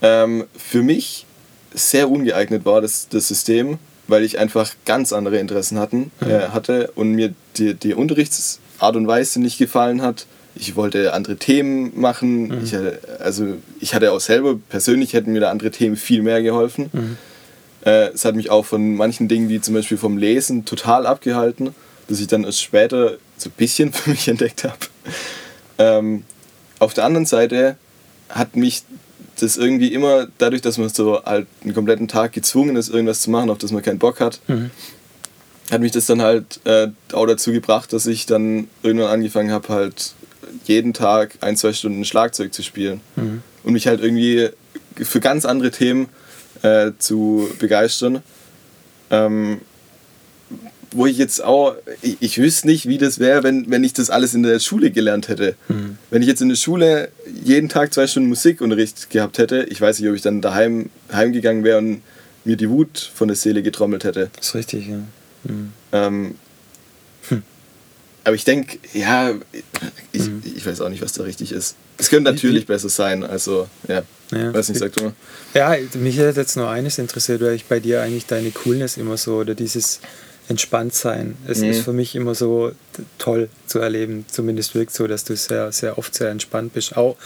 ähm, 0.00 0.44
für 0.56 0.82
mich 0.82 1.26
sehr 1.74 2.10
ungeeignet 2.10 2.64
war, 2.64 2.80
das, 2.80 3.08
das 3.08 3.28
System, 3.28 3.78
weil 4.06 4.22
ich 4.24 4.38
einfach 4.38 4.72
ganz 4.86 5.12
andere 5.12 5.38
Interessen 5.38 5.78
hatten, 5.78 6.10
äh, 6.20 6.48
hatte 6.48 6.90
und 6.94 7.12
mir 7.12 7.34
die, 7.56 7.74
die 7.74 7.92
Unterrichtsart 7.94 8.96
und 8.96 9.06
Weise 9.06 9.40
nicht 9.40 9.58
gefallen 9.58 10.00
hat. 10.00 10.26
Ich 10.54 10.74
wollte 10.74 11.12
andere 11.12 11.36
Themen 11.36 11.92
machen. 12.00 12.62
Ich 12.64 12.74
hatte, 12.74 12.98
also 13.20 13.46
ich 13.80 13.94
hatte 13.94 14.10
auch 14.12 14.20
selber, 14.20 14.58
persönlich 14.70 15.12
hätten 15.12 15.32
mir 15.32 15.40
da 15.40 15.50
andere 15.50 15.70
Themen 15.70 15.96
viel 15.96 16.22
mehr 16.22 16.42
geholfen. 16.42 16.90
Äh, 17.88 18.08
es 18.12 18.24
hat 18.26 18.34
mich 18.36 18.50
auch 18.50 18.66
von 18.66 18.96
manchen 18.96 19.28
Dingen, 19.28 19.48
wie 19.48 19.60
zum 19.62 19.72
Beispiel 19.72 19.96
vom 19.96 20.18
Lesen, 20.18 20.66
total 20.66 21.06
abgehalten, 21.06 21.74
dass 22.08 22.20
ich 22.20 22.26
dann 22.26 22.44
erst 22.44 22.62
später 22.62 23.16
so 23.38 23.48
ein 23.48 23.52
bisschen 23.56 23.92
für 23.94 24.10
mich 24.10 24.28
entdeckt 24.28 24.64
habe. 24.64 24.76
Ähm, 25.78 26.24
auf 26.80 26.92
der 26.92 27.04
anderen 27.04 27.24
Seite 27.26 27.76
hat 28.28 28.56
mich 28.56 28.82
das 29.40 29.56
irgendwie 29.56 29.92
immer, 29.94 30.26
dadurch, 30.38 30.60
dass 30.62 30.76
man 30.76 30.88
so 30.90 31.24
halt 31.24 31.46
einen 31.62 31.72
kompletten 31.72 32.08
Tag 32.08 32.32
gezwungen 32.32 32.76
ist, 32.76 32.90
irgendwas 32.90 33.22
zu 33.22 33.30
machen, 33.30 33.48
auf 33.48 33.58
das 33.58 33.70
man 33.72 33.82
keinen 33.82 33.98
Bock 33.98 34.20
hat, 34.20 34.40
Mhm. 34.48 34.70
hat 35.70 35.80
mich 35.80 35.92
das 35.92 36.06
dann 36.06 36.20
halt 36.20 36.60
äh, 36.64 36.88
auch 37.12 37.26
dazu 37.26 37.52
gebracht, 37.52 37.92
dass 37.92 38.04
ich 38.06 38.26
dann 38.26 38.68
irgendwann 38.82 39.08
angefangen 39.10 39.50
habe, 39.52 39.68
halt 39.68 40.12
jeden 40.64 40.92
Tag 40.92 41.36
ein, 41.40 41.56
zwei 41.56 41.72
Stunden 41.72 42.04
Schlagzeug 42.04 42.52
zu 42.52 42.62
spielen. 42.62 43.00
Mhm. 43.16 43.42
Und 43.62 43.72
mich 43.72 43.86
halt 43.86 44.00
irgendwie 44.02 44.48
für 44.96 45.20
ganz 45.20 45.44
andere 45.44 45.70
Themen 45.70 46.08
äh, 46.62 46.92
zu 46.98 47.48
begeistern. 47.58 48.22
Ähm, 49.10 49.60
wo 50.90 51.06
ich 51.06 51.18
jetzt 51.18 51.44
auch, 51.44 51.74
ich, 52.02 52.16
ich 52.20 52.38
wüsste 52.38 52.66
nicht, 52.66 52.86
wie 52.86 52.98
das 52.98 53.18
wäre, 53.18 53.42
wenn, 53.42 53.70
wenn 53.70 53.84
ich 53.84 53.92
das 53.92 54.10
alles 54.10 54.34
in 54.34 54.42
der 54.42 54.58
Schule 54.58 54.90
gelernt 54.90 55.28
hätte. 55.28 55.54
Mhm. 55.68 55.98
Wenn 56.10 56.22
ich 56.22 56.28
jetzt 56.28 56.40
in 56.40 56.48
der 56.48 56.56
Schule 56.56 57.10
jeden 57.44 57.68
Tag 57.68 57.92
zwei 57.92 58.06
Stunden 58.06 58.28
Musikunterricht 58.28 59.10
gehabt 59.10 59.38
hätte, 59.38 59.66
ich 59.68 59.80
weiß 59.80 60.00
nicht, 60.00 60.08
ob 60.08 60.14
ich 60.14 60.22
dann 60.22 60.40
daheim 60.40 60.88
heimgegangen 61.12 61.64
wäre 61.64 61.78
und 61.78 62.02
mir 62.44 62.56
die 62.56 62.70
Wut 62.70 63.10
von 63.14 63.28
der 63.28 63.36
Seele 63.36 63.62
getrommelt 63.62 64.04
hätte. 64.04 64.30
Das 64.36 64.48
ist 64.48 64.54
richtig, 64.54 64.88
ja. 64.88 64.96
Mhm. 65.44 65.72
Ähm, 65.92 66.34
Aber 68.28 68.34
ich 68.34 68.44
denke, 68.44 68.76
ja, 68.92 69.32
ich, 70.12 70.28
ich 70.44 70.66
weiß 70.66 70.82
auch 70.82 70.90
nicht, 70.90 71.00
was 71.00 71.14
da 71.14 71.22
richtig 71.22 71.50
ist. 71.50 71.76
Es 71.96 72.10
könnte 72.10 72.30
natürlich 72.30 72.66
besser 72.66 72.90
sein, 72.90 73.24
also 73.24 73.66
ja. 73.88 74.02
Ja. 74.32 74.52
Weiß 74.52 74.68
nicht, 74.68 74.78
sag 74.78 74.92
du 74.92 75.04
mal. 75.04 75.12
Ja, 75.54 75.74
mich 75.94 76.18
hat 76.20 76.36
jetzt 76.36 76.54
nur 76.58 76.68
eines 76.68 76.98
interessiert, 76.98 77.40
weil 77.40 77.54
ich 77.54 77.64
bei 77.64 77.80
dir 77.80 78.02
eigentlich 78.02 78.26
deine 78.26 78.50
Coolness 78.50 78.98
immer 78.98 79.16
so 79.16 79.36
oder 79.36 79.54
dieses 79.54 80.00
Entspanntsein. 80.50 81.36
Es 81.46 81.60
Mhm. 81.60 81.70
ist 81.70 81.80
für 81.80 81.94
mich 81.94 82.14
immer 82.14 82.34
so 82.34 82.72
toll 83.16 83.48
zu 83.66 83.78
erleben. 83.78 84.26
Zumindest 84.30 84.74
wirkt 84.74 84.92
so, 84.92 85.06
dass 85.06 85.24
du 85.24 85.34
sehr, 85.34 85.72
sehr 85.72 85.96
oft 85.96 86.14
sehr 86.14 86.28
entspannt 86.28 86.74
bist. 86.74 86.98
Auch, 86.98 87.16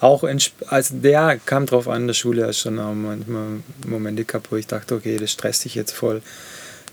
auch 0.00 0.24
also 0.66 0.94
der 0.96 1.38
kam 1.46 1.66
drauf 1.66 1.86
an, 1.86 2.00
in 2.02 2.06
der 2.08 2.14
Schule 2.14 2.48
hast 2.48 2.58
schon 2.58 2.80
auch 2.80 2.94
manchmal 2.94 3.60
Momente 3.86 4.24
gehabt, 4.24 4.50
wo 4.50 4.56
ich 4.56 4.66
dachte, 4.66 4.96
okay, 4.96 5.18
das 5.18 5.30
stresst 5.30 5.64
dich 5.64 5.76
jetzt 5.76 5.92
voll. 5.92 6.20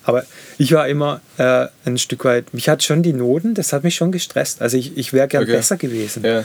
Aber 0.06 0.24
ich 0.58 0.72
war 0.72 0.88
immer 0.88 1.20
äh, 1.38 1.68
ein 1.84 1.98
Stück 1.98 2.24
weit, 2.26 2.54
mich 2.54 2.70
hat 2.70 2.84
schon 2.84 3.04
die 3.04 3.12
Noten, 3.14 3.54
das 3.56 3.74
hat 3.74 3.84
mich 3.84 3.96
schon 3.96 4.12
gestresst. 4.12 4.62
Also 4.62 4.78
ich, 4.78 4.96
ich 4.98 5.12
wäre 5.14 5.28
gern 5.28 5.44
Okay. 5.44 5.54
besser 5.54 5.78
gewesen. 5.78 6.24
Ja. 6.24 6.44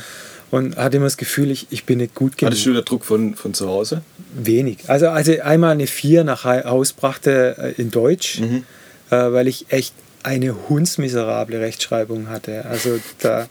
Und 0.51 0.77
hatte 0.77 0.97
immer 0.97 1.07
das 1.07 1.17
Gefühl, 1.17 1.51
ich, 1.53 1.69
ich 1.71 1.85
bin 1.85 1.99
nicht 1.99 2.15
gut 2.17 2.37
genug. 2.37 2.51
Hattest 2.53 2.67
du 2.67 2.73
da 2.73 2.81
Druck 2.81 3.05
von, 3.05 3.37
von 3.37 3.55
zu 3.55 3.69
Hause? 3.69 4.03
Wenig. 4.35 4.79
Also, 4.89 5.09
also 5.11 5.33
einmal 5.43 5.71
eine 5.73 5.87
4 5.87 6.25
nach 6.25 6.45
Haus 6.45 6.93
brachte 6.93 7.57
äh, 7.77 7.81
in 7.81 7.91
Deutsch, 7.93 8.41
Mhm. 8.41 8.65
äh, 9.11 9.17
weil 9.33 9.47
ich 9.47 9.67
echt 9.69 9.95
eine 10.25 10.55
hundsmiserable 10.69 11.61
Rechtschreibung 11.61 12.29
hatte. 12.29 12.65
Also 12.67 12.99
da, 13.21 13.47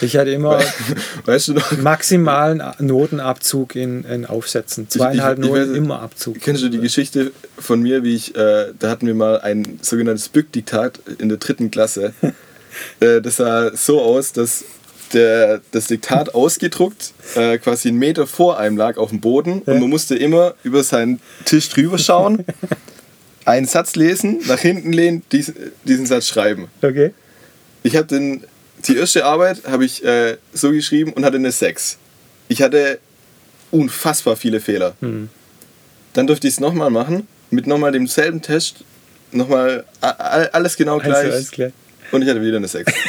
ich 0.00 0.16
hatte 0.16 0.30
immer 0.30 0.60
Weißt 1.26 1.48
du 1.48 1.54
noch? 1.54 1.72
maximalen 1.78 2.62
Notenabzug 2.78 3.74
in, 3.76 4.04
in 4.04 4.24
Aufsätzen. 4.26 4.88
Zweieinhalb 4.88 5.38
ich- 5.38 5.44
ich 5.44 5.50
Noten 5.50 5.72
weiß- 5.72 5.76
immer 5.76 6.00
Abzug. 6.02 6.40
Kennst 6.40 6.62
du 6.62 6.68
die 6.68 6.80
Geschichte 6.80 7.32
von 7.58 7.80
mir, 7.82 8.02
wie 8.02 8.14
ich, 8.14 8.34
äh, 8.36 8.72
da 8.78 8.90
hatten 8.90 9.06
wir 9.06 9.14
mal 9.14 9.40
ein 9.40 9.78
sogenanntes 9.82 10.28
Bück-Diktat 10.28 11.00
in 11.18 11.28
der 11.28 11.38
dritten 11.38 11.70
Klasse. 11.70 12.12
äh, 13.00 13.20
das 13.20 13.36
sah 13.36 13.70
so 13.76 14.00
aus, 14.02 14.32
dass 14.32 14.64
der, 15.12 15.60
das 15.70 15.86
Diktat 15.86 16.34
ausgedruckt 16.34 17.12
äh, 17.36 17.58
quasi 17.58 17.88
einen 17.88 17.98
Meter 17.98 18.26
vor 18.26 18.58
einem 18.58 18.76
lag 18.76 18.96
auf 18.96 19.10
dem 19.10 19.20
Boden 19.20 19.62
und 19.62 19.78
man 19.80 19.88
musste 19.88 20.16
immer 20.16 20.54
über 20.64 20.82
seinen 20.82 21.20
Tisch 21.44 21.68
drüber 21.68 21.96
schauen, 21.98 22.44
einen 23.44 23.66
Satz 23.66 23.94
lesen, 23.94 24.40
nach 24.48 24.58
hinten 24.58 24.92
lehnen, 24.92 25.22
dies, 25.30 25.52
diesen 25.84 26.06
Satz 26.06 26.26
schreiben. 26.26 26.66
Okay. 26.82 27.12
Ich 27.84 27.94
habe 27.94 28.08
den 28.08 28.42
die 28.88 28.96
erste 28.96 29.24
Arbeit 29.24 29.62
habe 29.66 29.84
ich 29.84 30.04
äh, 30.04 30.36
so 30.52 30.70
geschrieben 30.70 31.12
und 31.12 31.24
hatte 31.24 31.36
eine 31.36 31.52
6. 31.52 31.98
Ich 32.48 32.62
hatte 32.62 32.98
unfassbar 33.70 34.36
viele 34.36 34.60
Fehler. 34.60 34.94
Hm. 35.00 35.28
Dann 36.12 36.26
durfte 36.26 36.46
ich 36.46 36.54
es 36.54 36.60
nochmal 36.60 36.90
machen, 36.90 37.26
mit 37.50 37.66
nochmal 37.66 37.92
demselben 37.92 38.40
Test, 38.42 38.84
nochmal 39.32 39.84
alles 40.00 40.76
genau 40.76 40.98
gleich. 40.98 41.14
Also, 41.14 41.32
alles 41.32 41.50
klar. 41.50 41.70
Und 42.12 42.22
ich 42.22 42.28
hatte 42.28 42.40
wieder 42.42 42.56
eine 42.56 42.68
6. 42.68 42.92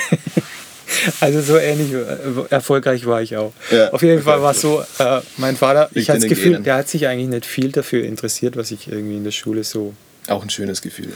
Also 1.21 1.41
so 1.41 1.57
ähnlich 1.57 1.93
äh, 1.93 2.05
erfolgreich 2.49 3.05
war 3.05 3.21
ich 3.21 3.37
auch. 3.37 3.53
Ja. 3.71 3.91
Auf 3.91 4.01
jeden 4.01 4.21
Fall 4.21 4.41
war 4.41 4.51
es 4.51 4.61
so, 4.61 4.83
äh, 4.99 5.21
mein 5.37 5.55
Vater, 5.55 5.89
ich 5.93 6.09
hatte 6.09 6.21
das 6.21 6.29
Gefühl, 6.29 6.59
der 6.59 6.75
hat 6.75 6.89
sich 6.89 7.07
eigentlich 7.07 7.29
nicht 7.29 7.45
viel 7.45 7.71
dafür 7.71 8.03
interessiert, 8.03 8.57
was 8.57 8.71
ich 8.71 8.91
irgendwie 8.91 9.15
in 9.15 9.23
der 9.23 9.31
Schule 9.31 9.63
so 9.63 9.93
Auch 10.27 10.43
ein 10.43 10.49
schönes 10.49 10.81
Gefühl. 10.81 11.07
Ja, 11.07 11.13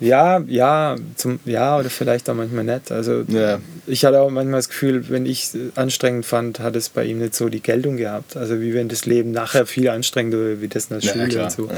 ja, 0.00 0.42
ja, 0.48 0.96
zum, 1.16 1.40
ja, 1.44 1.78
oder 1.78 1.90
vielleicht 1.90 2.28
auch 2.28 2.34
manchmal 2.34 2.64
nicht. 2.64 2.92
Also 2.92 3.22
Ja. 3.28 3.60
ich 3.86 4.04
hatte 4.04 4.20
auch 4.20 4.30
manchmal 4.30 4.58
das 4.58 4.68
Gefühl, 4.68 5.08
wenn 5.08 5.26
ich 5.26 5.44
es 5.44 5.56
anstrengend 5.76 6.26
fand, 6.26 6.60
hat 6.60 6.76
es 6.76 6.88
bei 6.90 7.04
ihm 7.04 7.18
nicht 7.18 7.34
so 7.34 7.48
die 7.48 7.60
Geltung 7.62 7.96
gehabt. 7.96 8.36
Also 8.36 8.60
wie 8.60 8.74
wenn 8.74 8.88
das 8.88 9.06
Leben 9.06 9.30
nachher 9.30 9.66
viel 9.66 9.88
anstrengender 9.88 10.38
wäre, 10.38 10.60
wie 10.60 10.68
das 10.68 10.86
in 10.90 11.00
der 11.00 11.04
Ja, 11.08 11.12
Schule 11.12 11.28
klar. 11.28 11.44
und 11.44 11.50
so. 11.52 11.66
Ja. 11.68 11.72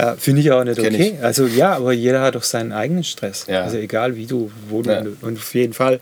Ja, 0.00 0.14
Finde 0.16 0.40
ich 0.42 0.52
auch 0.52 0.62
nicht 0.62 0.78
Kenn 0.78 0.94
okay. 0.94 1.14
Also 1.22 1.46
ja, 1.46 1.74
aber 1.74 1.92
jeder 1.92 2.20
hat 2.22 2.36
doch 2.36 2.44
seinen 2.44 2.70
eigenen 2.70 3.02
Stress. 3.02 3.46
Ja. 3.48 3.64
Also 3.64 3.78
egal 3.78 4.14
wie 4.14 4.26
du, 4.26 4.48
wo 4.68 4.82
du. 4.82 4.90
Ja. 4.90 5.02
Und 5.22 5.38
auf 5.38 5.54
jeden 5.56 5.72
Fall 5.72 5.98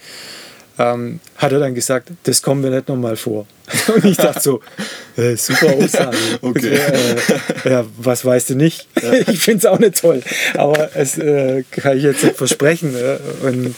ähm, 0.79 1.21
hat 1.37 1.53
er 1.53 1.59
dann 1.61 1.75
gesagt, 1.75 2.11
das 2.25 2.43
kommt 2.43 2.63
mir 2.63 2.71
nicht 2.71 2.89
nochmal 2.89 3.17
vor. 3.17 3.47
Und 3.95 4.05
ich 4.05 4.17
dachte 4.17 4.41
so, 4.41 4.61
äh, 5.17 5.37
super 5.37 5.75
Aussage. 5.75 6.17
Okay. 6.43 6.79
Äh, 7.65 7.71
ja, 7.71 7.85
was 7.99 8.25
weißt 8.25 8.51
du 8.51 8.55
nicht? 8.57 8.87
Ich 9.29 9.41
finde 9.41 9.59
es 9.59 9.67
auch 9.67 9.79
nicht 9.79 10.01
toll. 10.01 10.23
Aber 10.55 10.91
es 10.95 11.19
äh, 11.19 11.65
kann 11.71 11.97
ich 11.97 12.05
jetzt 12.05 12.23
nicht 12.23 12.37
versprechen. 12.37 12.95
Äh, 12.95 13.19
und 13.47 13.75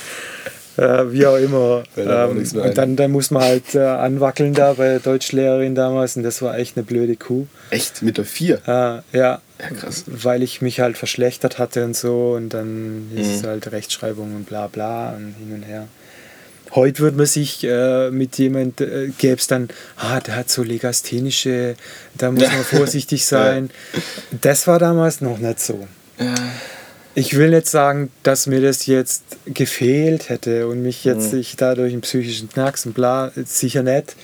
äh, 0.76 1.12
wie 1.12 1.26
auch 1.26 1.36
immer. 1.36 1.82
Ähm, 1.96 2.44
und 2.54 2.78
dann, 2.78 2.94
dann 2.96 3.10
muss 3.10 3.30
man 3.30 3.42
halt 3.42 3.74
äh, 3.74 3.80
anwackeln 3.80 4.54
da 4.54 4.74
bei 4.74 4.88
der 4.88 5.00
Deutschlehrerin 5.00 5.74
damals. 5.74 6.16
Und 6.16 6.22
das 6.22 6.40
war 6.42 6.56
echt 6.58 6.76
eine 6.76 6.84
blöde 6.84 7.16
Kuh. 7.16 7.46
Echt? 7.70 8.02
Mit 8.02 8.18
der 8.18 8.24
4? 8.24 8.56
Äh, 8.56 8.70
ja, 8.70 9.02
Ja, 9.12 9.40
krass. 9.80 10.04
weil 10.06 10.42
ich 10.42 10.60
mich 10.62 10.78
halt 10.80 10.96
verschlechtert 10.98 11.58
hatte 11.58 11.84
und 11.84 11.96
so 11.96 12.34
und 12.36 12.50
dann 12.50 13.10
ist 13.16 13.26
es 13.36 13.42
Mhm. 13.42 13.46
halt 13.46 13.72
Rechtschreibung 13.72 14.36
und 14.36 14.46
bla 14.46 14.66
bla 14.68 15.10
und 15.16 15.34
hin 15.38 15.52
und 15.54 15.62
her. 15.62 15.88
Heute 16.74 17.00
würde 17.00 17.16
man 17.16 17.26
sich 17.26 17.64
äh, 17.64 18.10
mit 18.10 18.36
jemand, 18.38 18.80
äh, 18.80 19.08
gäbe 19.18 19.36
es 19.36 19.46
dann, 19.46 19.68
ah, 19.96 20.20
der 20.20 20.36
hat 20.36 20.50
so 20.50 20.62
legasthenische, 20.62 21.76
da 22.16 22.30
muss 22.30 22.42
man 22.42 22.64
vorsichtig 22.64 23.24
sein. 23.24 23.70
Das 24.40 24.66
war 24.66 24.78
damals 24.78 25.20
noch 25.20 25.38
nicht 25.38 25.60
so. 25.60 25.86
Ja. 26.18 26.34
Ich 27.14 27.36
will 27.36 27.50
nicht 27.50 27.66
sagen, 27.66 28.10
dass 28.22 28.46
mir 28.46 28.60
das 28.60 28.86
jetzt 28.86 29.24
gefehlt 29.46 30.28
hätte 30.28 30.68
und 30.68 30.82
mich 30.82 31.04
jetzt 31.04 31.32
Mhm. 31.32 31.40
ich 31.40 31.56
dadurch 31.56 31.92
einen 31.92 32.02
psychischen 32.02 32.48
Knacks 32.50 32.86
und 32.86 32.92
bla, 32.94 33.32
sicher 33.44 33.82
nicht. 33.82 34.14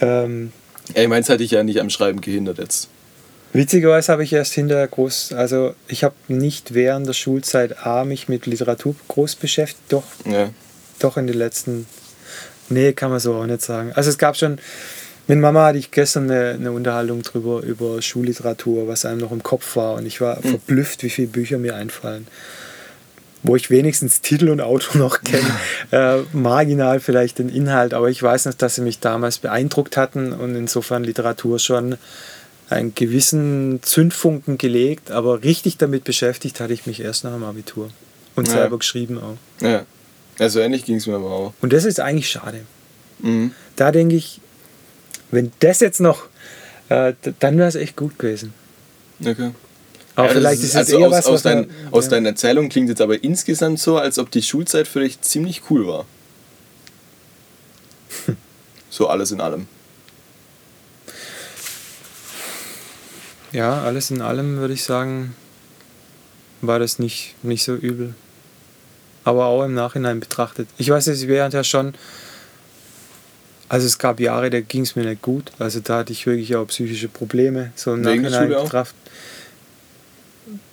Ähm, 0.00 0.52
Ey, 0.94 1.06
meins 1.06 1.28
hatte 1.28 1.42
ich 1.44 1.50
ja 1.50 1.62
nicht 1.62 1.80
am 1.80 1.90
Schreiben 1.90 2.20
gehindert 2.20 2.58
jetzt. 2.58 2.88
Witzigerweise 3.52 4.12
habe 4.12 4.24
ich 4.24 4.32
erst 4.32 4.52
hinterher 4.54 4.88
groß, 4.88 5.32
also 5.32 5.74
ich 5.86 6.02
habe 6.04 6.14
nicht 6.28 6.74
während 6.74 7.06
der 7.06 7.12
Schulzeit 7.14 7.86
A 7.86 8.04
mich 8.04 8.28
mit 8.28 8.46
Literatur 8.46 8.94
groß 9.08 9.36
beschäftigt, 9.36 9.80
doch, 9.90 10.04
Ja. 10.26 10.50
Doch 10.98 11.16
in 11.16 11.26
den 11.26 11.36
letzten, 11.36 11.86
nee, 12.68 12.92
kann 12.92 13.10
man 13.10 13.20
so 13.20 13.34
auch 13.34 13.46
nicht 13.46 13.62
sagen. 13.62 13.92
Also 13.94 14.10
es 14.10 14.18
gab 14.18 14.36
schon, 14.36 14.58
mit 15.26 15.38
Mama 15.38 15.66
hatte 15.66 15.78
ich 15.78 15.90
gestern 15.90 16.30
eine, 16.30 16.50
eine 16.50 16.72
Unterhaltung 16.72 17.22
drüber, 17.22 17.62
über 17.62 18.00
Schulliteratur, 18.00 18.88
was 18.88 19.04
einem 19.04 19.20
noch 19.20 19.32
im 19.32 19.42
Kopf 19.42 19.76
war 19.76 19.94
und 19.94 20.06
ich 20.06 20.20
war 20.20 20.40
verblüfft, 20.40 21.02
wie 21.02 21.10
viele 21.10 21.28
Bücher 21.28 21.58
mir 21.58 21.74
einfallen. 21.76 22.26
Wo 23.44 23.54
ich 23.54 23.70
wenigstens 23.70 24.20
Titel 24.20 24.48
und 24.48 24.60
Autor 24.60 24.96
noch 24.96 25.22
kenne, 25.22 25.46
äh, 25.92 26.22
marginal 26.32 26.98
vielleicht 26.98 27.38
den 27.38 27.48
Inhalt, 27.48 27.94
aber 27.94 28.08
ich 28.10 28.20
weiß 28.22 28.46
noch, 28.46 28.54
dass 28.54 28.74
sie 28.74 28.80
mich 28.82 28.98
damals 29.00 29.38
beeindruckt 29.38 29.96
hatten 29.96 30.32
und 30.32 30.56
insofern 30.56 31.04
Literatur 31.04 31.58
schon 31.58 31.96
einen 32.68 32.94
gewissen 32.94 33.78
Zündfunken 33.82 34.58
gelegt, 34.58 35.10
aber 35.10 35.42
richtig 35.44 35.76
damit 35.78 36.04
beschäftigt 36.04 36.58
hatte 36.60 36.72
ich 36.72 36.86
mich 36.86 37.00
erst 37.00 37.24
nach 37.24 37.32
dem 37.32 37.44
Abitur 37.44 37.90
und 38.34 38.48
Ja. 38.48 38.54
selber 38.54 38.78
geschrieben 38.78 39.18
auch. 39.18 39.36
Ja. 39.64 39.84
Also 40.38 40.60
ähnlich 40.60 40.84
ging 40.84 40.96
es 40.96 41.06
mir 41.06 41.16
aber 41.16 41.30
auch. 41.30 41.52
Und 41.60 41.72
das 41.72 41.84
ist 41.84 42.00
eigentlich 42.00 42.30
schade. 42.30 42.60
Mhm. 43.20 43.52
Da 43.76 43.90
denke 43.92 44.14
ich, 44.14 44.40
wenn 45.30 45.50
das 45.60 45.80
jetzt 45.80 46.00
noch, 46.00 46.26
äh, 46.88 47.14
dann 47.40 47.58
wäre 47.58 47.68
es 47.68 47.74
echt 47.74 47.96
gut 47.96 48.18
gewesen. 48.18 48.54
Okay. 49.20 49.50
Aber 50.14 50.28
Ja, 50.28 50.32
vielleicht 50.34 50.62
ist 50.62 50.70
es 50.70 50.76
also 50.76 50.98
eher 50.98 51.06
aus, 51.08 51.12
was, 51.12 51.26
aus, 51.26 51.32
was 51.34 51.44
man- 51.44 51.68
dein, 51.68 51.92
aus 51.92 52.04
ja. 52.04 52.10
deinen 52.10 52.26
Erzählungen 52.26 52.70
klingt 52.70 52.88
jetzt 52.88 53.00
aber 53.00 53.22
insgesamt 53.22 53.78
so, 53.80 53.98
als 53.98 54.18
ob 54.18 54.30
die 54.30 54.42
Schulzeit 54.42 54.86
für 54.88 55.00
dich 55.00 55.20
ziemlich 55.20 55.62
cool 55.70 55.86
war. 55.86 56.04
So 58.90 59.06
alles 59.06 59.30
in 59.32 59.40
allem. 59.42 59.66
Ja, 63.52 63.82
alles 63.82 64.10
in 64.10 64.20
allem 64.20 64.56
würde 64.58 64.74
ich 64.74 64.84
sagen, 64.84 65.34
war 66.60 66.78
das 66.78 66.98
nicht, 66.98 67.34
nicht 67.42 67.64
so 67.64 67.74
übel. 67.74 68.14
Aber 69.28 69.44
auch 69.46 69.62
im 69.64 69.74
Nachhinein 69.74 70.20
betrachtet. 70.20 70.68
Ich 70.78 70.88
weiß, 70.88 71.06
es 71.08 71.28
während 71.28 71.52
ja 71.52 71.62
schon, 71.62 71.92
also 73.68 73.86
es 73.86 73.98
gab 73.98 74.20
Jahre, 74.20 74.48
da 74.48 74.60
ging 74.60 74.82
es 74.82 74.96
mir 74.96 75.04
nicht 75.04 75.20
gut. 75.20 75.52
Also 75.58 75.80
da 75.80 75.98
hatte 75.98 76.12
ich 76.12 76.24
wirklich 76.26 76.56
auch 76.56 76.66
psychische 76.66 77.08
Probleme. 77.08 77.70
So 77.76 77.92
im 77.92 78.04
Wegen 78.06 78.22
Nachhinein 78.22 78.48
betrachtet. 78.48 78.96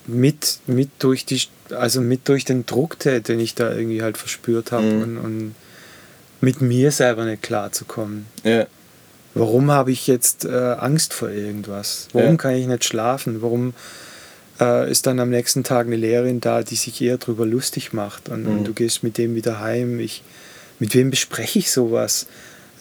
Mit, 0.07 0.59
mit 0.67 0.89
durch 0.99 1.25
die, 1.25 1.41
also 1.71 1.99
mit 1.99 2.29
durch 2.29 2.45
den 2.45 2.65
Druck, 2.65 2.97
den 2.99 3.39
ich 3.39 3.55
da 3.55 3.73
irgendwie 3.73 4.01
halt 4.03 4.17
verspürt 4.17 4.71
habe 4.71 4.85
Mhm. 4.85 5.01
und, 5.01 5.17
und 5.17 5.55
mit 6.41 6.61
mir 6.61 6.91
selber 6.91 7.25
nicht 7.25 7.41
klarzukommen. 7.43 8.27
Ja. 8.43 8.67
Warum 9.33 9.71
habe 9.71 9.91
ich 9.91 10.07
jetzt 10.07 10.45
äh, 10.45 10.49
Angst 10.79 11.13
vor 11.13 11.29
irgendwas? 11.29 12.07
Warum 12.13 12.31
Ja. 12.31 12.37
kann 12.37 12.53
ich 12.55 12.67
nicht 12.67 12.85
schlafen? 12.85 13.41
Warum 13.41 13.73
äh, 14.59 14.89
ist 14.89 15.05
dann 15.07 15.19
am 15.19 15.29
nächsten 15.29 15.63
Tag 15.63 15.87
eine 15.87 15.95
Lehrerin 15.95 16.39
da, 16.41 16.63
die 16.63 16.75
sich 16.75 17.01
eher 17.01 17.17
drüber 17.17 17.45
lustig 17.45 17.93
macht 17.93 18.29
und, 18.29 18.45
und 18.45 18.59
Mhm. 18.59 18.63
du 18.65 18.73
gehst 18.73 19.03
mit 19.03 19.17
dem 19.17 19.35
wieder 19.35 19.59
heim? 19.59 19.99
Ich, 19.99 20.23
mit 20.79 20.93
wem 20.93 21.09
bespreche 21.09 21.59
ich 21.59 21.71
sowas? 21.71 22.27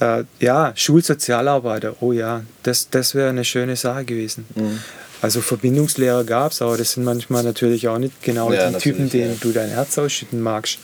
Äh, 0.00 0.24
ja, 0.40 0.72
Schulsozialarbeiter, 0.74 1.96
oh 2.00 2.12
ja, 2.12 2.42
das, 2.64 2.88
das 2.90 3.14
wäre 3.14 3.28
eine 3.30 3.44
schöne 3.44 3.76
Sache 3.76 4.04
gewesen. 4.04 4.44
Mhm. 4.54 4.80
Also 5.22 5.40
Verbindungslehrer 5.40 6.24
gab 6.24 6.52
es, 6.52 6.60
aber 6.60 6.76
das 6.76 6.92
sind 6.92 7.04
manchmal 7.04 7.44
natürlich 7.44 7.88
auch 7.88 7.98
nicht 7.98 8.22
genau 8.22 8.52
Ja, 8.52 8.70
die 8.70 8.76
Typen, 8.78 9.08
denen 9.08 9.32
ja. 9.32 9.36
du 9.40 9.52
dein 9.52 9.70
Herz 9.70 9.96
ausschütten 9.96 10.40
magst. 10.42 10.78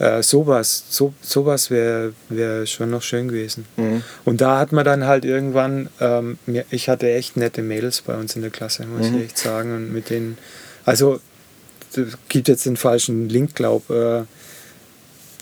Äh, 0.00 0.22
sowas, 0.24 0.84
so, 0.88 1.14
sowas 1.22 1.70
wäre 1.70 2.12
wär 2.28 2.66
schon 2.66 2.90
noch 2.90 3.02
schön 3.02 3.28
gewesen. 3.28 3.64
Mhm. 3.76 4.02
Und 4.24 4.40
da 4.40 4.58
hat 4.58 4.72
man 4.72 4.84
dann 4.84 5.04
halt 5.06 5.24
irgendwann, 5.24 5.88
ähm, 6.00 6.36
ich 6.70 6.88
hatte 6.88 7.10
echt 7.12 7.36
nette 7.36 7.62
Mädels 7.62 8.00
bei 8.02 8.16
uns 8.16 8.34
in 8.34 8.42
der 8.42 8.50
Klasse, 8.50 8.86
muss 8.86 9.08
Mhm. 9.10 9.18
ich 9.18 9.24
echt 9.26 9.38
sagen. 9.38 9.72
Und 9.74 9.92
mit 9.92 10.10
denen, 10.10 10.36
also 10.84 11.20
gibt 12.28 12.48
jetzt 12.48 12.66
den 12.66 12.76
falschen 12.76 13.28
Link, 13.28 13.54
glaub. 13.54 13.88
Äh, 13.88 14.22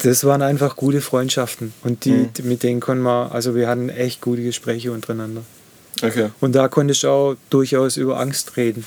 das 0.03 0.25
waren 0.25 0.43
einfach 0.43 0.77
gute 0.77 1.01
Freundschaften. 1.01 1.73
Und 1.83 2.05
die, 2.05 2.11
Mhm. 2.11 2.31
mit 2.43 2.63
denen 2.63 2.81
konnten 2.81 3.05
wir, 3.05 3.33
also 3.33 3.55
wir 3.55 3.69
hatten 3.69 3.89
echt 3.89 4.21
gute 4.21 4.43
Gespräche 4.43 4.93
untereinander. 4.93 5.43
Okay. 6.03 6.31
Und 6.41 6.53
da 6.55 6.69
konnte 6.69 6.93
ich 6.93 7.07
auch 7.07 7.37
durchaus 7.49 7.97
über 7.97 8.19
Angst 8.21 8.57
reden. 8.59 8.85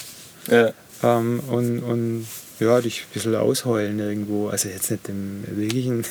Ja. 0.51 0.73
Ähm, 1.01 1.39
und, 1.47 1.80
und 1.80 2.28
ja, 2.59 2.79
dich 2.81 3.01
ein 3.01 3.13
bisschen 3.13 3.35
ausheulen 3.35 3.99
irgendwo. 3.99 4.47
Also 4.49 4.69
jetzt 4.69 4.89
nicht 4.91 5.09
im 5.09 5.43
wirklichen, 5.47 6.05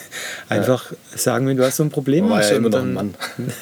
einfach 0.48 0.92
sagen, 1.14 1.46
wenn 1.46 1.57
du 1.57 1.64
hast 1.64 1.76
so 1.76 1.83
ein 1.83 1.90
Problem 1.90 2.28
War 2.28 2.38
hast. 2.38 2.50
ja 2.50 2.57
immer 2.57 2.68
noch 2.70 2.80
ein 2.83 2.92
Mann. 2.94 3.14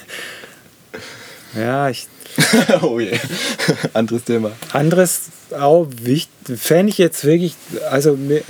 Ja, 1.54 1.90
ich, 1.90 2.08
oh 2.82 2.98
je. 2.98 3.18
Anderes 3.92 4.24
Thema. 4.24 4.52
anderes 4.72 5.24
auch 5.50 5.86
wichtig, 5.90 6.58
fände 6.58 6.88
ich 6.90 6.96
jetzt 6.96 7.24
wirklich, 7.24 7.54
also 7.90 8.16
äh, 8.30 8.42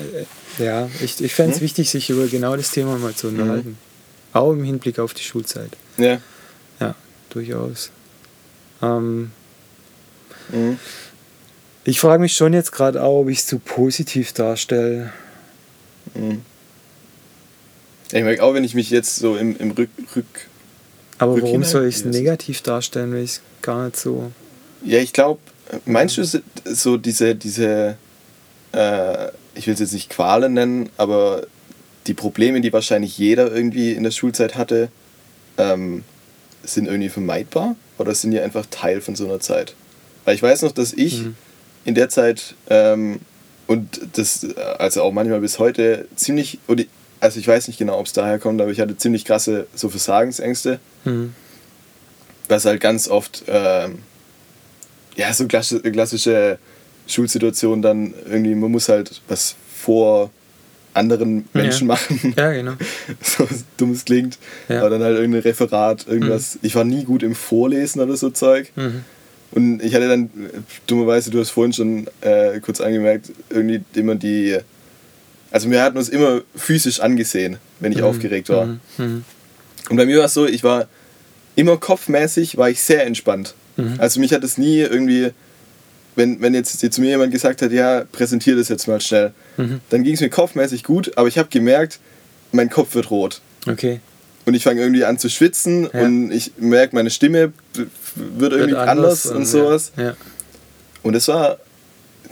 ja, 0.63 0.89
ich, 1.01 1.21
ich 1.21 1.35
fände 1.35 1.51
es 1.53 1.57
Hm? 1.59 1.65
wichtig, 1.65 1.91
sich 1.91 2.11
über 2.11 2.27
genau 2.29 2.55
das 2.55 2.71
Thema 2.71 2.97
mal 2.99 3.13
zu 3.13 3.27
unterhalten. 3.29 3.77
Auch 4.33 4.53
im 4.53 4.63
Hinblick 4.63 5.01
auf 5.01 5.15
die 5.15 5.25
Schulzeit. 5.25 5.73
Ja. 5.99 6.19
Ja, 6.81 6.95
durchaus. 7.31 7.91
Ähm, 8.81 9.33
Mhm. 10.51 10.79
Ich 11.85 12.01
frage 12.01 12.21
mich 12.23 12.35
schon 12.35 12.53
jetzt 12.53 12.73
gerade 12.73 13.03
auch, 13.03 13.21
ob 13.23 13.29
ich 13.29 13.39
es 13.39 13.47
zu 13.47 13.59
positiv 13.59 14.33
darstelle. 14.33 15.13
Mhm. 16.15 16.43
Ich 18.13 18.23
merke 18.23 18.43
auch, 18.43 18.55
wenn 18.55 18.65
ich 18.65 18.75
mich 18.75 18.91
jetzt 18.91 19.17
so 19.17 19.37
im, 19.37 19.57
im 19.59 19.71
Rück, 19.71 19.89
Rück. 20.15 20.27
Aber 21.19 21.33
warum 21.33 21.43
Rückhinein? 21.45 21.69
soll 21.69 21.87
ich 21.87 21.97
es 21.97 22.05
negativ 22.05 22.61
darstellen, 22.63 23.13
wenn 23.13 23.25
ich 23.25 23.31
es 23.33 23.41
gar 23.63 23.85
nicht 23.87 23.97
so. 23.97 24.31
Ja, 24.85 24.99
ich 24.99 25.13
glaube, 25.13 25.41
meinst 25.87 26.19
du 26.19 26.25
so- 26.25 26.41
so 26.65 26.97
diese, 26.99 27.35
diese 27.35 27.97
äh, 28.73 29.29
ich 29.55 29.67
will 29.67 29.75
es 29.75 29.81
jetzt 29.81 29.93
nicht 29.93 30.11
Qualen 30.11 30.55
nennen, 30.55 30.89
aber 30.97 31.47
die 32.07 32.15
Probleme, 32.15 32.61
die 32.61 32.73
wahrscheinlich 32.73 33.17
jeder 33.19 33.53
irgendwie 33.53 33.93
in 33.93 34.03
der 34.03 34.11
Schulzeit 34.11 34.57
hatte, 34.57 34.89
ähm, 35.59 36.05
sind 36.65 36.87
irgendwie 36.87 37.09
vermeidbar 37.11 37.77
oder 37.99 38.15
sind 38.15 38.31
die 38.33 38.41
einfach 38.41 38.67
Teil 38.71 39.01
von 39.01 39.15
so 39.15 39.25
einer 39.27 39.41
Zeit? 39.41 39.75
Weil 40.25 40.35
ich 40.35 40.43
weiß 40.43 40.63
noch, 40.63 40.73
dass 40.73 40.93
ich 40.93 41.23
Mhm. 41.23 41.37
In 41.85 41.95
der 41.95 42.09
Zeit 42.09 42.55
ähm, 42.69 43.21
und 43.67 44.01
das 44.15 44.45
äh, 44.45 44.55
also 44.79 45.03
auch 45.03 45.13
manchmal 45.13 45.41
bis 45.41 45.59
heute 45.59 46.07
ziemlich, 46.17 46.59
oder, 46.69 46.85
also 47.21 47.39
ich 47.39 47.47
weiß 47.47 47.69
nicht 47.69 47.79
genau, 47.79 47.99
ob 47.99 48.07
es 48.07 48.13
daher 48.13 48.39
kommt, 48.39 48.61
aber 48.61 48.71
ich 48.71 48.81
hatte 48.81 48.97
ziemlich 48.97 49.25
krasse 49.25 49.67
so 49.75 49.89
Versagensängste 49.89 50.81
Hm. 51.05 51.35
was 52.49 52.65
halt 52.65 52.81
ganz 52.81 53.09
oft 53.09 53.43
ähm, 53.49 53.99
ja 55.17 55.33
so 55.33 55.47
klassische, 55.47 55.91
klassische 55.91 56.59
Schulsituation 57.09 57.83
dann 57.83 58.15
irgendwie 58.25 58.55
man 58.55 58.71
muss 58.71 58.89
halt 58.89 59.21
was 59.27 59.57
vor 59.75 60.31
anderen 60.95 61.49
Menschen 61.53 61.89
ja. 61.89 61.95
machen. 61.95 62.35
Ja, 62.37 62.53
genau. 62.53 62.73
so 63.21 63.49
dumm 63.77 63.93
es 63.93 64.05
klingt. 64.05 64.39
Ja. 64.69 64.81
Aber 64.81 64.91
dann 64.91 65.03
halt 65.03 65.17
irgendein 65.17 65.43
Referat, 65.43 66.07
irgendwas. 66.07 66.59
Ich 66.63 66.75
war 66.75 66.85
nie 66.85 67.05
gut 67.05 67.23
im 67.23 67.35
Vorlesen 67.35 68.01
oder 68.01 68.17
so 68.17 68.31
Zeug. 68.31 68.73
Mhm. 68.77 69.05
Und 69.53 69.83
ich 69.83 69.95
hatte 69.95 70.09
dann, 70.09 70.31
dummerweise, 70.87 71.31
du 71.31 71.39
hast 71.41 71.51
vorhin 71.51 71.73
schon 71.73 72.07
äh, 72.23 72.59
kurz 72.61 72.81
angemerkt, 72.81 73.31
irgendwie 73.51 73.83
immer 73.95 74.15
die. 74.15 74.59
Also 75.51 75.71
wir 75.71 75.83
hatten 75.83 75.99
uns 75.99 76.09
immer 76.09 76.41
physisch 76.57 77.01
angesehen, 77.01 77.59
wenn 77.81 77.93
ich 77.93 77.99
Mhm. 77.99 78.05
aufgeregt 78.05 78.49
war. 78.49 78.65
Mhm. 78.67 78.81
Mhm. 78.97 79.25
Und 79.91 79.97
bei 79.97 80.07
mir 80.07 80.19
war 80.19 80.25
es 80.27 80.35
so, 80.35 80.47
ich 80.47 80.65
war 80.65 80.89
immer 81.57 81.77
kopfmäßig, 81.77 82.57
war 82.57 82.71
ich 82.71 82.83
sehr 82.83 83.05
entspannt. 83.07 83.55
Mhm. 83.77 83.97
Also 83.99 84.21
mich 84.21 84.33
hat 84.33 84.43
es 84.45 84.57
nie 84.57 84.79
irgendwie, 84.79 85.31
wenn, 86.17 86.41
wenn 86.41 86.55
jetzt 86.55 86.79
zu 86.79 87.01
mir 87.03 87.11
jemand 87.11 87.33
gesagt 87.33 87.61
hat, 87.61 87.73
ja, 87.73 88.05
präsentier 88.11 88.57
das 88.57 88.69
jetzt 88.71 88.87
mal 88.89 89.01
schnell, 89.03 89.33
Mhm. 89.59 89.81
dann 89.91 90.03
ging 90.03 90.15
es 90.15 90.21
mir 90.23 90.31
kopfmäßig 90.31 90.83
gut, 90.85 91.13
aber 91.19 91.29
ich 91.29 91.37
habe 91.37 91.49
gemerkt, 91.51 92.01
mein 92.53 92.71
Kopf 92.71 92.95
wird 92.95 93.11
rot. 93.11 93.43
Okay. 93.69 94.01
Und 94.45 94.55
ich 94.55 94.65
fange 94.65 94.81
irgendwie 94.81 95.05
an 95.05 95.19
zu 95.19 95.29
schwitzen 95.29 95.89
Ja. 95.93 96.03
und 96.03 96.33
ich 96.33 96.53
merke, 96.59 96.95
meine 96.97 97.11
Stimme 97.11 97.53
wird 98.15 98.53
irgendwie 98.53 98.73
Wird 98.73 98.89
anders, 98.89 99.27
und 99.27 99.47
sowas. 99.47 99.93
Ja. 99.97 100.03
ja. 100.03 100.17
Und 101.03 101.13
das 101.15 101.29
war, 101.29 101.59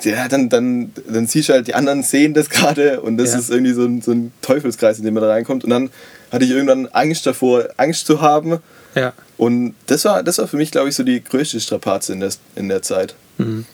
ja, 0.02 0.28
dann, 0.28 0.48
dann, 0.48 0.92
dann 1.08 1.26
siehst 1.26 1.48
du 1.48 1.52
halt, 1.52 1.66
die 1.68 1.74
anderen 1.74 2.02
sehen 2.02 2.34
das 2.34 2.48
gerade 2.50 3.00
und 3.00 3.16
das 3.16 3.34
ist 3.34 3.50
irgendwie 3.50 3.72
so 3.72 3.84
ein, 3.84 4.00
so 4.02 4.12
ein 4.12 4.32
Teufelskreis, 4.42 4.98
in 4.98 5.04
den 5.04 5.14
man 5.14 5.22
da 5.22 5.28
reinkommt. 5.30 5.64
Und 5.64 5.70
dann 5.70 5.90
hatte 6.32 6.44
ich 6.44 6.50
irgendwann 6.50 6.86
Angst 6.88 7.26
davor, 7.26 7.68
Angst 7.76 8.06
zu 8.06 8.20
haben. 8.20 8.58
Und 9.36 9.74
das 9.86 10.04
war, 10.04 10.22
das 10.22 10.38
war 10.38 10.48
für 10.48 10.56
mich, 10.56 10.70
glaube 10.70 10.88
ich, 10.88 10.94
so 10.96 11.02
die 11.02 11.22
größte 11.22 11.60
Strapaze 11.60 12.12
in 12.12 12.20
der, 12.20 12.30
in 12.56 12.68
der 12.68 12.82
Zeit. 12.82 13.14
Mhm. 13.38 13.64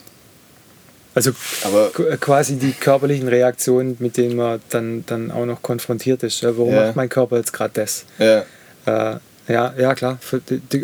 Also 1.17 1.33
Aber 1.65 1.89
qu- 1.95 2.17
quasi 2.19 2.57
die 2.57 2.73
körperlichen 2.73 3.27
Reaktionen, 3.29 3.97
mit 4.01 4.17
denen 4.19 4.37
man 4.37 4.61
dann, 4.69 5.03
dann 5.07 5.31
auch 5.31 5.47
noch 5.47 5.63
konfrontiert 5.63 6.23
ist. 6.23 6.43
Warum 6.45 6.75
Ja. 6.75 6.85
macht 6.85 6.97
mein 6.97 7.09
Körper 7.09 7.39
jetzt 7.39 7.53
gerade 7.53 7.73
das? 7.75 8.05
ja, 8.19 8.45
Äh, 8.87 9.17
ja, 9.49 9.75
ja, 9.79 9.95
klar. 9.95 10.19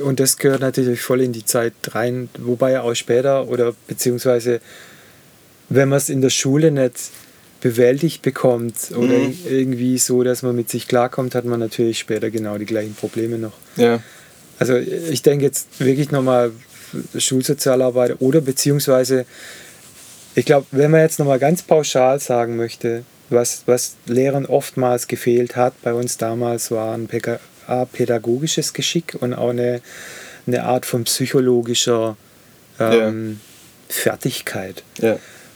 Und 0.04 0.20
das 0.20 0.36
gehört 0.38 0.60
natürlich 0.62 1.00
voll 1.02 1.20
in 1.20 1.32
die 1.32 1.44
Zeit 1.44 1.72
rein, 1.90 2.28
wobei 2.38 2.80
auch 2.80 2.94
später 2.94 3.46
oder 3.48 3.74
beziehungsweise 3.86 4.60
wenn 5.68 5.88
man 5.88 5.98
es 5.98 6.08
in 6.08 6.20
der 6.22 6.30
Schule 6.30 6.70
nicht 6.70 6.94
bewältigt 7.60 8.22
bekommt 8.22 8.74
oder 8.92 9.18
Mhm. 9.18 9.36
irgendwie 9.48 9.98
so, 9.98 10.22
dass 10.24 10.42
man 10.42 10.56
mit 10.56 10.68
sich 10.70 10.88
klarkommt, 10.88 11.34
hat 11.34 11.44
man 11.44 11.60
natürlich 11.60 11.98
später 11.98 12.30
genau 12.30 12.56
die 12.58 12.64
gleichen 12.66 12.94
Probleme 12.94 13.36
noch. 13.38 13.52
ja, 13.76 14.00
Also 14.58 14.76
ich 14.76 15.22
denke 15.22 15.44
jetzt 15.44 15.66
wirklich 15.78 16.10
nochmal 16.10 16.50
Schulsozialarbeit 17.16 18.16
oder 18.20 18.40
beziehungsweise, 18.40 19.24
ich 20.34 20.46
glaube, 20.46 20.66
wenn 20.70 20.90
man 20.90 21.00
jetzt 21.00 21.18
nochmal 21.18 21.38
ganz 21.38 21.62
pauschal 21.62 22.18
sagen 22.20 22.56
möchte, 22.56 23.04
was, 23.28 23.62
was 23.66 23.96
Lehrern 24.06 24.46
oftmals 24.46 25.08
gefehlt 25.08 25.56
hat, 25.56 25.74
bei 25.82 25.92
uns 25.92 26.18
damals 26.18 26.70
war 26.70 26.94
ein 26.94 27.08
pädagogisches 27.08 28.72
Geschick 28.72 29.16
und 29.20 29.34
auch 29.34 29.50
eine, 29.50 29.80
eine 30.46 30.64
Art 30.64 30.86
von 30.86 31.04
psychologischer 31.04 32.16
ähm, 32.78 33.40
Fertigkeit. 33.88 34.82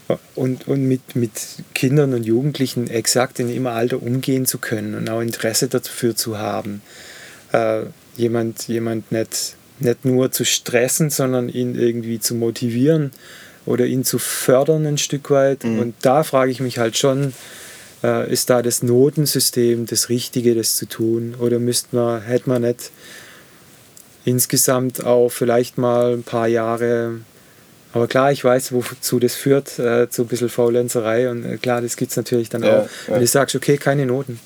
ja, 0.08 0.18
Und, 0.34 0.68
und 0.68 0.84
mit, 0.84 1.16
mit 1.16 1.32
Kindern 1.74 2.14
und 2.14 2.24
Jugendlichen 2.24 2.88
exakt 2.88 3.40
in 3.40 3.48
ihrem 3.48 3.66
Alter 3.66 4.02
umgehen 4.02 4.46
zu 4.46 4.58
können 4.58 4.94
und 4.94 5.08
auch 5.08 5.20
Interesse 5.20 5.68
dafür 5.68 6.16
zu 6.16 6.38
haben. 6.38 6.82
Äh, 7.52 7.82
jemand, 8.16 8.68
jemand 8.68 9.10
nicht, 9.12 9.56
nicht 9.78 10.04
nur 10.04 10.30
zu 10.32 10.44
stressen, 10.44 11.10
sondern 11.10 11.48
ihn 11.48 11.74
irgendwie 11.74 12.20
zu 12.20 12.34
motivieren 12.34 13.10
oder 13.66 13.86
ihn 13.86 14.04
zu 14.04 14.18
fördern 14.18 14.86
ein 14.86 14.98
Stück 14.98 15.30
weit. 15.30 15.64
Mhm. 15.64 15.78
Und 15.78 15.94
da 16.02 16.22
frage 16.22 16.50
ich 16.50 16.60
mich 16.60 16.78
halt 16.78 16.96
schon, 16.96 17.34
äh, 18.02 18.32
ist 18.32 18.48
da 18.48 18.62
das 18.62 18.82
Notensystem 18.82 19.86
das 19.86 20.08
Richtige, 20.08 20.54
das 20.54 20.76
zu 20.76 20.86
tun? 20.86 21.34
Oder 21.38 21.58
müsste 21.58 21.94
man, 21.96 22.22
hätte 22.22 22.48
man 22.48 22.62
nicht 22.62 22.90
insgesamt 24.24 25.04
auch 25.04 25.28
vielleicht 25.28 25.78
mal 25.78 26.14
ein 26.14 26.22
paar 26.22 26.48
Jahre 26.48 27.20
aber 27.96 28.08
klar, 28.08 28.30
ich 28.30 28.44
weiß, 28.44 28.72
wozu 28.72 29.18
das 29.18 29.34
führt, 29.34 29.78
äh, 29.78 30.10
zu 30.10 30.22
ein 30.22 30.28
bisschen 30.28 30.50
Faulenzerei. 30.50 31.30
Und 31.30 31.46
äh, 31.46 31.56
klar, 31.56 31.80
das 31.80 31.96
gibt 31.96 32.10
es 32.10 32.16
natürlich 32.18 32.50
dann 32.50 32.62
Ja, 32.62 32.80
auch. 32.80 32.82
ja. 32.82 33.14
Wenn 33.14 33.20
du 33.20 33.26
sagst, 33.26 33.56
okay, 33.56 33.78
keine 33.78 34.04
Noten. 34.04 34.38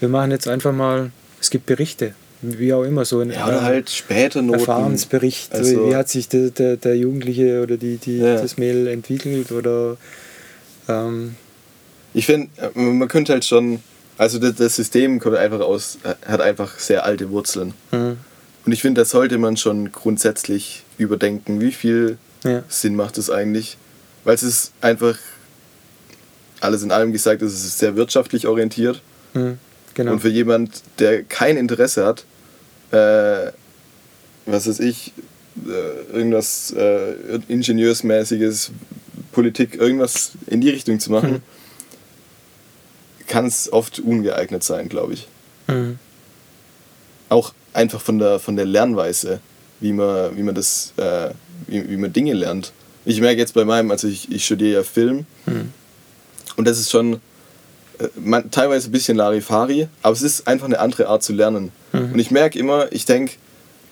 Wir 0.00 0.08
machen 0.08 0.30
jetzt 0.30 0.48
einfach 0.48 0.72
mal, 0.72 1.10
es 1.38 1.50
gibt 1.50 1.66
Berichte, 1.66 2.14
wie 2.42 2.72
auch 2.74 2.82
immer, 2.82 3.04
so 3.04 3.20
ein 3.20 3.30
ja, 3.30 3.46
oder 3.46 3.62
halt 3.62 3.88
später 3.90 4.42
Noten. 4.42 4.58
Erfahrensbericht. 4.60 5.52
Also- 5.52 5.88
wie, 5.88 5.94
hat 5.96 6.08
sich 6.08 6.28
der, 6.28 6.50
der, 6.50 6.76
der 6.76 6.96
Jugendliche 6.96 7.62
oder 7.62 7.76
die, 7.76 7.96
die, 7.96 8.18
Ja. 8.18 8.40
das 8.40 8.58
Mädel 8.58 8.86
entwickelt 8.88 9.52
oder 9.52 9.96
ähm, 10.88 11.36
Ich 12.14 12.26
finde, 12.26 12.48
man 12.74 13.08
könnte 13.08 13.32
halt 13.32 13.44
schon, 13.44 13.80
also 14.18 14.38
das, 14.38 14.56
das 14.56 14.76
System 14.76 15.20
kommt 15.20 15.36
einfach 15.36 15.60
aus, 15.60 15.98
hat 16.26 16.40
einfach 16.40 16.78
sehr 16.78 17.04
alte 17.04 17.30
Wurzeln. 17.30 17.74
hm, 17.90 18.16
Und 18.66 18.72
ich 18.72 18.82
finde, 18.82 19.00
das 19.00 19.10
sollte 19.10 19.38
man 19.38 19.56
schon 19.56 19.92
grundsätzlich 19.92 20.82
überdenken, 20.98 21.60
wie 21.60 21.72
viel 21.72 22.18
ja, 22.44 22.62
Sinn 22.68 22.96
macht 22.96 23.18
es 23.18 23.30
eigentlich. 23.30 23.76
Weil 24.24 24.34
es 24.34 24.42
ist 24.42 24.72
einfach, 24.80 25.16
alles 26.60 26.82
in 26.82 26.92
allem 26.92 27.12
gesagt, 27.12 27.42
es 27.42 27.52
ist 27.64 27.78
sehr 27.78 27.96
wirtschaftlich 27.96 28.46
orientiert. 28.46 29.00
hm, 29.32 29.58
genau. 29.94 30.12
Und 30.12 30.20
für 30.20 30.28
jemand, 30.28 30.82
der 30.98 31.22
kein 31.22 31.56
Interesse 31.56 32.04
hat, 32.06 32.24
äh, 32.92 33.52
was 34.46 34.68
weiß 34.68 34.80
ich, 34.80 35.12
äh, 35.66 36.12
irgendwas 36.16 36.72
äh, 36.72 37.14
Ingenieursmäßiges, 37.48 38.70
Politik, 39.32 39.76
irgendwas 39.76 40.32
in 40.46 40.60
die 40.60 40.70
Richtung 40.70 41.00
zu 41.00 41.10
machen, 41.10 41.34
Hm. 41.34 41.42
kann 43.26 43.46
es 43.46 43.72
oft 43.72 43.98
ungeeignet 43.98 44.62
sein, 44.62 44.88
glaube 44.88 45.14
ich. 45.14 45.28
Hm, 45.68 45.98
Auch 47.28 47.54
einfach 47.72 48.00
von 48.00 48.18
der, 48.18 48.38
von 48.38 48.56
der 48.56 48.66
Lernweise, 48.66 49.40
wie 49.80 49.92
man, 49.92 50.36
wie 50.36 50.42
man 50.42 50.54
das, 50.54 50.92
äh, 50.98 51.30
wie, 51.66 51.88
wie 51.88 51.96
man 51.96 52.12
Dinge 52.12 52.34
lernt. 52.34 52.72
Ich 53.04 53.20
merke 53.20 53.38
jetzt 53.40 53.54
bei 53.54 53.64
meinem, 53.64 53.90
also 53.90 54.06
ich, 54.06 54.30
ich 54.30 54.44
studiere 54.44 54.74
ja 54.74 54.82
Film 54.82 55.26
hm, 55.46 55.72
und 56.56 56.66
das 56.68 56.78
ist 56.78 56.90
schon 56.90 57.14
äh, 57.98 58.08
man, 58.16 58.50
teilweise 58.50 58.88
ein 58.88 58.92
bisschen 58.92 59.16
Larifari, 59.16 59.88
aber 60.02 60.12
es 60.12 60.22
ist 60.22 60.46
einfach 60.46 60.66
eine 60.66 60.78
andere 60.78 61.08
Art 61.08 61.22
zu 61.22 61.32
lernen. 61.32 61.72
Mhm. 61.92 62.12
Und 62.12 62.18
ich 62.18 62.30
merke 62.30 62.58
immer, 62.58 62.90
ich 62.92 63.04
denke, 63.04 63.34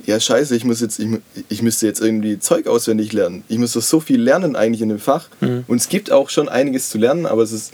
ja 0.07 0.19
scheiße, 0.19 0.57
ich 0.57 0.65
muss 0.65 0.81
jetzt, 0.81 0.99
ich, 0.99 1.09
ich 1.49 1.63
müsste 1.63 1.87
jetzt 1.87 2.01
irgendwie 2.01 2.39
Zeug 2.39 2.67
auswendig 2.67 3.13
lernen. 3.13 3.45
Ich 3.49 3.59
muss 3.59 3.73
doch 3.73 3.83
so 3.83 4.01
viel 4.01 4.21
lernen 4.21 4.57
eigentlich 4.57 4.83
in 4.83 4.89
dem 4.89 4.99
Fach. 4.99 5.29
Mhm. 5.41 5.65
Und 5.67 5.81
es 5.81 5.89
gibt 5.89 6.11
auch 6.11 6.31
schon 6.31 6.49
einiges 6.49 6.91
zu 6.91 6.99
lernen, 6.99 7.27
aber 7.27 7.43
es 7.43 7.53
ist 7.53 7.73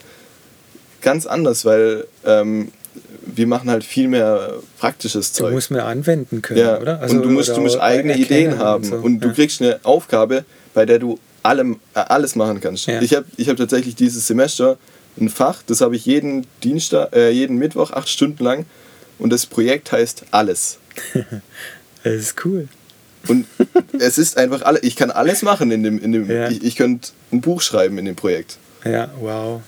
ganz 1.02 1.26
anders, 1.26 1.64
weil 1.64 2.06
ähm, 2.24 2.72
wir 3.24 3.46
machen 3.46 3.70
halt 3.70 3.84
viel 3.84 4.08
mehr 4.08 4.54
praktisches 4.78 5.32
du 5.32 5.44
Zeug. 5.44 5.52
musst 5.52 5.70
mehr 5.70 5.86
anwenden 5.86 6.42
können, 6.42 6.60
ja. 6.60 6.80
oder? 6.80 7.00
und 7.08 7.22
du 7.22 7.30
musst, 7.30 7.50
oder 7.50 7.56
du 7.58 7.62
musst 7.62 7.80
eigene 7.80 8.16
Ideen 8.16 8.58
haben. 8.58 8.84
so. 8.84 8.96
Und 8.96 9.20
du 9.20 9.28
ja. 9.28 9.34
kriegst 9.34 9.60
eine 9.60 9.80
Aufgabe, 9.82 10.44
bei 10.74 10.86
der 10.86 10.98
du 10.98 11.18
allem, 11.42 11.78
äh, 11.94 12.00
alles 12.00 12.34
machen 12.34 12.60
kannst. 12.60 12.86
Ja. 12.86 13.00
Ich 13.00 13.14
habe 13.14 13.26
ich 13.36 13.48
hab 13.48 13.56
tatsächlich 13.56 13.94
dieses 13.94 14.26
Semester 14.26 14.78
ein 15.18 15.28
Fach, 15.28 15.62
das 15.66 15.80
habe 15.80 15.96
ich 15.96 16.04
jeden 16.06 16.46
Dienstag, 16.62 17.14
äh, 17.14 17.30
jeden 17.30 17.56
Mittwoch 17.56 17.90
acht 17.92 18.08
Stunden 18.08 18.42
lang. 18.42 18.66
Und 19.18 19.30
das 19.32 19.46
Projekt 19.46 19.92
heißt 19.92 20.24
Alles. 20.30 20.78
Das 22.04 22.14
ist 22.14 22.44
cool. 22.44 22.68
Und 23.26 23.46
es 23.98 24.16
ist 24.16 24.36
einfach 24.36 24.62
alle, 24.62 24.78
ich 24.80 24.94
kann 24.94 25.10
alles 25.10 25.42
machen 25.42 25.72
in 25.72 25.82
dem, 25.82 25.98
in 25.98 26.12
dem 26.12 26.30
Ja. 26.30 26.48
ich, 26.48 26.62
ich 26.62 26.76
könnte 26.76 27.08
ein 27.32 27.40
Buch 27.40 27.60
schreiben 27.60 27.98
in 27.98 28.04
dem 28.04 28.14
Projekt. 28.14 28.58
Ja, 28.84 29.10
wow. 29.20 29.60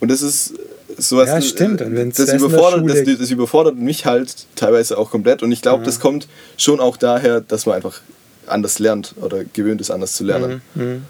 Und 0.00 0.10
das 0.10 0.20
ist 0.20 0.52
sowas. 0.98 1.28
Ja, 1.28 1.40
stimmt. 1.40 1.80
Und 1.80 1.96
wenn's 1.96 2.16
das, 2.18 2.30
überfordert, 2.34 2.88
das, 2.90 3.18
das 3.18 3.30
überfordert 3.30 3.76
mich 3.76 4.04
halt 4.04 4.46
teilweise 4.54 4.98
auch 4.98 5.10
komplett. 5.10 5.42
Und 5.42 5.50
ich 5.50 5.62
glaube, 5.62 5.80
Ja. 5.80 5.86
das 5.86 5.98
kommt 6.00 6.28
schon 6.58 6.80
auch 6.80 6.98
daher, 6.98 7.40
dass 7.40 7.64
man 7.64 7.76
einfach 7.76 8.02
anders 8.46 8.78
lernt 8.78 9.14
oder 9.20 9.44
gewöhnt 9.44 9.80
ist, 9.80 9.90
anders 9.90 10.12
zu 10.12 10.24
lernen. 10.24 10.60
Mhm. 10.74 10.82
Mhm. 10.84 11.02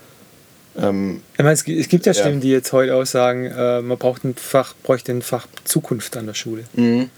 Ähm, 0.76 1.22
Ich 1.34 1.38
meine, 1.38 1.52
es, 1.52 1.64
gi- 1.64 1.78
es 1.78 1.88
gibt 1.88 2.06
ja 2.06 2.12
Ja. 2.12 2.20
Stimmen, 2.20 2.40
die 2.40 2.50
jetzt 2.50 2.72
heute 2.72 2.94
auch 2.94 3.04
sagen, 3.06 3.46
äh, 3.46 3.80
man 3.82 3.98
braucht 3.98 4.24
ein 4.24 4.34
Fach, 4.36 4.74
bräuchte 4.82 5.12
ein 5.12 5.22
Fach 5.22 5.46
Zukunft 5.64 6.16
an 6.16 6.26
der 6.26 6.34
Schule. 6.34 6.64
mhm. 6.74 7.10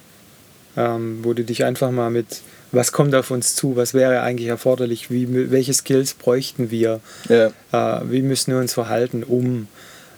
Ähm, 0.76 1.18
wo 1.24 1.32
du 1.34 1.42
dich 1.42 1.64
einfach 1.64 1.90
mal 1.90 2.10
mit, 2.10 2.42
was 2.70 2.92
kommt 2.92 3.12
auf 3.16 3.32
uns 3.32 3.56
zu, 3.56 3.74
was 3.74 3.92
wäre 3.92 4.20
eigentlich 4.22 4.46
erforderlich, 4.48 5.10
wie, 5.10 5.50
welche 5.50 5.74
Skills 5.74 6.14
bräuchten 6.14 6.70
wir, 6.70 7.00
ja, 7.28 7.46
äh, 7.72 8.00
wie 8.08 8.22
müssen 8.22 8.52
wir 8.52 8.60
uns 8.60 8.72
verhalten, 8.74 9.24
um. 9.24 9.66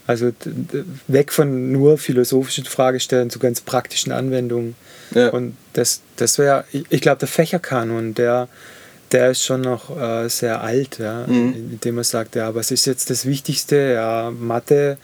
Also 0.07 0.31
weg 1.09 1.33
von 1.33 1.73
nur 1.73 1.97
philosophischen 1.97 2.65
Fragestellen 2.67 3.31
zu 3.31 3.39
ganz 3.39 3.63
praktischen 3.63 4.13
Anwendungen. 4.13 4.75
ja. 5.15 5.31
Und 5.31 5.57
das, 5.73 6.03
das 6.17 6.37
wäre, 6.39 6.65
ich, 6.73 6.85
ich 6.91 7.01
glaube, 7.01 7.21
der 7.21 7.29
Fächerkanon, 7.29 8.13
der, 8.13 8.49
der 9.13 9.31
ist 9.31 9.45
schon 9.45 9.61
noch 9.61 9.97
äh, 9.97 10.29
sehr 10.29 10.63
alt, 10.63 10.99
ja, 10.99 11.27
Mhm. 11.27 11.71
indem 11.73 11.97
man 11.97 12.05
sagt, 12.05 12.35
ja, 12.35 12.55
was 12.55 12.71
ist 12.71 12.87
jetzt 12.87 13.11
das 13.11 13.27
Wichtigste? 13.27 13.77
Ja, 13.95 14.31
Mathe, 14.31 14.97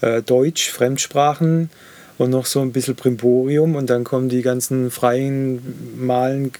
äh, 0.00 0.22
Deutsch, 0.22 0.70
Fremdsprachen 0.70 1.70
und 2.18 2.30
noch 2.30 2.46
so 2.46 2.60
ein 2.60 2.72
bisschen 2.72 2.94
Primborium 2.96 3.74
und 3.76 3.88
dann 3.88 4.04
kommen 4.04 4.28
die 4.28 4.42
ganzen 4.42 4.90
freien 4.90 5.60
Malen, 5.96 6.50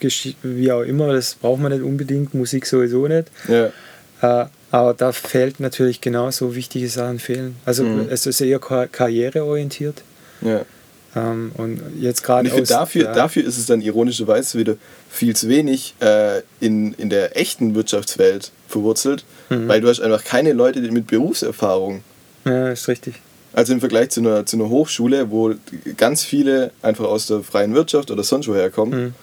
wie 0.42 0.72
auch 0.72 0.82
immer, 0.82 1.12
das 1.12 1.34
braucht 1.34 1.61
man 1.61 1.72
nicht 1.72 1.82
unbedingt, 1.82 2.34
Musik 2.34 2.66
sowieso 2.66 3.07
nicht. 3.09 3.28
ja. 3.48 3.70
Äh, 4.22 4.46
Aber 4.70 4.94
da 4.94 5.12
fehlt 5.12 5.61
natürlich 5.61 6.00
genauso 6.00 6.55
wichtige 6.55 6.88
Sachen 6.88 7.18
fehlen. 7.18 7.57
Also 7.66 7.84
Mhm. 7.84 8.07
es 8.09 8.24
ist 8.24 8.40
eher 8.40 8.59
kar 8.59 8.86
karriereorientiert. 8.86 10.03
Ja. 10.40 10.64
Ähm, 11.14 11.52
und 11.56 11.80
jetzt 12.00 12.22
gerade 12.22 12.48
ich 12.48 12.54
finde, 12.54 12.68
dafür, 12.68 13.04
ja. 13.04 13.12
dafür 13.12 13.44
ist 13.44 13.58
es 13.58 13.66
dann 13.66 13.80
ironischerweise 13.82 14.58
wieder 14.58 14.76
viel 15.10 15.36
zu 15.36 15.48
wenig 15.48 15.94
äh, 16.00 16.40
in, 16.60 16.94
in 16.94 17.10
der 17.10 17.36
echten 17.38 17.74
Wirtschaftswelt 17.74 18.50
verwurzelt, 18.68 19.24
Mhm. 19.50 19.68
weil 19.68 19.80
du 19.82 19.88
hast 19.88 20.00
einfach 20.00 20.24
keine 20.24 20.52
Leute 20.54 20.80
mit 20.80 21.06
Berufserfahrung. 21.08 22.02
Ja, 22.46 22.70
ist 22.70 22.88
richtig. 22.88 23.16
Also 23.52 23.74
im 23.74 23.80
Vergleich 23.80 24.08
zu 24.08 24.20
einer, 24.20 24.46
zu 24.46 24.56
einer 24.56 24.70
Hochschule, 24.70 25.30
wo 25.30 25.52
ganz 25.98 26.24
viele 26.24 26.70
einfach 26.80 27.04
aus 27.04 27.26
der 27.26 27.42
freien 27.42 27.74
Wirtschaft 27.74 28.10
oder 28.10 28.22
sonst 28.22 28.48
woher 28.48 28.70
kommen, 28.70 28.92
Mhm. 29.04 29.14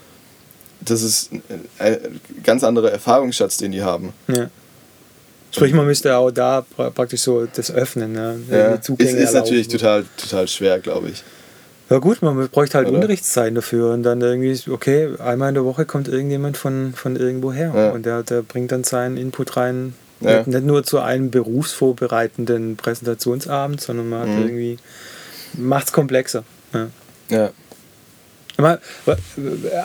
das 0.82 1.02
ist 1.02 1.32
ein, 1.80 1.98
ganz 2.44 2.64
anderer 2.64 2.92
Erfahrungsschatz, 2.92 3.58
den 3.58 3.72
die 3.72 3.82
haben. 3.82 4.14
Ja. 4.28 4.50
Sprich, 5.52 5.74
man 5.74 5.88
müsste 5.88 6.16
auch 6.16 6.30
da 6.30 6.62
pra 6.62 6.92
praktisch 6.92 7.22
so 7.22 7.48
das 7.48 7.72
öffnen. 7.72 8.12
Ne? 8.14 8.40
Ja. 8.52 8.80
Zugänge 8.80 9.18
ist 9.18 9.34
natürlich 9.34 9.68
total, 9.68 10.06
total 10.16 10.48
schwer, 10.48 10.78
glaube 10.80 11.10
ich. 11.10 11.24
Ja 11.90 11.98
gut, 11.98 12.22
man 12.22 12.48
bräuchte 12.50 12.78
halt 12.78 12.88
Oder? 12.88 12.98
Unterrichtszeiten 12.98 13.56
dafür 13.56 13.92
und 13.94 14.04
dann 14.04 14.22
irgendwie, 14.22 14.60
okay, 14.72 15.10
einmal 15.20 15.50
in 15.50 15.56
der 15.56 15.66
Woche 15.66 15.86
kommt 15.86 16.08
irgendjemand 16.08 16.56
von, 16.58 16.94
von 16.96 17.16
irgendwo 17.16 17.52
her 17.52 17.72
Ja. 17.76 17.90
und 17.92 18.06
der, 18.06 18.22
der 18.24 18.44
bringt 18.44 18.72
dann 18.72 18.84
seinen 18.84 19.18
Input 19.18 19.58
rein. 19.58 19.96
Ja. 20.22 20.44
Nicht, 20.46 20.66
nur 20.66 20.84
zu 20.84 21.00
einem 21.00 21.32
berufsvorbereitenden 21.32 22.76
Präsentationsabend, 22.76 23.82
sondern 23.82 24.10
man 24.10 24.20
hat 24.22 24.28
Mhm. 24.28 24.42
irgendwie, 24.44 24.78
macht 25.54 25.88
es 25.88 25.92
komplexer. 25.94 26.44
Ja. 26.74 26.88
Ja. 27.30 27.50
Aber, 28.58 28.80
wa- 29.06 29.18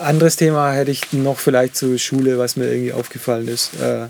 anderes 0.03 0.35
Thema 0.35 0.73
hätte 0.73 0.91
ich 0.91 1.13
noch 1.13 1.39
vielleicht 1.39 1.77
zur 1.77 1.97
Schule, 1.97 2.37
was 2.37 2.57
mir 2.57 2.65
irgendwie 2.69 2.91
aufgefallen 2.93 3.47
ist. 3.47 3.71
Äh, 3.81 4.07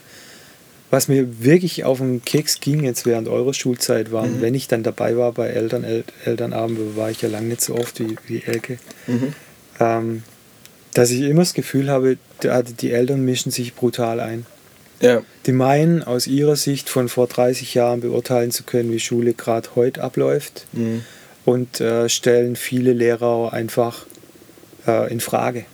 was 0.92 1.08
mir 1.08 1.44
wirklich 1.44 1.84
auf 1.84 1.98
den 1.98 2.24
Keks 2.24 2.60
ging 2.60 2.84
jetzt 2.84 3.06
während 3.06 3.28
eurer 3.28 3.54
Schulzeit 3.54 4.12
war, 4.12 4.26
Mhm. 4.28 4.42
wenn 4.42 4.56
ich 4.56 4.68
dann 4.68 4.84
dabei 4.84 5.18
war 5.18 5.32
bei 5.32 5.48
Eltern, 5.50 5.84
El 5.84 6.04
Elternabend, 6.26 6.96
war 6.96 7.10
ich 7.10 7.22
ja 7.22 7.30
lange 7.30 7.48
nicht 7.48 7.62
so 7.62 7.76
oft 7.76 8.00
wie, 8.00 8.16
wie 8.28 8.44
Elke, 8.46 8.78
Mhm. 9.08 9.34
ähm, 9.80 10.24
dass 10.94 11.12
ich 11.12 11.22
immer 11.22 11.42
das 11.42 11.54
Gefühl 11.54 11.90
habe, 11.90 12.18
die 12.80 12.92
Eltern 12.92 13.26
mischen 13.26 13.52
sich 13.52 13.74
brutal 13.76 14.20
ein. 14.20 14.46
Ja. 15.02 15.22
Die 15.46 15.52
meinen, 15.52 16.04
aus 16.04 16.26
ihrer 16.28 16.56
Sicht 16.56 16.88
von 16.88 17.10
vor 17.10 17.28
30 17.28 17.74
Jahren 17.74 18.00
beurteilen 18.00 18.52
zu 18.52 18.64
können, 18.64 18.92
wie 18.94 19.00
Schule 19.00 19.34
gerade 19.34 19.68
heute 19.76 20.02
abläuft 20.02 20.66
Mhm. 20.72 21.04
und 21.44 21.82
äh, 21.82 22.08
stellen 22.08 22.56
viele 22.56 22.94
Lehrer 22.94 23.52
einfach 23.52 24.06
äh, 24.88 25.12
in 25.12 25.20
Frage. 25.20 25.66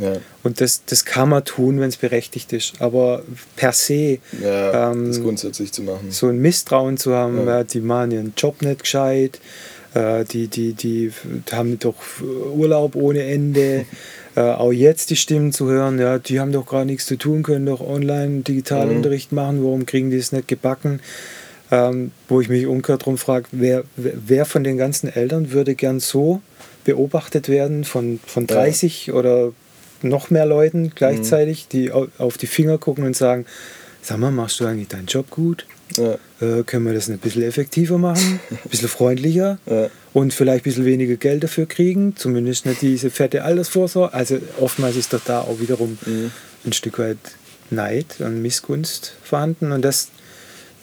Ja. 0.00 0.14
Und 0.42 0.60
das, 0.60 0.82
das 0.86 1.04
kann 1.04 1.28
man 1.28 1.44
tun, 1.44 1.78
wenn 1.80 1.88
es 1.88 1.96
berechtigt 1.96 2.52
ist. 2.52 2.74
Aber 2.80 3.22
per 3.56 3.72
se 3.72 4.18
Ja, 4.42 4.90
Ähm, 4.92 5.06
das 5.08 5.20
grundsätzlich 5.20 5.72
zu 5.72 5.82
machen. 5.82 6.10
so 6.10 6.28
ein 6.28 6.38
Misstrauen 6.38 6.96
zu 6.96 7.14
haben, 7.14 7.38
Ja. 7.46 7.58
ja. 7.58 7.64
die 7.64 7.80
machen 7.80 8.10
ihren 8.12 8.32
Job 8.36 8.62
nicht 8.62 8.80
gescheit, 8.82 9.40
äh, 9.94 10.24
die, 10.24 10.48
die, 10.48 10.72
die 10.72 11.12
haben 11.52 11.78
doch 11.78 11.96
Urlaub 12.54 12.94
ohne 12.96 13.24
Ende. 13.24 13.84
äh, 14.36 14.40
auch 14.42 14.70
jetzt 14.72 15.10
die 15.10 15.16
Stimmen 15.16 15.52
zu 15.52 15.66
hören, 15.68 15.98
ja, 15.98 16.18
die 16.18 16.38
haben 16.40 16.52
doch 16.52 16.66
gar 16.66 16.84
nichts 16.84 17.04
zu 17.06 17.16
tun, 17.16 17.42
können 17.42 17.66
doch 17.66 17.80
online 17.80 18.42
Digitalunterricht 18.42 19.32
machen, 19.32 19.62
warum 19.64 19.84
kriegen 19.86 20.10
die 20.10 20.18
es 20.18 20.30
nicht 20.32 20.46
gebacken? 20.48 21.00
Ähm, 21.72 22.10
wo 22.28 22.40
ich 22.40 22.48
mich 22.48 22.66
umgekehrt 22.66 23.02
darum 23.02 23.16
frage, 23.18 23.46
wer, 23.52 23.84
wer 23.96 24.44
von 24.44 24.64
den 24.64 24.76
ganzen 24.76 25.08
Eltern 25.12 25.52
würde 25.52 25.74
gern 25.76 26.00
so 26.00 26.40
beobachtet 26.84 27.48
werden 27.48 27.84
von, 27.84 28.18
von 28.26 28.46
Ja. 28.48 28.56
30 28.56 29.12
oder 29.12 29.52
noch 30.02 30.30
mehr 30.30 30.46
Leuten 30.46 30.92
gleichzeitig, 30.94 31.68
die 31.68 31.92
au- 31.92 32.08
auf 32.18 32.38
die 32.38 32.46
Finger 32.46 32.78
gucken 32.78 33.04
und 33.04 33.16
sagen, 33.16 33.46
sag 34.02 34.18
mal, 34.18 34.30
machst 34.30 34.60
du 34.60 34.66
eigentlich 34.66 34.88
deinen 34.88 35.06
Job 35.06 35.30
gut? 35.30 35.66
Ja. 35.96 36.14
Äh, 36.40 36.62
können 36.64 36.86
wir 36.86 36.94
das 36.94 37.08
ein 37.08 37.18
bisschen 37.18 37.42
effektiver 37.42 37.98
machen, 37.98 38.38
ein 38.50 38.70
bisschen 38.70 38.88
freundlicher 38.88 39.58
Ja. 39.66 39.88
und 40.12 40.32
vielleicht 40.32 40.62
ein 40.62 40.70
bisschen 40.70 40.84
weniger 40.84 41.16
Geld 41.16 41.42
dafür 41.42 41.66
kriegen, 41.66 42.14
zumindest 42.16 42.64
nicht 42.66 42.80
diese 42.82 43.10
fette 43.10 43.42
Altersvorsorge. 43.42 44.14
Also 44.14 44.38
oftmals 44.60 44.96
ist 44.96 45.12
doch 45.12 45.20
da 45.24 45.40
auch 45.40 45.58
wiederum 45.60 45.98
Mhm. 46.06 46.30
ein 46.64 46.72
Stück 46.72 46.98
weit 47.00 47.18
Neid 47.70 48.06
und 48.20 48.40
Missgunst 48.40 49.14
vorhanden 49.22 49.72
und 49.72 49.82
das, 49.84 50.08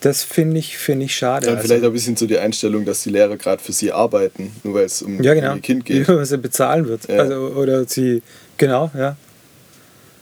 das 0.01 0.23
finde 0.23 0.59
ich, 0.59 0.77
finde 0.77 1.05
ich 1.05 1.15
schade. 1.15 1.47
Dann 1.47 1.55
Also- 1.55 1.67
vielleicht 1.67 1.83
auch 1.83 1.87
ein 1.87 1.93
bisschen 1.93 2.17
so 2.17 2.27
die 2.27 2.37
Einstellung, 2.37 2.83
dass 2.85 3.03
die 3.03 3.09
Lehrer 3.09 3.37
gerade 3.37 3.63
für 3.63 3.71
sie 3.73 3.91
arbeiten, 3.93 4.51
nur 4.63 4.73
weil 4.75 4.85
es 4.85 5.01
um, 5.01 5.23
ja, 5.23 5.33
genau. 5.33 5.51
um 5.51 5.57
ihr 5.57 5.61
Kind 5.61 5.85
geht. 5.85 6.05
Wie 6.07 6.11
man 6.11 6.25
sie 6.25 6.37
bezahlen 6.37 6.85
wird. 6.87 7.07
Ja. 7.07 7.19
Also, 7.21 7.35
oder 7.55 7.85
sie, 7.85 8.21
genau, 8.57 8.91
ja. 8.97 9.15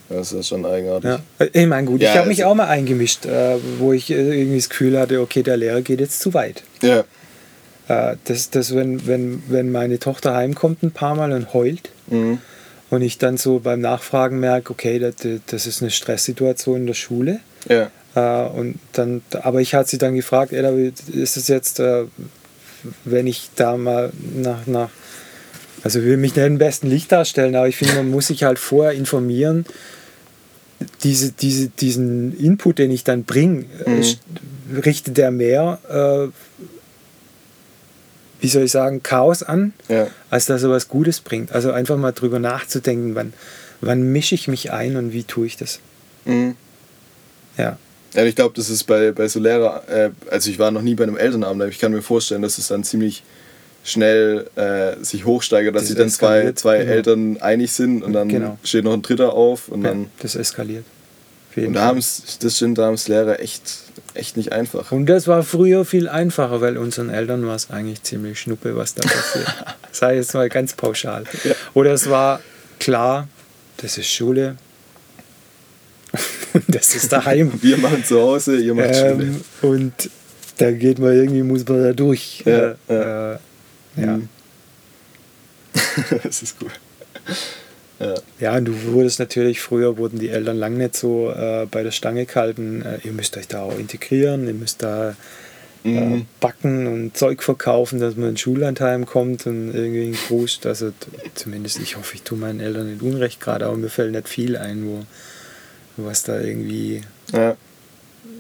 Das 0.09 0.31
ist 0.31 0.47
schon 0.49 0.65
eigenartig. 0.65 1.09
ja. 1.39 1.45
Ich 1.51 1.65
meine, 1.65 1.88
gut, 1.88 2.01
Ja, 2.01 2.11
ich 2.11 2.17
habe 2.17 2.27
mich 2.27 2.39
also- 2.43 2.51
auch 2.51 2.55
mal 2.55 2.67
eingemischt, 2.67 3.25
äh, 3.25 3.55
wo 3.79 3.91
ich 3.91 4.11
äh, 4.11 4.15
irgendwie 4.39 4.57
das 4.57 4.69
Gefühl 4.69 4.99
hatte, 4.99 5.19
okay, 5.19 5.41
der 5.41 5.57
Lehrer 5.57 5.81
geht 5.81 5.99
jetzt 5.99 6.19
zu 6.19 6.33
weit. 6.36 6.63
Ja. 6.83 7.03
Äh, 7.88 8.15
dass, 8.25 8.49
dass 8.51 8.75
wenn, 8.75 9.07
wenn, 9.07 9.41
wenn 9.47 9.71
meine 9.71 9.97
Tochter 9.99 10.36
heimkommt 10.36 10.83
ein 10.83 10.91
paar 10.91 11.15
Mal 11.15 11.31
und 11.31 11.53
heult 11.53 11.89
Mhm. 12.07 12.38
und 12.91 13.01
ich 13.01 13.17
dann 13.17 13.38
so 13.38 13.59
beim 13.59 13.81
Nachfragen 13.81 14.39
merke, 14.39 14.71
okay, 14.73 14.99
das, 14.99 15.15
das 15.47 15.65
ist 15.65 15.81
eine 15.81 15.89
Stresssituation 15.89 16.81
in 16.81 16.88
der 16.88 16.93
Schule. 16.93 17.39
Ja. 17.67 17.89
Äh, 18.15 18.47
und 18.49 18.77
dann, 18.93 19.23
aber 19.41 19.59
ich 19.61 19.73
hatte 19.73 19.89
sie 19.89 19.97
dann 19.97 20.13
gefragt, 20.15 20.51
ist 20.53 21.36
es 21.38 21.47
jetzt, 21.47 21.79
äh, 21.79 22.03
wenn 23.05 23.25
ich 23.25 23.49
da 23.55 23.75
mal 23.75 24.11
nach, 24.36 24.67
nach 24.67 24.89
also 25.86 25.99
ich 25.99 26.05
will 26.05 26.17
mich 26.17 26.36
nicht 26.36 26.43
im 26.45 26.57
besten 26.57 26.88
Licht 26.88 27.11
darstellen, 27.11 27.55
aber 27.55 27.67
ich 27.67 27.77
finde, 27.77 27.93
man 27.93 28.09
muss 28.09 28.27
sich 28.27 28.43
halt 28.43 28.57
vorher 28.57 28.93
informieren, 28.93 29.65
diese, 31.03 31.31
diese, 31.31 31.67
diesen 31.69 32.36
Input, 32.38 32.79
den 32.79 32.89
ich 32.89 33.03
dann 33.03 33.23
bringe, 33.23 33.65
Mhm. 33.86 34.01
äh, 34.75 34.79
richtet 34.79 35.15
der 35.17 35.29
mehr, 35.29 35.77
äh, 35.88 36.63
wie 38.41 38.47
soll 38.47 38.63
ich 38.63 38.71
sagen, 38.71 39.03
Chaos 39.03 39.43
an, 39.43 39.73
Ja. 39.88 40.07
als 40.31 40.47
dass 40.47 40.63
er 40.63 40.69
was 40.71 40.88
Gutes 40.88 41.21
bringt. 41.21 41.51
Also 41.51 41.71
einfach 41.71 41.97
mal 41.97 42.11
drüber 42.11 42.39
nachzudenken, 42.39 43.13
wann, 43.15 43.33
wann 43.81 44.11
mische 44.11 44.33
ich 44.36 44.47
mich 44.47 44.71
ein 44.71 44.95
und 44.97 45.13
wie 45.13 45.23
tue 45.23 45.45
ich 45.45 45.55
das. 45.55 45.79
Mhm. 46.25 46.55
Ja. 47.57 47.77
Ja, 48.15 48.23
ich 48.23 48.36
glaube, 48.36 48.55
das 48.55 48.69
ist 48.69 48.86
bei, 48.86 49.11
bei 49.11 49.27
so 49.27 49.39
Lehrer, 49.39 49.83
äh, 49.88 50.09
also 50.31 50.49
ich 50.49 50.57
war 50.57 50.71
noch 50.71 50.81
nie 50.81 50.95
bei 50.95 51.03
einem 51.03 51.17
Elternabend, 51.17 51.61
aber 51.61 51.69
ich 51.71 51.79
kann 51.79 51.91
mir 51.91 52.01
vorstellen, 52.01 52.41
dass 52.41 52.57
es 52.57 52.69
dann 52.69 52.83
ziemlich 52.83 53.23
schnell 53.86 54.47
äh, 54.55 55.01
sich 55.03 55.23
hochsteigert, 55.25 55.73
dass 55.75 55.83
Das 55.83 55.88
sich 55.89 55.97
dann 55.97 56.09
zwei, 56.09 56.51
zwei 56.53 56.79
genau. 56.79 56.91
Eltern 56.91 57.38
einig 57.39 57.71
sind 57.71 58.03
und 58.03 58.11
dann 58.13 58.27
Genau. 58.27 58.57
steht 58.63 58.83
noch 58.83 58.93
ein 58.93 59.01
Dritter 59.03 59.31
auf 59.33 59.69
und 59.69 59.83
ja 59.83 59.91
dann 59.91 60.09
das 60.19 60.36
eskaliert. 60.36 60.83
Und 61.55 61.71
da 61.73 61.83
haben's, 61.86 62.38
das 62.41 62.57
stimmt, 62.57 62.77
da 62.79 62.88
haben 62.88 62.95
es 62.95 63.07
Lehrer 63.07 63.39
echt, 63.39 63.61
echt 64.13 64.36
nicht 64.36 64.51
einfach. 64.51 64.91
Und 64.91 65.05
das 65.05 65.25
war 65.27 65.41
früher 65.43 65.86
viel 65.86 66.09
einfacher, 66.09 66.59
weil 66.59 66.77
unseren 66.77 67.09
Eltern 67.09 67.47
war 67.47 67.55
es 67.55 67.69
eigentlich 67.69 68.03
ziemlich 68.03 68.41
schnuppe, 68.41 68.75
was 68.75 68.93
da 68.95 69.03
passiert. 69.07 69.47
Sei 69.93 70.15
jetzt 70.17 70.33
mal 70.33 70.49
ganz 70.49 70.73
pauschal. 70.73 71.23
Oder 71.73 71.93
es 71.93 72.09
war 72.09 72.41
klar, 72.79 73.29
das 73.77 73.97
ist 73.97 74.07
Schule 74.09 74.57
und 76.53 76.63
das 76.67 76.93
ist 76.95 77.11
daheim. 77.13 77.53
Wir 77.61 77.77
machen 77.77 78.03
zu 78.03 78.19
Hause, 78.19 78.57
ihr 78.57 78.73
macht 78.73 78.95
Schule. 78.95 79.11
ähm, 79.11 79.41
und 79.61 79.93
da 80.57 80.71
geht 80.71 80.99
man 80.99 81.13
irgendwie, 81.13 81.43
muss 81.43 81.65
man 81.67 81.83
da 81.83 81.93
durch. 81.93 82.43
Ja, 82.45 82.75
Äh, 82.89 83.33
äh, 83.33 83.38
ja. 83.95 84.17
Mhm. 84.17 84.29
das 86.23 86.41
ist 86.41 86.55
cool. 86.61 86.71
Ja. 87.99 88.15
Ja, 88.39 88.57
und 88.57 88.65
du 88.65 88.83
wurdest 88.93 89.19
natürlich, 89.19 89.61
früher 89.61 89.97
wurden 89.97 90.19
die 90.19 90.29
Eltern 90.29 90.57
lang 90.57 90.77
nicht 90.77 90.95
so 90.95 91.31
äh, 91.31 91.65
bei 91.69 91.81
der 91.83 91.91
Stange 91.91 92.25
gehalten, 92.25 92.81
äh, 92.81 92.99
ihr 93.03 93.13
müsst 93.13 93.37
euch 93.37 93.47
da 93.47 93.61
auch 93.63 93.77
integrieren, 93.77 94.47
ihr 94.47 94.53
müsst 94.53 94.83
da 94.83 95.11
äh, 95.11 95.13
Mhm. 95.85 96.25
backen 96.39 96.87
und 96.87 97.15
Zeug 97.15 97.43
verkaufen, 97.43 97.99
dass 97.99 98.15
man 98.15 98.29
in 98.29 98.37
Schullandheim 98.37 99.05
kommt 99.05 99.45
und 99.45 99.71
irgendwie 99.71 100.05
einen 100.05 100.13
Gruß. 100.27 100.61
Also 100.65 100.91
zumindest, 101.35 101.79
ich 101.79 101.95
hoffe, 101.95 102.15
ich 102.15 102.23
tue 102.23 102.39
meinen 102.39 102.59
Eltern 102.59 102.89
nicht 102.91 103.03
Unrecht 103.03 103.39
gerade, 103.39 103.67
aber 103.67 103.77
mir 103.77 103.89
fällt 103.89 104.11
nicht 104.13 104.27
viel 104.27 104.57
ein, 104.57 104.83
wo 104.87 105.05
was 105.97 106.23
da 106.23 106.39
irgendwie 106.41 107.01
Ja. 107.31 107.55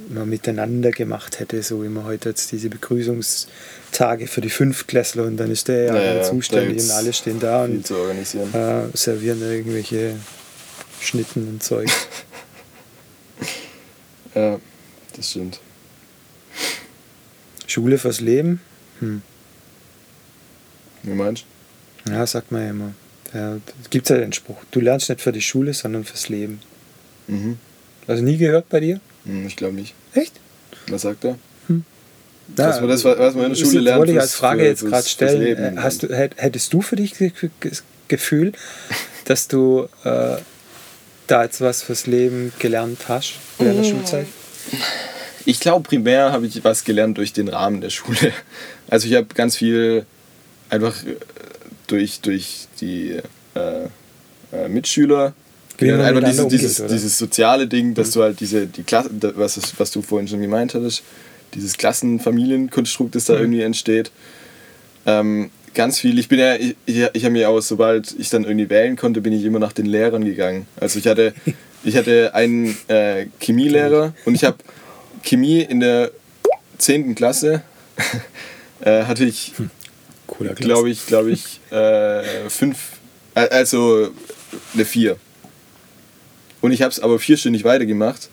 Man 0.09 0.29
miteinander 0.29 0.91
gemacht 0.91 1.39
hätte, 1.39 1.61
so 1.63 1.83
wie 1.83 1.87
man 1.87 2.05
heute 2.05 2.29
jetzt 2.29 2.51
diese 2.51 2.69
Begrüßungstage 2.69 4.27
für 4.27 4.41
die 4.41 4.49
Fünftklässler 4.49 5.23
und 5.23 5.37
dann 5.37 5.51
ist 5.51 5.67
der 5.67 5.85
ja, 5.85 5.95
Ja, 5.95 6.01
ja, 6.01 6.13
dann 6.13 6.17
da 6.17 6.23
zuständig 6.23 6.83
und 6.83 6.91
alle 6.91 7.13
stehen 7.13 7.39
da 7.39 7.63
und 7.63 7.89
äh, 7.89 8.83
servieren 8.93 9.41
irgendwelche 9.41 10.15
Schnitten 11.01 11.47
und 11.47 11.63
Zeug. 11.63 11.89
Ja, 14.35 14.59
das 15.15 15.31
stimmt. 15.31 15.61
Schule 17.67 17.97
fürs 17.97 18.19
Leben? 18.19 18.59
Hm. 18.99 19.21
Wie 21.03 21.13
meinst 21.13 21.45
Ja, 22.09 22.27
sagt 22.27 22.51
man 22.51 22.61
ja 22.61 22.69
immer. 22.69 22.93
Ja, 23.33 23.57
Gibt 23.89 24.05
es 24.05 24.09
ja 24.09 24.17
den 24.17 24.33
Spruch. 24.33 24.57
Du 24.71 24.81
lernst 24.81 25.07
nicht 25.07 25.21
für 25.21 25.31
die 25.31 25.41
Schule, 25.41 25.73
sondern 25.73 26.03
fürs 26.03 26.27
Leben. 26.27 26.59
du? 27.27 27.33
Mhm. 27.33 27.57
Also 28.07 28.23
nie 28.23 28.37
gehört 28.37 28.69
bei 28.69 28.79
dir? 28.79 28.99
Hm, 29.25 29.47
Ich 29.47 29.55
glaube 29.55 29.75
nicht. 29.75 29.93
Echt? 30.13 30.33
Was 30.89 31.01
sagt 31.03 31.25
er? 31.25 31.37
Ja, 32.57 32.67
Was 32.67 32.79
man 32.79 32.89
das- 32.89 33.03
was 33.03 33.17
man 33.17 33.29
in 33.29 33.39
der 33.39 33.49
das 33.49 33.59
Schule 33.59 33.79
lernt 33.81 33.99
wollte 33.99 34.11
ich 34.11 34.17
fürs- 34.17 34.23
als 34.25 34.35
Frage 34.35 34.61
für- 34.61 34.67
jetzt 34.67 34.85
gerade 34.85 35.07
stellen. 35.09 35.41
Leben 35.41 35.77
Äh, 35.77 35.81
Hast 35.81 36.03
du, 36.03 36.07
hätt- 36.07 36.35
hättest 36.37 36.71
du 36.73 36.81
für 36.81 36.95
dich 36.95 37.11
das 37.11 37.19
Ge- 37.19 37.49
Ge- 37.59 37.71
Gefühl, 38.07 38.51
dass 39.25 39.47
du 39.47 39.87
äh, 40.03 40.35
da 41.27 41.43
jetzt 41.43 41.59
was 41.61 41.81
fürs 41.81 42.05
Leben 42.05 42.53
gelernt 42.59 42.99
hast 43.07 43.33
während 43.57 43.83
der 43.83 43.85
Oh. 43.91 43.95
Schulzeit? 43.97 44.27
Ich 45.47 45.59
glaube, 45.59 45.87
primär 45.87 46.31
habe 46.31 46.45
ich 46.45 46.63
was 46.63 46.83
gelernt 46.83 47.17
durch 47.17 47.33
den 47.33 47.47
Rahmen 47.47 47.81
der 47.81 47.89
Schule. 47.89 48.31
Also 48.87 49.07
ich 49.07 49.15
habe 49.15 49.25
ganz 49.33 49.57
viel 49.57 50.05
einfach 50.69 50.95
äh, 51.03 51.15
durch, 51.87 52.19
durch 52.21 52.67
die 52.79 53.19
äh, 53.55 53.85
äh, 54.51 54.67
Mitschüler 54.69 55.33
Man 55.79 56.01
einfach 56.01 56.23
dieses, 56.23 56.79
umgeht, 56.79 56.91
dieses, 56.91 57.17
soziale 57.17 57.67
Ding, 57.67 57.93
dass 57.93 58.11
du 58.11 58.21
halt 58.21 58.39
diese, 58.39 58.67
die 58.67 58.83
Klasse, 58.83 59.09
was, 59.35 59.59
was 59.77 59.91
du 59.91 60.01
vorhin 60.01 60.27
schon 60.27 60.41
gemeint 60.41 60.73
hattest, 60.73 61.03
dieses 61.53 61.77
Klassenfamilienkonstrukt, 61.77 63.15
das 63.15 63.25
da 63.25 63.33
Mhm. 63.33 63.39
irgendwie 63.39 63.61
entsteht. 63.61 64.11
Ähm, 65.05 65.51
ganz 65.73 65.99
viel, 65.99 66.17
ich 66.17 66.27
bin 66.27 66.39
ja, 66.39 66.55
ich, 66.55 66.75
ich, 66.85 67.23
habe 67.23 67.31
mir 67.31 67.49
auch, 67.49 67.61
sobald 67.61 68.15
ich 68.17 68.29
dann 68.29 68.43
irgendwie 68.43 68.69
wählen 68.69 68.95
konnte, 68.95 69.21
bin 69.21 69.33
ich 69.33 69.43
immer 69.43 69.59
nach 69.59 69.73
den 69.73 69.85
Lehrern 69.85 70.25
gegangen. 70.25 70.67
Also 70.79 70.99
ich 70.99 71.07
hatte, 71.07 71.33
ich 71.83 71.95
hatte 71.95 72.33
einen 72.33 72.75
äh, 72.87 73.27
Chemielehrer 73.39 74.13
und 74.25 74.35
ich 74.35 74.43
habe 74.43 74.57
Chemie 75.23 75.61
in 75.61 75.79
der 75.79 76.11
10. 76.77 77.15
Klasse 77.15 77.61
äh, 78.81 79.03
hatte 79.03 79.25
ich 79.25 79.53
Cooler 80.27 80.53
glaube 80.55 80.89
ich, 80.89 81.05
glaube 81.05 81.31
ich, 81.31 81.59
äh, 81.71 82.49
fünf, 82.49 82.93
äh, 83.35 83.47
also 83.49 84.09
eine 84.73 84.85
vier. 84.85 85.17
Und 86.65 86.71
ich 86.71 86.81
habe 86.81 86.91
es 86.91 86.99
aber 86.99 87.19
vierstündig 87.19 87.63
weitergemacht, 87.63 88.29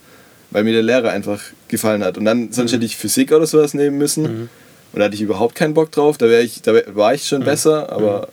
weil 0.51 0.65
mir 0.65 0.73
der 0.73 0.83
Lehrer 0.83 1.11
einfach 1.11 1.41
gefallen 1.69 2.03
hat. 2.03 2.17
Und 2.19 2.25
dann, 2.25 2.51
sonst 2.53 2.73
hätte 2.73 2.85
ich 2.85 2.97
Physik 2.97 3.31
oder 3.33 3.47
sowas 3.47 3.75
nehmen 3.75 3.99
müssen. 3.99 4.49
Und 4.93 4.99
da 4.99 5.05
hatte 5.05 5.15
ich 5.15 5.21
überhaupt 5.21 5.55
keinen 5.55 5.75
Bock 5.75 5.91
drauf. 5.93 6.19
Da, 6.19 6.27
ich, 6.41 6.63
da 6.63 6.73
war 6.95 7.15
ich 7.15 7.27
schon 7.27 7.45
besser, 7.45 7.93
aber 7.93 8.29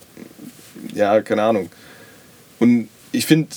ja, 0.94 1.22
keine 1.22 1.44
Ahnung. 1.44 1.70
Und 2.60 2.88
ich 3.12 3.26
finde, 3.26 3.48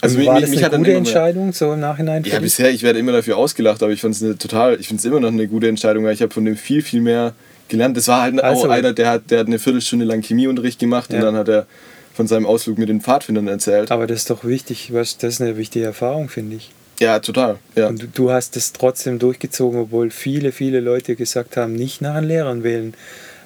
also 0.00 0.16
war 0.24 0.34
mich, 0.34 0.42
das 0.42 0.50
mich 0.50 0.64
eine 0.64 0.76
gute 0.78 0.92
Entscheidung 0.94 1.52
so 1.52 1.72
im 1.72 1.80
Nachhinein? 1.80 2.24
ja, 2.24 2.38
bisher, 2.40 2.70
ich 2.70 2.82
werde 2.82 2.98
immer 2.98 3.12
dafür 3.12 3.36
ausgelacht, 3.36 3.82
aber 3.82 3.92
ich 3.92 4.00
fand 4.00 4.14
es 4.20 4.38
total, 4.38 4.78
ich 4.80 4.88
finde 4.88 5.00
es 5.00 5.04
immer 5.04 5.20
noch 5.20 5.28
eine 5.28 5.46
gute 5.48 5.68
Entscheidung, 5.68 6.04
weil 6.04 6.14
ich 6.14 6.22
habe 6.22 6.32
von 6.32 6.44
dem 6.44 6.56
viel, 6.56 6.82
viel 6.82 7.00
mehr 7.00 7.34
gelernt. 7.68 7.96
Das 7.96 8.08
war 8.08 8.22
halt 8.22 8.40
Also- 8.42 8.66
auch 8.66 8.70
einer, 8.70 8.92
der 8.92 9.08
hat, 9.08 9.30
der 9.30 9.40
hat 9.40 9.46
eine 9.46 9.58
Viertelstunde 9.58 10.04
lang 10.04 10.22
Chemieunterricht 10.22 10.78
gemacht 10.80 11.10
und 11.10 11.16
Ja. 11.16 11.22
dann 11.22 11.36
hat 11.36 11.48
er 11.48 11.66
von 12.14 12.26
seinem 12.26 12.46
Ausflug 12.46 12.78
mit 12.78 12.88
den 12.88 13.00
Pfadfindern 13.00 13.48
erzählt. 13.48 13.90
Aber 13.90 14.06
das 14.06 14.20
ist 14.20 14.30
doch 14.30 14.44
wichtig, 14.44 14.92
was, 14.92 15.18
das 15.18 15.34
ist 15.34 15.40
eine 15.40 15.56
wichtige 15.56 15.84
Erfahrung, 15.84 16.28
finde 16.28 16.56
ich. 16.56 16.70
Ja, 17.00 17.18
total. 17.18 17.58
Ja. 17.74 17.88
Und 17.88 18.02
du, 18.02 18.06
du 18.06 18.30
hast 18.30 18.56
es 18.56 18.72
trotzdem 18.72 19.18
durchgezogen, 19.18 19.80
obwohl 19.80 20.10
viele, 20.10 20.52
viele 20.52 20.80
Leute 20.80 21.16
gesagt 21.16 21.56
haben, 21.56 21.74
nicht 21.74 22.00
nach 22.00 22.14
den 22.14 22.24
Lehrern 22.24 22.62
wählen. 22.62 22.94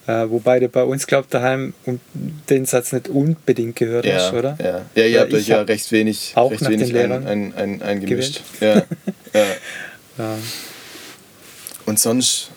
Äh, 0.07 0.31
wobei 0.31 0.61
du 0.61 0.69
bei 0.69 0.85
uns, 0.85 1.07
glaubt 1.07 1.35
daheim 1.35 1.75
den 2.49 2.65
Satz 2.67 2.93
nicht 2.93 3.09
unbedingt 3.09 3.75
gehört 3.77 4.05
ja, 4.05 4.17
hast, 4.17 4.33
oder? 4.35 4.57
Ja, 4.63 4.83
ja 4.95 5.09
ihr 5.09 5.21
habt 5.21 5.35
euch 5.35 5.49
ja 5.49 5.63
recht 5.63 5.91
wenig, 5.91 6.33
auch 6.37 6.51
recht 6.51 6.63
nach 6.63 6.71
wenig 6.71 6.89
den 6.89 6.97
Lehrern 6.97 7.27
ein, 7.27 7.55
ein, 7.55 7.81
ein, 7.81 7.83
eingemischt. 7.83 8.43
Ja, 8.61 8.77
ja. 8.77 8.85
Ja. 10.19 10.39
Und 11.85 11.99
sonst, 11.99 12.51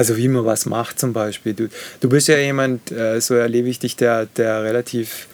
Also 0.00 0.16
wie 0.16 0.28
man 0.28 0.46
was 0.46 0.64
macht 0.64 0.98
zum 0.98 1.12
Beispiel. 1.12 1.52
Du, 1.52 1.68
du 2.00 2.08
bist 2.08 2.26
ja 2.28 2.38
jemand, 2.38 2.90
äh, 2.90 3.20
so 3.20 3.34
erlebe 3.34 3.68
ich 3.68 3.80
dich, 3.80 3.96
der, 3.96 4.24
der 4.24 4.62
relativ, 4.62 5.26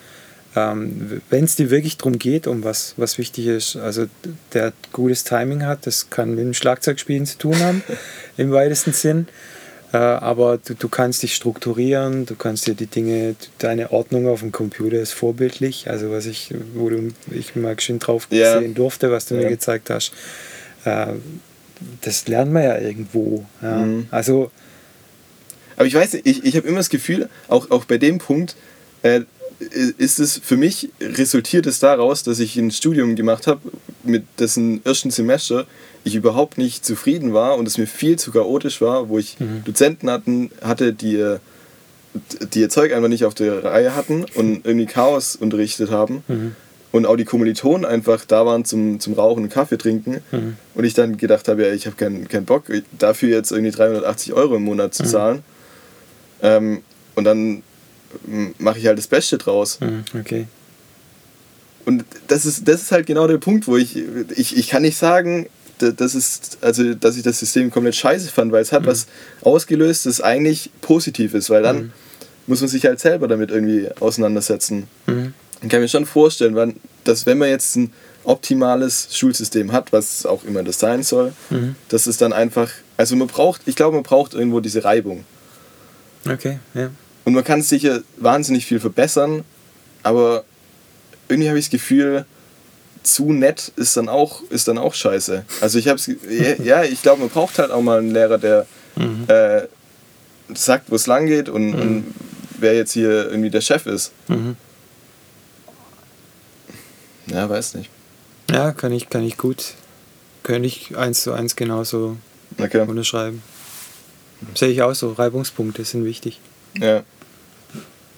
ähm, 0.56 1.22
wenn 1.30 1.44
es 1.44 1.54
dir 1.54 1.70
wirklich 1.70 1.98
darum 1.98 2.18
geht, 2.18 2.48
um 2.48 2.64
was, 2.64 2.94
was 2.96 3.16
wichtig 3.16 3.46
ist, 3.46 3.76
also 3.76 4.06
der 4.54 4.72
gutes 4.92 5.22
Timing 5.22 5.64
hat, 5.64 5.86
das 5.86 6.10
kann 6.10 6.30
mit 6.30 6.40
dem 6.40 6.52
Schlagzeugspielen 6.52 7.26
zu 7.26 7.38
tun 7.38 7.56
haben, 7.60 7.84
im 8.36 8.50
weitesten 8.50 8.92
Sinn. 8.92 9.28
Äh, 9.92 9.98
aber 9.98 10.58
du, 10.58 10.74
du 10.74 10.88
kannst 10.88 11.22
dich 11.22 11.36
strukturieren, 11.36 12.26
du 12.26 12.34
kannst 12.34 12.66
dir 12.66 12.74
die 12.74 12.88
Dinge, 12.88 13.36
deine 13.58 13.92
Ordnung 13.92 14.26
auf 14.26 14.40
dem 14.40 14.50
Computer 14.50 14.96
ist 14.96 15.12
vorbildlich, 15.12 15.88
also 15.88 16.10
was 16.10 16.26
ich, 16.26 16.52
wo 16.74 16.90
du, 16.90 17.10
ich 17.30 17.54
mal 17.54 17.78
schön 17.78 18.00
drauf 18.00 18.26
Ja. 18.30 18.58
sehen 18.58 18.74
durfte, 18.74 19.12
was 19.12 19.26
du 19.26 19.36
Ja. 19.36 19.42
mir 19.42 19.48
gezeigt 19.48 19.90
hast. 19.90 20.10
Äh, 20.84 21.12
das 22.03 22.27
lernt 22.29 22.53
man 22.53 22.62
ja 22.62 22.79
irgendwo. 22.79 23.45
Ja. 23.62 23.79
Mhm. 23.79 24.07
Also 24.11 24.51
Aber 25.77 25.87
ich 25.87 25.95
weiß 25.95 26.14
nicht, 26.14 26.27
ich, 26.27 26.45
ich 26.45 26.57
habe 26.57 26.66
immer 26.66 26.79
das 26.79 26.89
Gefühl, 26.89 27.29
auch, 27.49 27.70
auch 27.70 27.85
bei 27.85 27.99
dem 27.99 28.18
Punkt, 28.18 28.57
äh, 29.03 29.20
ist 29.99 30.18
es 30.18 30.39
für 30.43 30.57
mich, 30.57 30.91
resultiert 31.01 31.66
es 31.66 31.79
daraus, 31.79 32.22
dass 32.22 32.41
ich 32.41 32.57
ein 32.57 32.70
Studium 32.70 33.16
gemacht 33.16 33.47
habe, 33.47 33.61
mit 34.03 34.24
dessen 34.39 34.85
ersten 34.85 35.11
Semester 35.11 35.66
ich 36.05 36.14
überhaupt 36.14 36.59
nicht 36.59 36.85
zufrieden 36.85 37.33
war 37.33 37.57
und 37.57 37.66
es 37.66 37.79
mir 37.79 37.87
viel 37.87 38.18
zu 38.18 38.33
chaotisch 38.33 38.81
war, 38.81 39.09
wo 39.09 39.18
ich 39.18 39.37
Dozenten 39.64 40.11
hatten, 40.11 40.51
hatte, 40.62 40.93
die, 40.93 41.37
die 42.53 42.61
ihr 42.61 42.68
Zeug 42.68 42.93
einfach 42.93 43.09
nicht 43.09 43.24
auf 43.24 43.35
der 43.35 43.64
Reihe 43.64 43.97
hatten 43.97 44.24
und 44.35 44.66
irgendwie 44.66 44.87
Chaos 44.87 45.37
unterrichtet 45.37 45.91
haben. 45.91 46.22
Und 46.97 47.07
auch 47.07 47.16
die 47.16 47.24
Kommilitonen 47.24 47.84
einfach 47.84 48.24
da 48.24 48.47
waren 48.47 48.64
zum, 48.64 49.01
zum 49.01 49.14
Rauchen 49.14 49.44
und 49.44 49.51
Kaffee 49.51 49.76
trinken. 49.78 50.22
Und 50.74 50.84
ich 50.84 50.94
dann 50.94 51.16
gedacht 51.16 51.49
habe, 51.49 51.66
ja, 51.66 51.72
ich 51.72 51.86
habe 51.86 51.97
keinen 51.97 52.28
keinen 52.28 52.44
Bock, 52.47 52.64
dafür 52.99 53.28
jetzt 53.30 53.51
irgendwie 53.53 53.70
380 53.72 54.32
Euro 54.32 54.57
im 54.57 54.62
Monat 54.64 54.94
zu 54.94 55.05
zahlen. 55.05 55.42
Ähm, 56.42 56.82
und 57.14 57.24
dann 57.24 57.62
mache 58.59 58.78
ich 58.78 58.86
halt 58.86 58.99
das 58.99 59.07
Beste 59.09 59.38
draus. 59.38 59.78
Mhm, 59.80 60.05
Okay. 60.20 60.47
Und 61.84 62.05
das 62.26 62.47
ist, 62.47 62.66
das 62.66 62.82
ist 62.82 62.92
halt 62.92 63.07
genau 63.07 63.28
der 63.28 63.38
Punkt, 63.38 63.68
wo 63.68 63.76
ich, 63.76 63.97
ich, 64.34 64.57
ich 64.57 64.68
kann 64.68 64.82
nicht 64.82 64.97
sagen, 64.99 65.47
da- 65.78 65.90
das 65.92 66.16
ist, 66.16 66.59
also, 66.61 66.94
dass 66.94 67.16
ich 67.16 67.22
das 67.22 67.38
System 67.38 67.70
komplett 67.70 67.94
scheiße 67.94 68.28
fand, 68.28 68.51
weil 68.51 68.62
es 68.62 68.72
hat 68.72 68.86
was 68.86 69.07
ausgelöst, 69.42 70.05
das 70.07 70.20
eigentlich 70.20 70.70
positiv 70.80 71.32
ist, 71.34 71.49
weil 71.49 71.62
dann 71.62 71.92
muss 72.49 72.61
man 72.61 72.68
sich 72.68 72.84
halt 72.86 72.99
selber 72.99 73.28
damit 73.28 73.51
irgendwie 73.53 73.88
auseinandersetzen. 74.01 74.88
Mhm. 75.07 75.32
Ich 75.62 75.68
kann 75.68 75.80
mir 75.80 75.88
schon 75.88 76.07
vorstellen, 76.07 76.55
wann, 76.57 76.74
dass 77.09 77.26
wenn 77.26 77.38
man 77.38 77.48
jetzt 77.48 77.76
ein 77.76 77.92
optimales 78.24 79.09
Schulsystem 79.12 79.72
hat, 79.72 79.92
was 79.92 80.26
auch 80.26 80.44
immer 80.44 80.62
das 80.62 80.78
sein 80.80 81.02
soll, 81.02 81.32
Mhm. 81.50 81.76
dass 81.88 82.07
es 82.07 82.16
dann 82.16 82.32
einfach, 82.32 82.70
also 82.96 83.14
man 83.16 83.28
braucht, 83.28 83.62
ich 83.66 83.76
glaube, 83.76 83.94
man 83.94 84.02
braucht 84.02 84.34
irgendwo 84.34 84.61
diese 84.61 84.84
Reibung. 84.84 85.24
Okay, 86.28 86.59
ja. 86.74 86.90
Und 87.24 87.34
man 87.34 87.44
kann 87.44 87.62
sicher 87.62 88.00
wahnsinnig 88.16 88.66
viel 88.66 88.80
verbessern, 88.80 89.44
aber 90.02 90.44
irgendwie 91.28 91.48
habe 91.48 91.59
ich 91.59 91.66
das 91.66 91.70
Gefühl, 91.70 92.24
zu 93.02 93.32
nett 93.32 93.70
ist 93.76 93.96
dann 93.96 94.09
auch, 94.09 94.42
ist 94.50 94.66
dann 94.66 94.78
auch 94.78 94.94
scheiße. 94.94 95.44
Also 95.61 95.78
ich 95.78 95.86
habe 95.88 95.98
es, 95.98 96.11
ja, 96.64 96.82
ich 96.82 97.02
glaube, 97.02 97.20
man 97.20 97.30
braucht 97.30 97.59
halt 97.59 97.70
auch 97.70 97.82
mal 97.82 97.98
einen 97.98 98.11
Lehrer, 98.11 98.38
der 98.38 98.66
äh, 99.28 99.62
sagt, 100.54 100.90
wo 100.90 100.96
es 100.96 101.07
lang 101.07 101.26
geht 101.26 101.48
und, 101.48 101.74
und 101.74 102.14
wer 102.59 102.74
jetzt 102.74 102.92
hier 102.92 103.28
irgendwie 103.30 103.50
der 103.50 103.61
Chef 103.61 103.86
ist. 103.86 104.11
Mhm. 104.28 104.57
Ja, 107.27 107.49
weiß 107.49 107.74
nicht. 107.74 107.91
Ja, 108.51 108.72
kann 108.72 108.93
ich, 108.93 109.09
kann 109.09 109.22
ich 109.24 109.37
gut, 109.37 109.74
könnte 110.43 110.68
ich 110.68 110.97
eins 110.97 111.22
zu 111.22 111.33
eins 111.33 111.57
genauso 111.57 112.16
Okay. 112.59 112.81
unterschreiben. 112.87 113.43
Sehe 114.55 114.68
ich 114.68 114.83
auch 114.83 114.95
so, 114.95 115.12
Reibungspunkte 115.12 115.85
sind 115.85 116.05
wichtig. 116.05 116.41
Ja. 116.79 117.03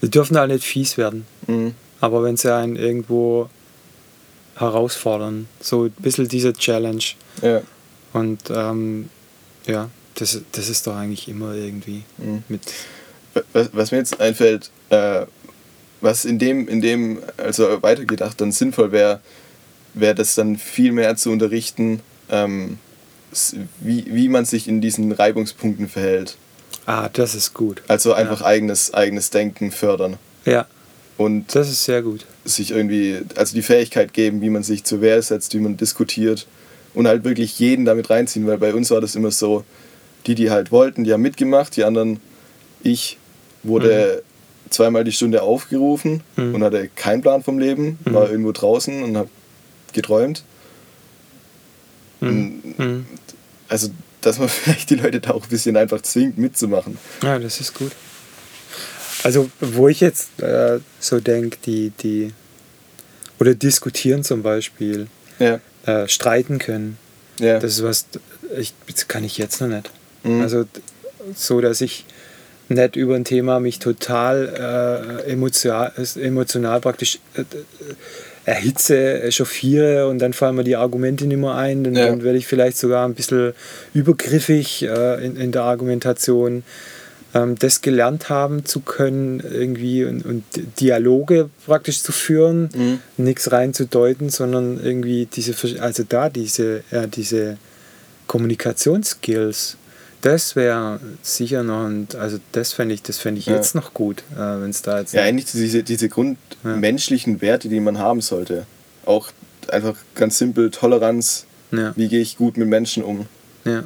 Die 0.03 0.11
dürfen 0.11 0.37
halt 0.37 0.51
nicht 0.53 0.65
fies 0.65 0.97
werden, 0.99 1.27
Mhm. 1.47 1.75
aber 2.01 2.23
wenn 2.23 2.37
sie 2.37 2.55
einen 2.55 2.77
irgendwo 2.77 3.49
herausfordern, 4.57 5.49
so 5.61 5.85
ein 5.85 5.93
bisschen 5.93 6.29
diese 6.29 6.53
Challenge. 6.53 7.03
Ja. 7.43 7.63
Und 8.13 8.43
ähm, 8.51 9.09
ja, 9.67 9.89
das, 10.17 10.41
das 10.53 10.69
ist 10.69 10.87
doch 10.87 10.97
eigentlich 10.97 11.29
immer 11.29 11.55
irgendwie 11.55 12.03
Mhm. 12.19 12.43
mit. 12.49 12.63
Was, 13.53 13.71
was 13.73 13.91
mir 13.93 13.99
jetzt 13.99 14.21
einfällt, 14.21 14.71
äh, 14.91 15.27
was 16.01 16.25
in 16.25 16.39
dem, 16.39 16.69
in 16.69 16.81
dem, 16.81 17.19
also 17.37 17.83
weitergedacht, 17.83 18.41
dann 18.41 18.53
sinnvoll 18.53 18.93
wäre, 18.93 19.21
wäre 19.95 20.15
das 20.15 20.35
dann 20.35 20.57
viel 20.57 20.93
mehr 20.93 21.17
zu 21.17 21.31
unterrichten, 21.31 22.01
ähm, 22.31 22.79
wie, 23.81 24.07
wie 24.09 24.29
man 24.29 24.45
sich 24.45 24.69
in 24.69 24.81
diesen 24.81 25.13
Reibungspunkten 25.13 25.89
verhält. 25.89 26.37
Ah, 26.87 27.09
das 27.13 27.35
ist 27.35 27.53
gut. 27.53 27.83
Also 27.89 28.13
einfach 28.15 28.43
eigenes, 28.43 28.95
eigenes 28.95 29.31
Denken 29.31 29.71
fördern 29.71 30.17
Ja, 30.47 30.67
und 31.19 31.55
das 31.55 31.69
ist 31.69 31.85
sehr 31.85 32.01
gut. 32.03 32.25
sich 32.45 32.71
irgendwie, 32.71 33.19
also 33.35 33.55
die 33.55 33.63
Fähigkeit 33.63 34.13
geben, 34.15 34.41
wie 34.41 34.51
man 34.51 34.63
sich 34.63 34.85
zur 34.85 35.01
Wehr 35.01 35.21
setzt, 35.21 35.53
wie 35.53 35.59
man 35.59 35.77
diskutiert 35.77 36.47
und 36.95 37.07
halt 37.07 37.25
wirklich 37.25 37.59
jeden 37.59 37.85
damit 37.85 38.09
reinziehen, 38.09 38.47
weil 38.47 38.59
bei 38.59 38.73
uns 38.73 38.91
war 38.91 39.01
das 39.01 39.17
immer 39.17 39.31
so, 39.31 39.65
die, 40.27 40.35
die 40.35 40.51
halt 40.51 40.71
wollten, 40.73 41.05
die 41.05 41.13
haben 41.13 41.23
mitgemacht, 41.23 41.77
die 41.77 41.85
anderen, 41.85 42.21
ich 42.83 43.19
wurde 43.63 44.23
zweimal 44.71 45.05
die 45.05 45.13
Stunde 45.13 45.43
aufgerufen 45.43 46.23
Mhm. 46.37 46.55
und 46.55 46.63
hatte 46.65 46.89
keinen 46.95 47.21
Plan 47.23 47.43
vom 47.43 47.59
Leben, 47.59 47.99
war 48.05 48.31
irgendwo 48.31 48.53
draußen 48.53 49.03
und 49.03 49.17
habe 49.17 49.29
geträumt. 49.93 50.45
Mhm. 52.21 52.75
Mhm. 52.77 53.07
Also, 53.69 53.91
dass 54.21 54.39
man 54.39 54.49
vielleicht 54.49 54.91
die 54.91 54.97
Leute 54.97 55.21
da 55.21 55.31
auch 55.31 55.43
ein 55.45 55.49
bisschen 55.49 55.77
einfach 55.77 56.01
zwingt, 56.03 56.39
mitzumachen. 56.39 56.99
Ja, 57.23 57.39
das 57.39 57.61
ist 57.61 57.75
gut. 57.75 57.93
Also, 59.25 59.51
wo 59.61 59.89
ich 59.89 60.01
jetzt 60.01 60.41
äh, 60.41 60.79
so 61.01 61.21
denke, 61.21 61.59
die, 61.67 61.91
die, 62.03 62.33
oder 63.41 63.55
diskutieren 63.55 64.23
zum 64.25 64.43
Beispiel, 64.43 65.09
Ja, 65.39 65.61
äh, 65.87 66.09
streiten 66.09 66.59
können, 66.59 66.99
ja. 67.41 67.59
das 67.59 67.75
ist 67.75 67.83
was, 67.83 68.07
ich, 68.57 68.75
das 68.93 69.09
kann 69.09 69.25
ich 69.25 69.37
jetzt 69.39 69.61
noch 69.61 69.69
nicht. 69.69 69.91
Mhm. 70.23 70.41
Also, 70.41 70.65
so, 71.35 71.61
dass 71.61 71.81
ich 71.81 72.05
nicht 72.69 72.97
über 72.97 73.15
ein 73.17 73.25
Thema 73.25 73.61
mich 73.61 73.79
total 73.79 75.23
äh, 75.27 75.31
emotional, 75.31 75.93
emotional 76.21 76.81
praktisch 76.81 77.19
äh, 77.35 77.41
äh, 77.41 77.45
erhitze, 78.45 79.23
echauffiere 79.23 80.09
und 80.09 80.19
dann 80.21 80.33
fallen 80.33 80.57
mir 80.57 80.65
die 80.65 80.77
Argumente 80.77 81.27
nicht 81.27 81.39
mehr 81.39 81.55
ein. 81.55 81.85
Dann, 81.85 81.95
Ja. 81.97 82.07
dann 82.07 82.23
werde 82.23 82.39
ich 82.39 82.47
vielleicht 82.47 82.79
sogar 82.79 83.07
ein 83.07 83.15
bisschen 83.15 83.53
übergriffig 83.95 84.83
äh, 84.85 85.25
in, 85.25 85.37
in 85.37 85.53
der 85.53 85.63
Argumentation. 85.65 86.63
Ähm, 87.35 87.57
das 87.59 87.83
gelernt 87.83 88.31
haben 88.31 88.65
zu 88.65 88.81
können, 88.81 89.41
irgendwie 89.41 90.05
und, 90.07 90.25
und 90.25 90.45
Dialoge 90.81 91.51
praktisch 91.67 92.01
zu 92.03 92.11
führen, 92.13 92.71
Mhm. 92.75 93.01
nichts 93.19 93.53
reinzudeuten, 93.53 94.31
sondern 94.31 94.83
irgendwie 94.83 95.27
diese, 95.27 95.55
also 95.83 96.05
da 96.09 96.31
diese, 96.31 96.83
ja, 96.91 97.07
diese 97.07 97.59
Kommunikationsskills, 98.29 99.77
das 100.23 100.57
wäre 100.57 101.01
sicher 101.23 101.63
noch, 101.63 101.87
ein, 101.87 102.09
also 102.19 102.39
das 102.53 102.73
fände 102.73 102.95
ich, 102.95 103.03
das 103.03 103.19
fände 103.19 103.39
ich 103.39 103.47
Ja. 103.47 103.55
jetzt 103.57 103.75
noch 103.75 103.95
gut, 103.95 104.23
äh, 104.35 104.39
wenn 104.39 104.71
es 104.71 104.83
da 104.83 105.01
jetzt 105.01 105.13
Ja, 105.15 105.23
eigentlich 105.23 105.47
diese, 105.51 105.83
diese 105.83 106.09
grundmenschlichen 106.09 107.41
Werte, 107.41 107.69
die 107.69 107.81
man 107.81 107.99
haben 107.99 108.21
sollte. 108.21 108.67
Auch 109.05 109.29
einfach 109.69 109.95
ganz 110.15 110.39
simpel 110.39 110.71
Toleranz. 110.71 111.47
ja, 111.73 111.93
Wie 111.97 112.09
gehe 112.09 112.21
ich 112.21 112.37
gut 112.37 112.57
mit 112.57 112.69
Menschen 112.69 113.03
um? 113.03 113.27
ja, 113.65 113.85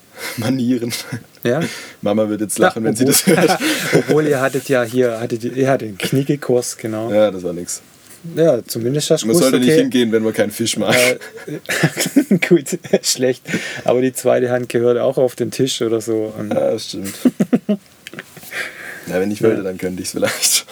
Manieren. 0.38 0.92
ja. 1.42 1.60
Mama 2.02 2.28
wird 2.28 2.40
jetzt 2.40 2.58
lachen, 2.58 2.82
Ja, 2.82 2.88
wenn 2.88 2.96
sie 2.96 3.04
das 3.04 3.26
hört. 3.26 3.58
Obwohl 3.92 4.26
ihr 4.26 4.40
hattet 4.40 4.68
ja 4.68 4.82
hier, 4.82 5.20
hattet, 5.20 5.44
ihr 5.44 5.52
ihr 5.54 5.68
hattet 5.70 5.88
einen 5.88 5.98
Knickekurs, 5.98 6.76
genau. 6.78 7.10
Ja, 7.10 7.16
Ja, 7.24 7.30
das 7.30 7.42
war 7.42 7.52
nix. 7.52 7.82
Zumindest 8.66 9.10
hast 9.10 9.22
du 9.22 9.28
Man 9.28 9.36
sollte 9.36 9.58
nicht 9.58 9.70
okay, 9.70 9.80
hingehen, 9.80 10.12
wenn 10.12 10.22
man 10.22 10.32
keinen 10.32 10.50
Fisch 10.50 10.76
mag. 10.76 10.94
Äh, 11.46 12.38
gut, 12.48 12.78
schlecht. 13.02 13.42
Aber 13.84 14.00
die 14.00 14.12
zweite 14.12 14.50
Hand 14.50 14.68
gehört 14.68 14.98
auch 14.98 15.18
auf 15.18 15.36
den 15.36 15.50
Tisch 15.50 15.82
oder 15.82 16.00
so. 16.00 16.32
Ja, 16.38 16.72
das 16.72 16.88
stimmt. 16.88 17.14
ja, 17.68 17.78
wenn 19.20 19.30
ich 19.30 19.42
wollte, 19.42 19.62
dann 19.62 19.78
könnte 19.78 20.02
ich 20.02 20.08
es 20.08 20.12
vielleicht. 20.12 20.66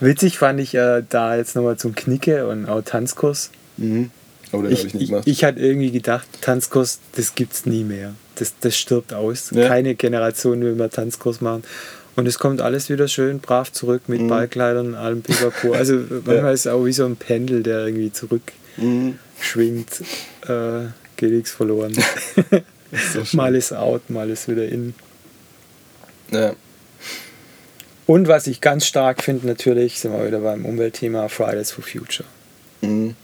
witzig 0.00 0.38
fand 0.38 0.60
ich 0.60 0.74
äh, 0.74 1.02
da 1.08 1.36
jetzt 1.36 1.56
nochmal 1.56 1.76
zum 1.76 1.94
Knicke 1.94 2.46
und 2.46 2.66
auch 2.66 2.82
Tanzkurs. 2.82 3.50
Mhm. 3.76 4.10
Aber 4.52 4.64
den 4.64 4.72
habe 4.72 4.74
Ich, 4.74 4.84
ich 4.86 4.94
nicht 4.94 5.02
ich, 5.04 5.08
gemacht. 5.10 5.26
ich 5.26 5.44
hatte 5.44 5.60
irgendwie 5.60 5.90
gedacht, 5.90 6.26
Tanzkurs, 6.40 7.00
das 7.16 7.34
gibt's 7.34 7.66
nie 7.66 7.84
mehr. 7.84 8.14
Das, 8.36 8.54
das 8.60 8.76
stirbt 8.76 9.12
aus. 9.12 9.50
Ja. 9.50 9.68
Keine 9.68 9.94
Generation 9.94 10.60
will 10.62 10.74
mehr 10.74 10.90
Tanzkurs 10.90 11.40
machen. 11.40 11.64
Und 12.14 12.26
es 12.28 12.38
kommt 12.38 12.60
alles 12.60 12.90
wieder 12.90 13.08
schön 13.08 13.40
brav 13.40 13.72
zurück 13.72 14.02
mit 14.06 14.20
Mhm. 14.20 14.28
Ballkleidern 14.28 14.88
und 14.88 14.94
allem 14.94 15.22
Pipapo. 15.22 15.72
Also 15.74 15.94
manchmal 16.24 16.52
ist 16.54 16.66
es 16.66 16.72
auch 16.72 16.84
wie 16.84 16.92
so 16.92 17.04
ein 17.06 17.16
Pendel, 17.16 17.62
der 17.62 17.86
irgendwie 17.86 18.12
zurückschwingt. 18.12 20.00
Mhm. 20.00 20.52
Äh, 20.52 20.88
geht 21.16 21.32
nichts 21.32 21.52
verloren. 21.52 21.94
schön. 22.92 23.24
mal 23.32 23.54
ist 23.54 23.72
out, 23.72 24.10
mal 24.10 24.28
ist 24.28 24.48
wieder 24.48 24.68
in. 24.68 24.94
Ja. 26.30 26.54
Und 28.06 28.28
was 28.28 28.46
ich 28.46 28.60
ganz 28.60 28.84
stark 28.86 29.22
finde, 29.22 29.46
natürlich, 29.46 30.00
sind 30.00 30.12
wir 30.12 30.26
wieder 30.26 30.40
beim 30.40 30.64
Umweltthema 30.66 31.28
Fridays 31.28 31.70
for 31.70 31.84
Future. 31.84 32.28
Mhm. 32.82 33.14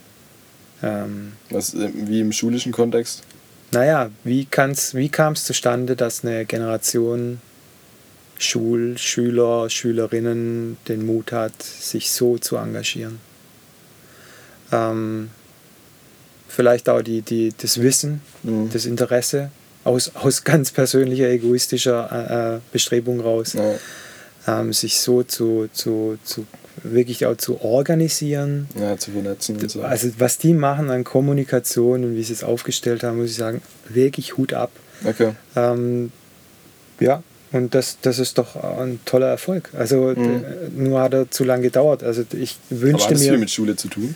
Ähm, 0.83 1.33
Was, 1.51 1.75
äh, 1.75 1.91
wie 1.93 2.21
im 2.21 2.33
schulischen 2.33 2.73
Kontext? 2.73 3.23
naja, 3.73 4.11
wie, 4.25 4.47
kann's, 4.47 4.95
wie 4.95 5.09
kam 5.11 5.35
es 5.35 5.45
zustande, 5.45 5.95
dass 5.97 6.25
eine 6.25 6.47
Generation 6.47 7.41
Schul, 8.39 8.97
Schüler, 8.99 9.69
Schülerinnen 9.69 10.77
den 10.87 11.05
Mut 11.05 11.33
hat, 11.33 11.63
sich 11.63 12.11
so 12.13 12.39
zu 12.39 12.57
engagieren? 12.57 13.19
Ähm, 14.73 15.31
vielleicht 16.49 16.89
auch 16.89 17.03
die, 17.03 17.23
die, 17.23 17.53
das 17.57 17.81
Wissen, 17.81 18.21
Mhm. 18.43 18.71
das 18.73 18.87
Interesse 18.87 19.51
aus, 19.85 20.13
aus 20.15 20.45
ganz 20.45 20.71
persönlicher, 20.71 21.29
egoistischer 21.29 22.09
äh, 22.13 22.57
äh, 22.57 22.61
Bestrebung 22.73 23.21
raus. 23.21 23.55
Ja, 23.55 23.75
ähm, 24.47 24.73
sich 24.73 25.01
so 25.01 25.23
zu, 25.23 25.69
zu, 25.73 26.19
zu 26.25 26.47
wirklich 26.83 27.27
auch 27.27 27.37
zu 27.37 27.61
organisieren. 27.61 28.69
ja, 28.79 28.97
zu 28.97 29.11
vernetzen 29.11 29.57
und 29.61 29.71
so. 29.71 29.83
Also 29.83 30.09
was 30.19 30.39
die 30.39 30.55
machen 30.55 30.91
an 30.91 31.05
Kommunikation 31.05 32.05
und 32.05 32.15
wie 32.17 32.23
sie 32.23 32.33
es 32.33 32.45
aufgestellt 32.45 33.03
haben, 33.03 33.19
muss 33.19 33.31
ich 33.31 33.37
sagen, 33.37 33.61
wirklich 33.89 34.37
Hut 34.37 34.53
ab. 34.55 34.71
Okay. 35.05 35.33
Ähm, 35.57 36.13
ja, 37.01 37.23
und 37.53 37.75
das, 37.75 37.99
das 38.03 38.19
ist 38.19 38.37
doch 38.39 38.57
ein 38.57 39.01
toller 39.05 39.29
Erfolg. 39.29 39.71
Also 39.77 40.15
Mhm. 40.17 40.45
nur 40.77 41.01
hat 41.01 41.15
er 41.15 41.31
zu 41.31 41.45
lange 41.45 41.63
gedauert. 41.63 42.03
Also 42.03 42.25
ich 42.39 42.57
Aber 42.71 42.81
wünschte 42.81 43.05
hat 43.07 43.13
das 43.15 43.23
viel 43.23 43.33
mir. 43.33 43.39
mit 43.39 43.51
Schule 43.51 43.77
zu 43.77 43.89
tun? 43.89 44.15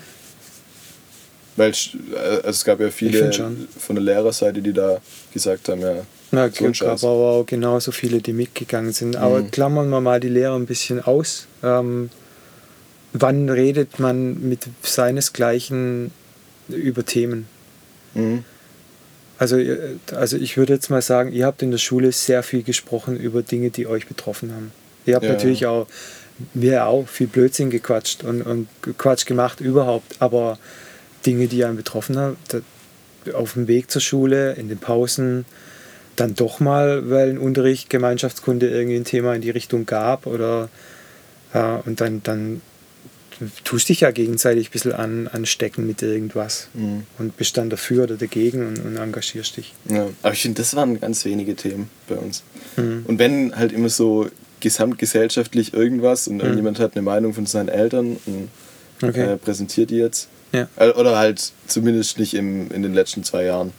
Weil 1.56 1.70
äh, 1.70 2.16
also 2.18 2.48
es 2.50 2.64
gab 2.64 2.80
ja 2.80 2.90
viele 2.90 3.32
von 3.78 3.96
der 3.96 4.04
Lehrerseite, 4.04 4.62
die 4.62 4.72
da 4.72 5.00
gesagt 5.32 5.68
haben, 5.68 5.80
ja, 5.82 5.96
Na, 6.30 6.48
so 6.50 6.72
Scheiß. 6.72 7.04
aber 7.04 7.10
auch 7.10 7.44
genauso 7.46 7.92
viele, 7.92 8.20
die 8.22 8.32
mitgegangen 8.32 8.92
sind. 8.92 9.16
Aber 9.16 9.40
Mhm. 9.40 9.50
klammern 9.50 9.88
wir 9.90 10.00
mal 10.00 10.18
die 10.20 10.28
Lehrer 10.30 10.56
ein 10.56 10.64
bisschen 10.66 11.00
aus. 11.02 11.46
Ähm, 11.62 12.08
wann 13.12 13.48
redet 13.50 13.98
man 13.98 14.40
mit 14.48 14.60
seinesgleichen 14.82 16.10
über 16.68 17.04
Themen? 17.04 17.46
Mhm. 18.14 18.44
Also, 19.42 19.56
ihr- 19.56 19.98
also 20.14 20.36
ich 20.36 20.56
würde 20.56 20.74
jetzt 20.74 20.88
mal 20.88 21.02
sagen, 21.02 21.32
ihr 21.32 21.46
habt 21.46 21.62
in 21.62 21.72
der 21.72 21.78
Schule 21.78 22.12
sehr 22.12 22.44
viel 22.44 22.62
gesprochen 22.62 23.16
über 23.18 23.42
Dinge, 23.42 23.70
die 23.70 23.88
euch 23.88 24.06
betroffen 24.06 24.52
haben. 24.54 24.70
Ihr 25.04 25.16
habt 25.16 25.24
Ja. 25.24 25.32
natürlich 25.32 25.66
auch, 25.66 25.88
wir 26.54 26.86
auch, 26.86 27.08
viel 27.08 27.26
Blödsinn 27.26 27.68
gequatscht 27.68 28.22
und, 28.22 28.42
und 28.42 28.68
Quatsch 28.98 29.26
gemacht 29.26 29.60
überhaupt, 29.60 30.14
aber 30.20 30.60
Dinge, 31.26 31.48
die 31.48 31.64
einen 31.64 31.76
betroffen 31.76 32.16
haben, 32.16 32.36
auf 33.34 33.54
dem 33.54 33.66
Weg 33.66 33.90
zur 33.90 34.00
Schule, 34.00 34.52
in 34.52 34.68
den 34.68 34.78
Pausen, 34.78 35.44
dann 36.14 36.36
doch 36.36 36.60
mal, 36.60 37.10
weil 37.10 37.30
ein 37.30 37.38
Unterricht, 37.38 37.90
Gemeinschaftskunde 37.90 38.68
irgendwie 38.70 38.96
ein 38.96 39.04
Thema 39.04 39.34
in 39.34 39.42
die 39.42 39.50
Richtung 39.50 39.86
gab 39.86 40.26
oder 40.28 40.68
äh, 41.52 41.78
und 41.84 42.00
dann, 42.00 42.22
dann 42.22 42.60
tust 43.64 43.88
dich 43.88 44.00
ja 44.00 44.10
gegenseitig 44.10 44.68
ein 44.68 44.72
bisschen 44.72 44.92
an, 44.92 45.28
anstecken 45.28 45.86
mit 45.86 46.02
irgendwas 46.02 46.68
Mhm. 46.74 47.04
und 47.18 47.36
bist 47.36 47.56
dann 47.56 47.70
dafür 47.70 48.04
oder 48.04 48.16
dagegen 48.16 48.66
und, 48.66 48.78
und 48.84 48.96
engagierst 48.96 49.56
dich. 49.56 49.74
Ja. 49.88 50.08
Aber 50.22 50.32
ich 50.34 50.42
finde, 50.42 50.60
das 50.62 50.74
waren 50.74 50.98
ganz 51.00 51.24
wenige 51.24 51.54
Themen 51.56 51.88
bei 52.08 52.16
uns. 52.16 52.42
Mhm. 52.76 53.04
Und 53.06 53.18
wenn 53.18 53.54
halt 53.56 53.72
immer 53.72 53.88
so 53.88 54.28
gesamtgesellschaftlich 54.60 55.74
irgendwas 55.74 56.28
und 56.28 56.36
Mhm. 56.36 56.40
irgendjemand 56.42 56.78
hat 56.80 56.92
eine 56.94 57.02
Meinung 57.02 57.34
von 57.34 57.46
seinen 57.46 57.68
Eltern 57.68 58.16
und 58.26 58.48
Okay. 59.02 59.32
äh, 59.32 59.36
präsentiert 59.36 59.90
die 59.90 59.96
jetzt. 59.96 60.28
Ja. 60.52 60.68
Äh, 60.76 60.90
Oder 60.90 61.16
halt 61.18 61.52
zumindest 61.66 62.18
nicht 62.18 62.34
im, 62.34 62.70
in 62.70 62.82
den 62.82 62.94
letzten 62.94 63.24
zwei 63.24 63.44
Jahren. 63.44 63.72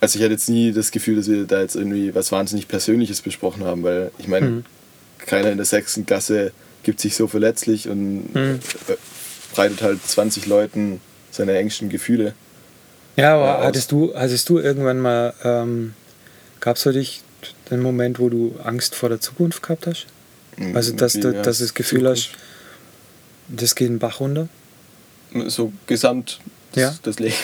Also 0.00 0.18
ich 0.18 0.24
hatte 0.24 0.32
jetzt 0.34 0.48
nie 0.48 0.72
das 0.72 0.90
Gefühl, 0.90 1.16
dass 1.16 1.28
wir 1.28 1.44
da 1.44 1.60
jetzt 1.60 1.74
irgendwie 1.76 2.14
was 2.14 2.30
wahnsinnig 2.32 2.68
Persönliches 2.68 3.20
besprochen 3.20 3.64
haben, 3.64 3.82
weil 3.82 4.10
ich 4.18 4.28
meine, 4.28 4.46
Mhm. 4.46 4.64
keiner 5.18 5.50
in 5.50 5.56
der 5.56 5.66
sechsten 5.66 6.06
Klasse 6.06 6.52
gibt 6.88 7.00
sich 7.00 7.14
so 7.16 7.26
verletzlich 7.28 7.86
und 7.90 8.34
Mhm. 8.34 8.60
breitet 9.54 9.82
halt 9.82 9.98
20 10.06 10.46
Leuten 10.46 11.02
seine 11.30 11.52
engsten 11.58 11.90
Gefühle. 11.90 12.32
Ja, 13.14 13.34
aber 13.36 13.62
hattest 13.66 13.92
du, 13.92 14.14
hattest 14.14 14.48
du 14.48 14.58
irgendwann 14.58 14.98
mal, 14.98 15.34
ähm, 15.44 15.92
gab 16.60 16.76
es 16.76 16.84
für 16.84 16.92
dich 16.94 17.20
den 17.70 17.82
Moment, 17.82 18.18
wo 18.18 18.30
du 18.30 18.56
Angst 18.64 18.94
vor 18.94 19.10
der 19.10 19.20
Zukunft 19.20 19.62
gehabt 19.62 19.86
hast? 19.86 20.06
Also, 20.72 20.94
dass 20.94 21.12
du- 21.12 21.28
Ja, 21.34 21.42
dass 21.42 21.58
das 21.58 21.74
Gefühl 21.74 22.08
hast- 22.08 22.22
Zukunft. 22.30 22.44
Das 23.48 23.74
geht 23.74 23.90
den 23.90 23.98
Bach 23.98 24.20
runter? 24.20 24.48
So 25.48 25.70
gesamt 25.86 26.40
das, 26.72 26.82
Ja. 26.82 26.94
das 27.02 27.18
Leben. 27.18 27.34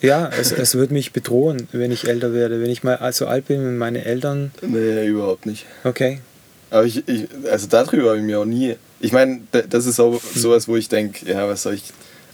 Ja, 0.00 0.28
es, 0.28 0.50
es 0.50 0.74
wird 0.74 0.90
mich 0.90 1.12
bedrohen, 1.12 1.68
wenn 1.70 1.92
ich 1.92 2.08
älter 2.08 2.32
werde. 2.32 2.60
Wenn 2.60 2.70
ich 2.70 2.82
mal 2.82 3.12
so 3.12 3.28
alt 3.28 3.46
bin 3.46 3.60
wie 3.60 3.76
meine 3.76 4.04
Eltern, 4.04 4.50
Nee, 4.60 5.06
überhaupt 5.06 5.46
nicht. 5.46 5.66
okay. 5.84 6.20
Aber 6.70 6.84
ich, 6.84 7.08
ich 7.08 7.26
also 7.50 7.66
darüber 7.66 8.08
habe 8.10 8.18
ich 8.18 8.24
mir 8.24 8.38
auch 8.40 8.44
nie. 8.44 8.76
Ich 9.00 9.12
meine, 9.12 9.40
da- 9.52 9.62
das 9.62 9.86
ist 9.86 10.00
auch 10.00 10.20
sowas, 10.34 10.66
wo 10.68 10.76
ich 10.76 10.88
denke, 10.88 11.26
ja, 11.30 11.48
was 11.48 11.62
soll 11.62 11.74
ich. 11.74 11.84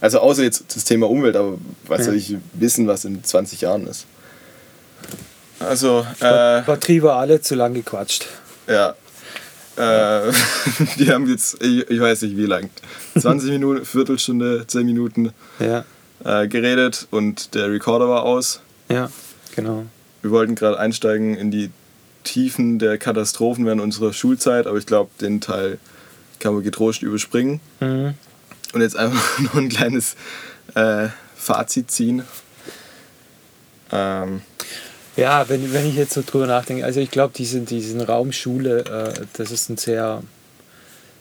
Also 0.01 0.19
außer 0.19 0.43
jetzt 0.43 0.75
das 0.75 0.83
Thema 0.83 1.09
Umwelt, 1.09 1.35
aber 1.35 1.57
was 1.87 1.99
Ja. 1.99 2.05
soll 2.05 2.15
ich 2.15 2.35
wissen, 2.53 2.87
was 2.87 3.05
in 3.05 3.23
20 3.23 3.61
Jahren 3.61 3.87
ist? 3.87 4.05
Also, 5.59 6.05
äh, 6.19 6.61
Batterie 6.61 7.01
war 7.01 7.17
alle 7.17 7.41
zu 7.41 7.55
lang 7.55 7.73
gequatscht. 7.73 8.25
ja. 8.67 8.95
Äh, 9.77 10.31
die 10.99 11.11
haben 11.11 11.27
jetzt, 11.29 11.61
ich, 11.61 11.89
ich 11.89 11.99
weiß 11.99 12.21
nicht 12.21 12.37
wie 12.37 12.45
lang, 12.45 12.69
20 13.19 13.49
Minuten, 13.49 13.83
Viertelstunde, 13.83 14.63
10 14.65 14.85
Minuten 14.85 15.33
Ja, 15.59 15.83
äh, 16.23 16.47
geredet 16.47 17.07
und 17.11 17.53
der 17.55 17.69
Recorder 17.69 18.07
war 18.07 18.23
aus. 18.23 18.61
ja, 18.89 19.11
genau. 19.53 19.85
Wir 20.21 20.31
wollten 20.31 20.55
gerade 20.55 20.79
einsteigen 20.79 21.35
in 21.35 21.51
die 21.51 21.71
Tiefen 22.23 22.79
der 22.79 22.97
Katastrophen 22.97 23.65
während 23.65 23.81
unserer 23.81 24.13
Schulzeit, 24.13 24.65
aber 24.65 24.77
ich 24.77 24.85
glaube, 24.85 25.11
den 25.19 25.41
Teil 25.41 25.77
kann 26.39 26.53
man 26.53 26.63
getrost 26.63 27.01
überspringen. 27.01 27.59
Mhm. 27.79 28.13
Und 28.73 28.81
jetzt 28.81 28.97
einfach 28.97 29.39
nur 29.53 29.55
ein 29.55 29.69
kleines 29.69 30.15
äh, 30.75 31.07
Fazit 31.35 31.91
ziehen. 31.91 32.23
Ähm, 33.91 34.41
Ja, 35.15 35.47
wenn, 35.47 35.71
wenn 35.73 35.87
ich 35.87 35.95
jetzt 35.95 36.13
so 36.13 36.23
drüber 36.25 36.47
nachdenke, 36.47 36.83
also 36.83 36.99
ich 36.99 37.11
glaube, 37.11 37.33
diesen, 37.33 37.65
diesen 37.65 38.01
Raum 38.01 38.31
Schule, 38.31 38.79
äh, 38.85 39.25
das 39.33 39.51
ist 39.51 39.69
ein 39.69 39.77
sehr, 39.77 40.23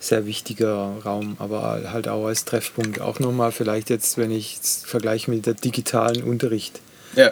sehr 0.00 0.26
wichtiger 0.26 0.96
Raum, 1.04 1.36
aber 1.38 1.92
halt 1.92 2.08
auch 2.08 2.26
als 2.26 2.44
Treffpunkt. 2.44 3.00
Auch 3.00 3.20
nochmal 3.20 3.52
vielleicht 3.52 3.90
jetzt, 3.90 4.18
wenn 4.18 4.30
ich 4.30 4.58
es 4.60 4.82
vergleiche 4.84 5.30
mit 5.30 5.46
der 5.46 5.54
digitalen 5.54 6.22
Unterricht. 6.22 6.80
ja, 7.14 7.30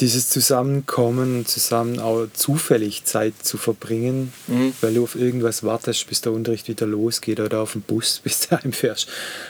dieses 0.00 0.30
Zusammenkommen, 0.30 1.44
zusammen 1.46 1.98
auch 1.98 2.26
zufällig 2.32 3.04
Zeit 3.04 3.34
zu 3.42 3.58
verbringen, 3.58 4.32
Mhm. 4.46 4.72
weil 4.80 4.94
du 4.94 5.04
auf 5.04 5.14
irgendwas 5.14 5.62
wartest, 5.62 6.06
bis 6.08 6.20
der 6.22 6.32
Unterricht 6.32 6.68
wieder 6.68 6.86
losgeht 6.86 7.38
oder 7.40 7.60
auf 7.60 7.72
den 7.72 7.82
Bus, 7.82 8.20
bis 8.24 8.48
du 8.48 8.56
heimfährst. 8.56 9.08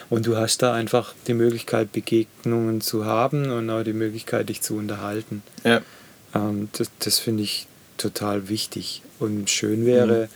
Und 0.08 0.26
du 0.26 0.36
hast 0.36 0.62
da 0.62 0.72
einfach 0.74 1.14
die 1.26 1.34
Möglichkeit, 1.34 1.92
Begegnungen 1.92 2.80
zu 2.80 3.04
haben 3.04 3.50
und 3.50 3.70
auch 3.70 3.82
die 3.84 3.92
Möglichkeit, 3.92 4.48
dich 4.48 4.60
zu 4.60 4.74
unterhalten. 4.74 5.42
Ja. 5.64 5.80
Ähm, 6.34 6.68
das 6.72 6.90
das 6.98 7.18
finde 7.18 7.44
ich 7.44 7.66
total 7.96 8.48
wichtig. 8.48 9.02
Und 9.18 9.50
schön 9.50 9.86
wäre, 9.86 10.28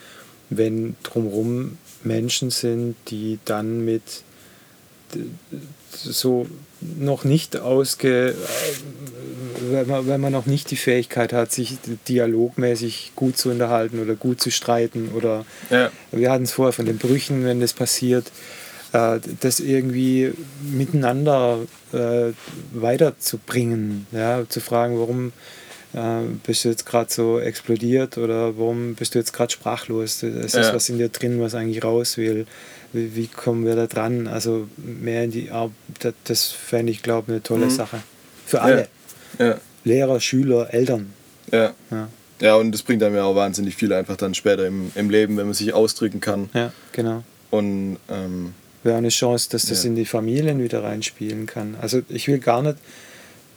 wenn 0.51 0.97
drumherum 1.03 1.79
Menschen 2.05 2.51
sind, 2.51 2.97
die 3.09 3.39
dann 3.47 3.85
mit 3.85 4.03
so 5.93 6.47
noch 6.81 7.25
nicht 7.25 7.57
ausge, 7.57 8.35
wenn 9.75 9.87
man, 9.89 10.07
wenn 10.07 10.21
man 10.21 10.33
noch 10.33 10.47
nicht 10.47 10.71
die 10.71 10.77
Fähigkeit 10.77 11.33
hat, 11.33 11.53
sich 11.53 11.77
dialogmäßig 12.09 13.13
gut 13.17 13.37
zu 13.37 13.51
unterhalten 13.51 14.01
oder 14.01 14.15
gut 14.15 14.41
zu 14.41 14.51
streiten 14.51 15.11
oder 15.15 15.45
Ja. 15.71 15.91
wir 16.13 16.31
hatten 16.31 16.45
es 16.45 16.53
vorher 16.53 16.73
von 16.73 16.87
den 16.87 16.99
Brüchen, 16.99 17.45
wenn 17.45 17.61
das 17.61 17.73
passiert, 17.73 18.31
äh, 18.93 19.19
das 19.41 19.61
irgendwie 19.61 20.33
miteinander 20.63 21.59
äh, 21.93 22.33
weiterzubringen, 22.73 24.07
ja, 24.13 24.45
zu 24.49 24.61
fragen, 24.61 24.99
warum 24.99 25.33
äh, 25.95 26.23
bist 26.47 26.65
du 26.65 26.69
jetzt 26.71 26.87
gerade 26.87 27.13
so 27.13 27.39
explodiert 27.39 28.19
oder 28.19 28.57
warum 28.59 28.95
bist 28.95 29.15
du 29.15 29.19
jetzt 29.19 29.33
gerade 29.33 29.53
sprachlos? 29.53 30.23
Es 30.23 30.55
ist 30.55 30.55
Ja. 30.57 30.75
was 30.75 30.89
in 30.89 30.99
dir 30.99 31.09
drin, 31.09 31.41
was 31.41 31.55
eigentlich 31.55 31.85
raus 31.85 32.17
will. 32.17 32.47
Wie, 32.93 33.15
wie 33.17 33.27
kommen 33.29 33.65
wir 33.67 33.77
da 33.77 33.87
dran? 33.87 34.27
Also 34.27 34.69
mehr 34.77 35.25
in 35.25 35.31
die 35.31 35.51
Arbeit, 35.51 35.73
das, 36.01 36.15
das 36.25 36.47
fände 36.53 36.91
ich, 36.93 37.03
glaube 37.03 37.25
ich, 37.27 37.33
eine 37.35 37.43
tolle 37.43 37.67
Mhm. 37.67 37.71
Sache. 37.71 38.03
Für 38.47 38.63
alle. 38.63 38.89
Ja. 39.39 39.59
Lehrer, 39.85 40.21
Schüler, 40.21 40.73
Eltern. 40.73 41.13
Ja. 41.53 41.75
Ja, 41.91 42.09
Ja, 42.41 42.55
und 42.57 42.73
das 42.73 42.83
bringt 42.83 43.03
einem 43.03 43.17
ja 43.17 43.25
auch 43.25 43.35
wahnsinnig 43.37 43.77
viel 43.77 43.93
einfach 43.93 44.17
dann 44.17 44.35
später 44.35 44.67
im, 44.67 44.91
im 44.95 45.11
Leben, 45.11 45.37
wenn 45.37 45.47
man 45.47 45.55
sich 45.55 45.73
ausdrücken 45.75 46.21
kann. 46.21 46.49
ja 46.55 46.73
genau. 46.93 47.23
Und 47.51 47.99
ähm, 48.09 48.55
wäre 48.83 48.97
eine 48.99 49.11
Chance, 49.11 49.49
dass 49.51 49.67
das 49.67 49.83
Ja. 49.85 49.91
in 49.91 49.97
die 49.97 50.07
Familien 50.07 50.63
wieder 50.63 50.83
reinspielen 50.83 51.47
kann. 51.47 51.77
Also 51.81 52.03
ich 52.09 52.27
will 52.29 52.39
gar 52.39 52.63
nicht, 52.63 52.77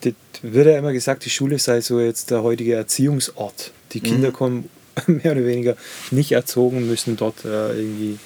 das 0.02 0.14
wird 0.42 0.68
ja 0.68 0.78
immer 0.78 0.94
gesagt, 0.94 1.26
die 1.26 1.30
Schule 1.30 1.58
sei 1.60 1.82
so 1.82 2.00
jetzt 2.00 2.30
der 2.30 2.44
heutige 2.44 2.76
Erziehungsort. 2.76 3.72
Die 3.94 4.00
Kinder 4.02 4.30
Mhm. 4.30 4.34
kommen 4.34 4.70
mehr 5.08 5.32
oder 5.32 5.46
weniger 5.46 5.76
nicht 6.12 6.32
erzogen, 6.34 6.88
müssen 6.88 7.16
dort 7.18 7.46
äh, 7.46 7.74
irgendwie, 7.78 8.20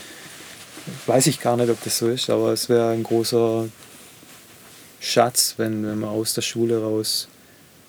weiß 1.06 1.28
ich 1.28 1.40
gar 1.40 1.56
nicht, 1.58 1.70
ob 1.70 1.82
das 1.84 1.98
so 1.98 2.10
ist, 2.10 2.30
aber 2.30 2.52
es 2.52 2.68
wäre 2.70 2.90
ein 2.92 3.04
großer 3.04 3.68
Schatz, 5.00 5.56
wenn, 5.58 5.86
wenn 5.86 6.00
man 6.00 6.10
aus 6.10 6.34
der 6.34 6.42
Schule 6.42 6.82
raus 6.82 7.28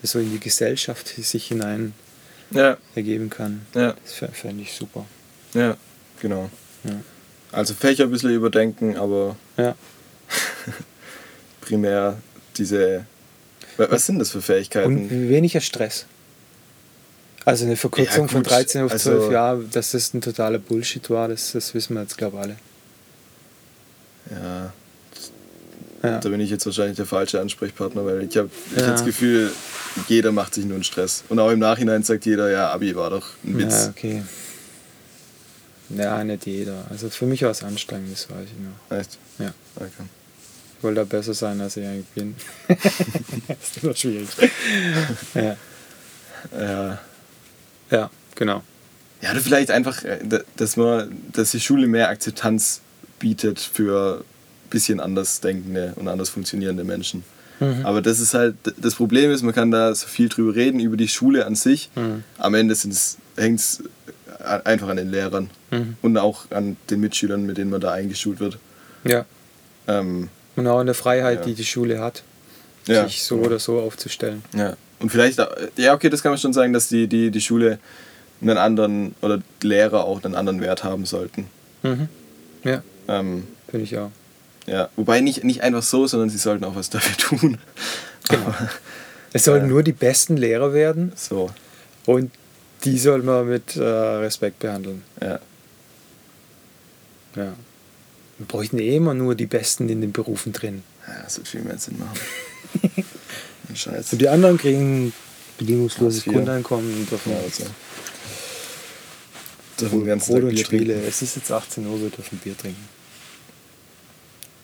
so 0.02 0.18
in 0.18 0.30
die 0.32 0.40
Gesellschaft 0.40 1.08
sich 1.08 1.46
hinein 1.46 1.94
ja, 2.50 2.76
ergeben 2.94 3.30
kann. 3.30 3.66
ja, 3.74 3.94
Das 4.04 4.14
fä- 4.14 4.32
fände 4.32 4.62
ich 4.62 4.72
super. 4.74 5.06
ja, 5.54 5.76
genau. 6.20 6.50
Ja. 6.84 7.00
Also 7.52 7.74
Fächer 7.74 8.04
ein 8.04 8.10
bisschen 8.10 8.34
überdenken, 8.34 8.96
aber 8.96 9.36
Ja. 9.56 9.74
primär 11.60 12.18
diese. 12.56 13.06
wa- 13.76 13.86
Was 13.90 14.06
sind 14.06 14.18
das 14.18 14.30
für 14.30 14.42
Fähigkeiten? 14.42 14.86
Und 14.96 15.10
weniger 15.10 15.60
Stress. 15.60 16.06
Also 17.44 17.64
eine 17.64 17.76
Verkürzung 17.76 18.28
von 18.28 18.42
gut, 18.42 18.50
13 18.52 18.82
auf 18.84 18.92
also- 18.92 19.10
12 19.18 19.32
Jahre, 19.32 19.64
dass 19.64 19.90
das 19.92 20.14
ein 20.14 20.20
totaler 20.20 20.58
Bullshit 20.58 21.08
war, 21.10 21.28
das, 21.28 21.52
das 21.52 21.74
wissen 21.74 21.94
wir 21.94 22.02
jetzt, 22.02 22.16
glaube 22.16 22.36
ich, 22.36 22.42
alle. 22.42 22.56
Ja, 24.30 24.72
Ja. 26.02 26.18
da 26.18 26.28
bin 26.28 26.40
ich 26.40 26.50
jetzt 26.50 26.66
wahrscheinlich 26.66 26.96
der 26.96 27.06
falsche 27.06 27.40
Ansprechpartner, 27.40 28.04
weil 28.04 28.22
ich 28.24 28.36
habe 28.36 28.50
Ja. 28.76 28.82
hab 28.86 28.92
das 28.96 29.04
Gefühl, 29.04 29.52
jeder 30.08 30.32
macht 30.32 30.54
sich 30.54 30.64
nur 30.64 30.74
einen 30.74 30.84
Stress. 30.84 31.22
Und 31.28 31.38
auch 31.38 31.50
im 31.50 31.58
Nachhinein 31.60 32.02
sagt 32.02 32.26
jeder, 32.26 32.50
ja, 32.50 32.70
Abi 32.72 32.96
war 32.96 33.10
doch 33.10 33.26
ein 33.44 33.58
ja, 33.60 33.66
Witz. 33.66 33.88
okay. 33.90 34.22
Ja, 35.90 36.24
nicht 36.24 36.46
jeder. 36.46 36.84
Also 36.90 37.10
für 37.10 37.26
mich 37.26 37.42
war 37.42 37.50
es 37.50 37.62
anstrengend, 37.62 38.12
das 38.12 38.28
weiß 38.30 38.46
ich 38.46 38.90
noch. 38.90 38.98
Echt? 38.98 39.18
Ja. 39.38 39.52
Okay. 39.76 39.88
Ich 40.78 40.82
wollte 40.84 40.96
da 41.00 41.04
besser 41.04 41.34
sein, 41.34 41.60
als 41.60 41.76
ich 41.76 41.86
eigentlich 41.86 42.06
bin. 42.08 42.34
das 42.68 42.78
ist 43.76 43.82
immer 43.84 43.94
schwierig. 43.94 44.28
ja. 45.34 45.56
Ja. 46.58 46.98
ja, 47.90 48.10
genau. 48.34 48.62
Ja, 49.20 49.30
oder 49.30 49.40
vielleicht 49.40 49.70
einfach, 49.70 50.02
äh, 50.02 50.18
da- 50.24 50.40
dass 50.56 50.76
man, 50.76 51.16
dass 51.32 51.52
die 51.52 51.60
Schule 51.60 51.86
mehr 51.86 52.08
Akzeptanz 52.08 52.80
bietet 53.20 53.60
für 53.60 54.24
bisschen 54.72 55.00
anders 55.00 55.40
denkende 55.40 55.92
und 55.96 56.08
anders 56.08 56.30
funktionierende 56.30 56.84
Menschen. 56.84 57.24
Mhm. 57.60 57.84
Aber 57.84 58.02
das 58.02 58.18
ist 58.20 58.34
halt, 58.34 58.56
das 58.78 58.94
Problem 58.94 59.30
ist, 59.30 59.42
man 59.42 59.54
kann 59.54 59.70
da 59.70 59.94
so 59.94 60.06
viel 60.06 60.28
drüber 60.28 60.54
reden, 60.54 60.80
über 60.80 60.96
die 60.96 61.08
Schule 61.08 61.46
an 61.46 61.54
sich. 61.54 61.90
Mhm. 61.94 62.24
Am 62.38 62.54
Ende 62.54 62.74
hängt 63.36 63.60
es 63.60 63.82
einfach 64.64 64.88
an 64.88 64.96
den 64.96 65.10
Lehrern 65.10 65.50
Mhm. 65.70 65.96
und 66.02 66.16
auch 66.18 66.50
an 66.50 66.76
den 66.90 67.00
Mitschülern, 67.00 67.44
mit 67.46 67.58
denen 67.58 67.70
man 67.70 67.80
da 67.80 67.92
eingeschult 67.92 68.40
wird. 68.40 68.58
Ja. 69.04 69.24
Ähm, 69.86 70.28
Und 70.56 70.66
auch 70.66 70.80
eine 70.80 70.94
Freiheit, 70.94 71.40
Ja. 71.40 71.44
die 71.46 71.54
die 71.54 71.64
Schule 71.64 72.00
hat, 72.00 72.22
ja, 72.86 73.04
sich 73.06 73.22
so 73.22 73.36
oder 73.36 73.58
so 73.58 73.78
aufzustellen. 73.80 74.42
Ja. 74.54 74.76
Und 74.98 75.10
vielleicht, 75.10 75.38
ja, 75.76 75.94
okay, 75.94 76.08
das 76.10 76.22
kann 76.22 76.32
man 76.32 76.38
schon 76.38 76.52
sagen, 76.52 76.72
dass 76.72 76.88
die, 76.88 77.06
die, 77.08 77.30
die 77.30 77.40
Schule 77.40 77.78
einen 78.40 78.58
anderen 78.58 79.14
oder 79.22 79.40
Lehrer 79.62 80.04
auch 80.04 80.22
einen 80.24 80.34
anderen 80.34 80.60
Wert 80.60 80.82
haben 80.84 81.04
sollten. 81.06 81.46
Mhm. 81.82 82.08
Ja, 82.64 82.82
Ähm, 83.08 83.44
finde 83.68 83.84
ich 83.84 83.96
auch. 83.98 84.10
Ja. 84.66 84.88
Wobei 84.96 85.20
nicht, 85.20 85.44
nicht 85.44 85.62
einfach 85.62 85.82
so, 85.82 86.06
sondern 86.06 86.30
sie 86.30 86.38
sollten 86.38 86.64
auch 86.64 86.74
was 86.76 86.90
dafür 86.90 87.16
tun. 87.16 87.58
Genau. 88.28 88.54
Es 89.32 89.44
sollen 89.44 89.62
Ja. 89.62 89.68
nur 89.68 89.82
die 89.82 89.92
besten 89.92 90.36
Lehrer 90.36 90.72
werden 90.72 91.12
So, 91.16 91.50
und 92.06 92.30
die 92.84 92.98
soll 92.98 93.22
man 93.22 93.48
mit 93.48 93.76
äh, 93.76 93.82
Respekt 93.82 94.58
behandeln. 94.60 95.02
ja. 95.20 95.38
Ja. 97.34 97.54
Wir 98.38 98.46
bräuchten 98.46 98.78
eh 98.78 98.96
immer 98.96 99.14
nur 99.14 99.34
die 99.34 99.46
Besten 99.46 99.88
in 99.88 100.00
den 100.00 100.12
Berufen 100.12 100.52
drin. 100.52 100.82
Ja, 101.06 101.22
das 101.22 101.36
wird 101.38 101.48
viel 101.48 101.62
mehr 101.62 101.78
Sinn 101.78 101.98
machen. 101.98 103.04
Scheiße. 103.74 104.14
Und 104.16 104.18
die 104.20 104.28
anderen 104.28 104.58
kriegen 104.58 105.12
bedingungsloses. 105.58 106.24
Grundeinkommen 106.24 106.92
und 106.94 107.10
dürfen 107.10 107.32
Ja, 107.32 107.38
also. 107.38 107.64
Dürfen 109.80 110.04
Brot 110.04 110.42
und 110.42 110.58
Spiele. 110.58 110.94
Es 111.06 111.22
ist 111.22 111.36
jetzt 111.36 111.50
18 111.50 111.86
Uhr, 111.86 112.00
wir 112.00 112.10
dürfen 112.10 112.38
Bier 112.38 112.56
trinken. 112.56 112.88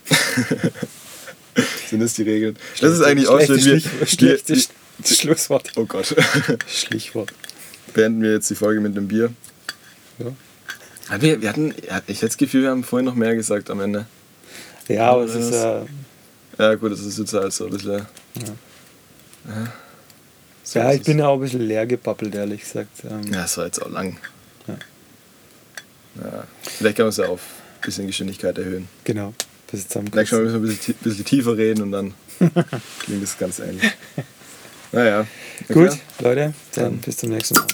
Sind 1.88 2.00
das 2.00 2.14
die 2.14 2.22
Regeln? 2.22 2.56
Das 2.80 2.92
ist 2.92 3.02
eigentlich 3.02 3.28
auch 3.28 3.40
schön. 3.40 3.64
Wir, 3.64 3.82
wir, 3.82 4.06
schlechtes 4.06 4.68
Schlusswort. 5.04 5.72
oh 5.76 5.84
Gott. 5.84 6.14
Schlichwort. 6.68 7.32
Beenden 7.94 8.22
wir 8.22 8.32
jetzt 8.32 8.50
die 8.50 8.54
Folge 8.54 8.80
mit 8.80 8.96
dem 8.96 9.08
Bier. 9.08 9.32
Ja, 10.18 10.26
Aber 11.08 11.22
Wir, 11.22 11.40
wir 11.40 11.48
hatten, 11.48 11.74
ja, 11.88 12.00
ich 12.06 12.16
hätte 12.18 12.26
das 12.26 12.36
Gefühl, 12.36 12.62
wir 12.62 12.70
haben 12.70 12.84
vorhin 12.84 13.06
noch 13.06 13.14
mehr 13.14 13.34
gesagt 13.34 13.70
am 13.70 13.80
Ende. 13.80 14.06
ja 14.88 15.10
aber 15.10 15.24
es 15.24 15.34
ist 15.34 15.52
äh, 15.52 15.80
Ja, 16.58 16.74
gut, 16.74 16.92
das 16.92 17.00
ist 17.00 17.18
jetzt 17.18 17.32
halt 17.32 17.52
so 17.52 17.66
ein 17.66 17.72
bisschen. 17.72 17.92
Ja, 17.92 19.66
so 20.62 20.78
ja, 20.78 20.92
ich 20.92 21.02
bin 21.02 21.22
auch 21.22 21.34
ein 21.34 21.40
bisschen 21.40 21.62
leer 21.66 21.86
gebabbelt, 21.86 22.34
ehrlich 22.34 22.60
gesagt. 22.60 22.90
Ähm, 23.08 23.32
Ja, 23.32 23.44
es 23.44 23.56
war 23.56 23.64
jetzt 23.64 23.80
auch 23.80 23.90
lang. 23.90 24.18
Ja. 24.66 24.74
Ja. 26.22 26.44
Vielleicht 26.62 26.96
kann 26.96 27.04
man 27.04 27.10
es 27.10 27.16
ja 27.16 27.26
auf 27.26 27.40
ein 27.40 27.86
bisschen 27.86 28.06
Geschwindigkeit 28.06 28.58
erhöhen. 28.58 28.88
Genau. 29.04 29.32
Bis. 29.70 29.88
Vielleicht 30.10 30.32
wir 30.32 30.54
ein 30.54 30.62
bisschen, 30.62 30.94
bisschen 31.00 31.24
tiefer 31.24 31.56
reden 31.56 31.82
und 31.82 31.92
dann 31.92 32.14
klingt 33.00 33.22
es 33.22 33.38
ganz 33.38 33.58
ähnlich. 33.58 33.92
Naja. 34.92 35.26
okay. 35.68 35.72
Gut, 35.72 35.98
Leute, 36.20 36.54
dann 36.74 36.84
Dann. 36.84 36.98
bis 36.98 37.16
zum 37.18 37.30
nächsten 37.30 37.54
Mal. 37.54 37.66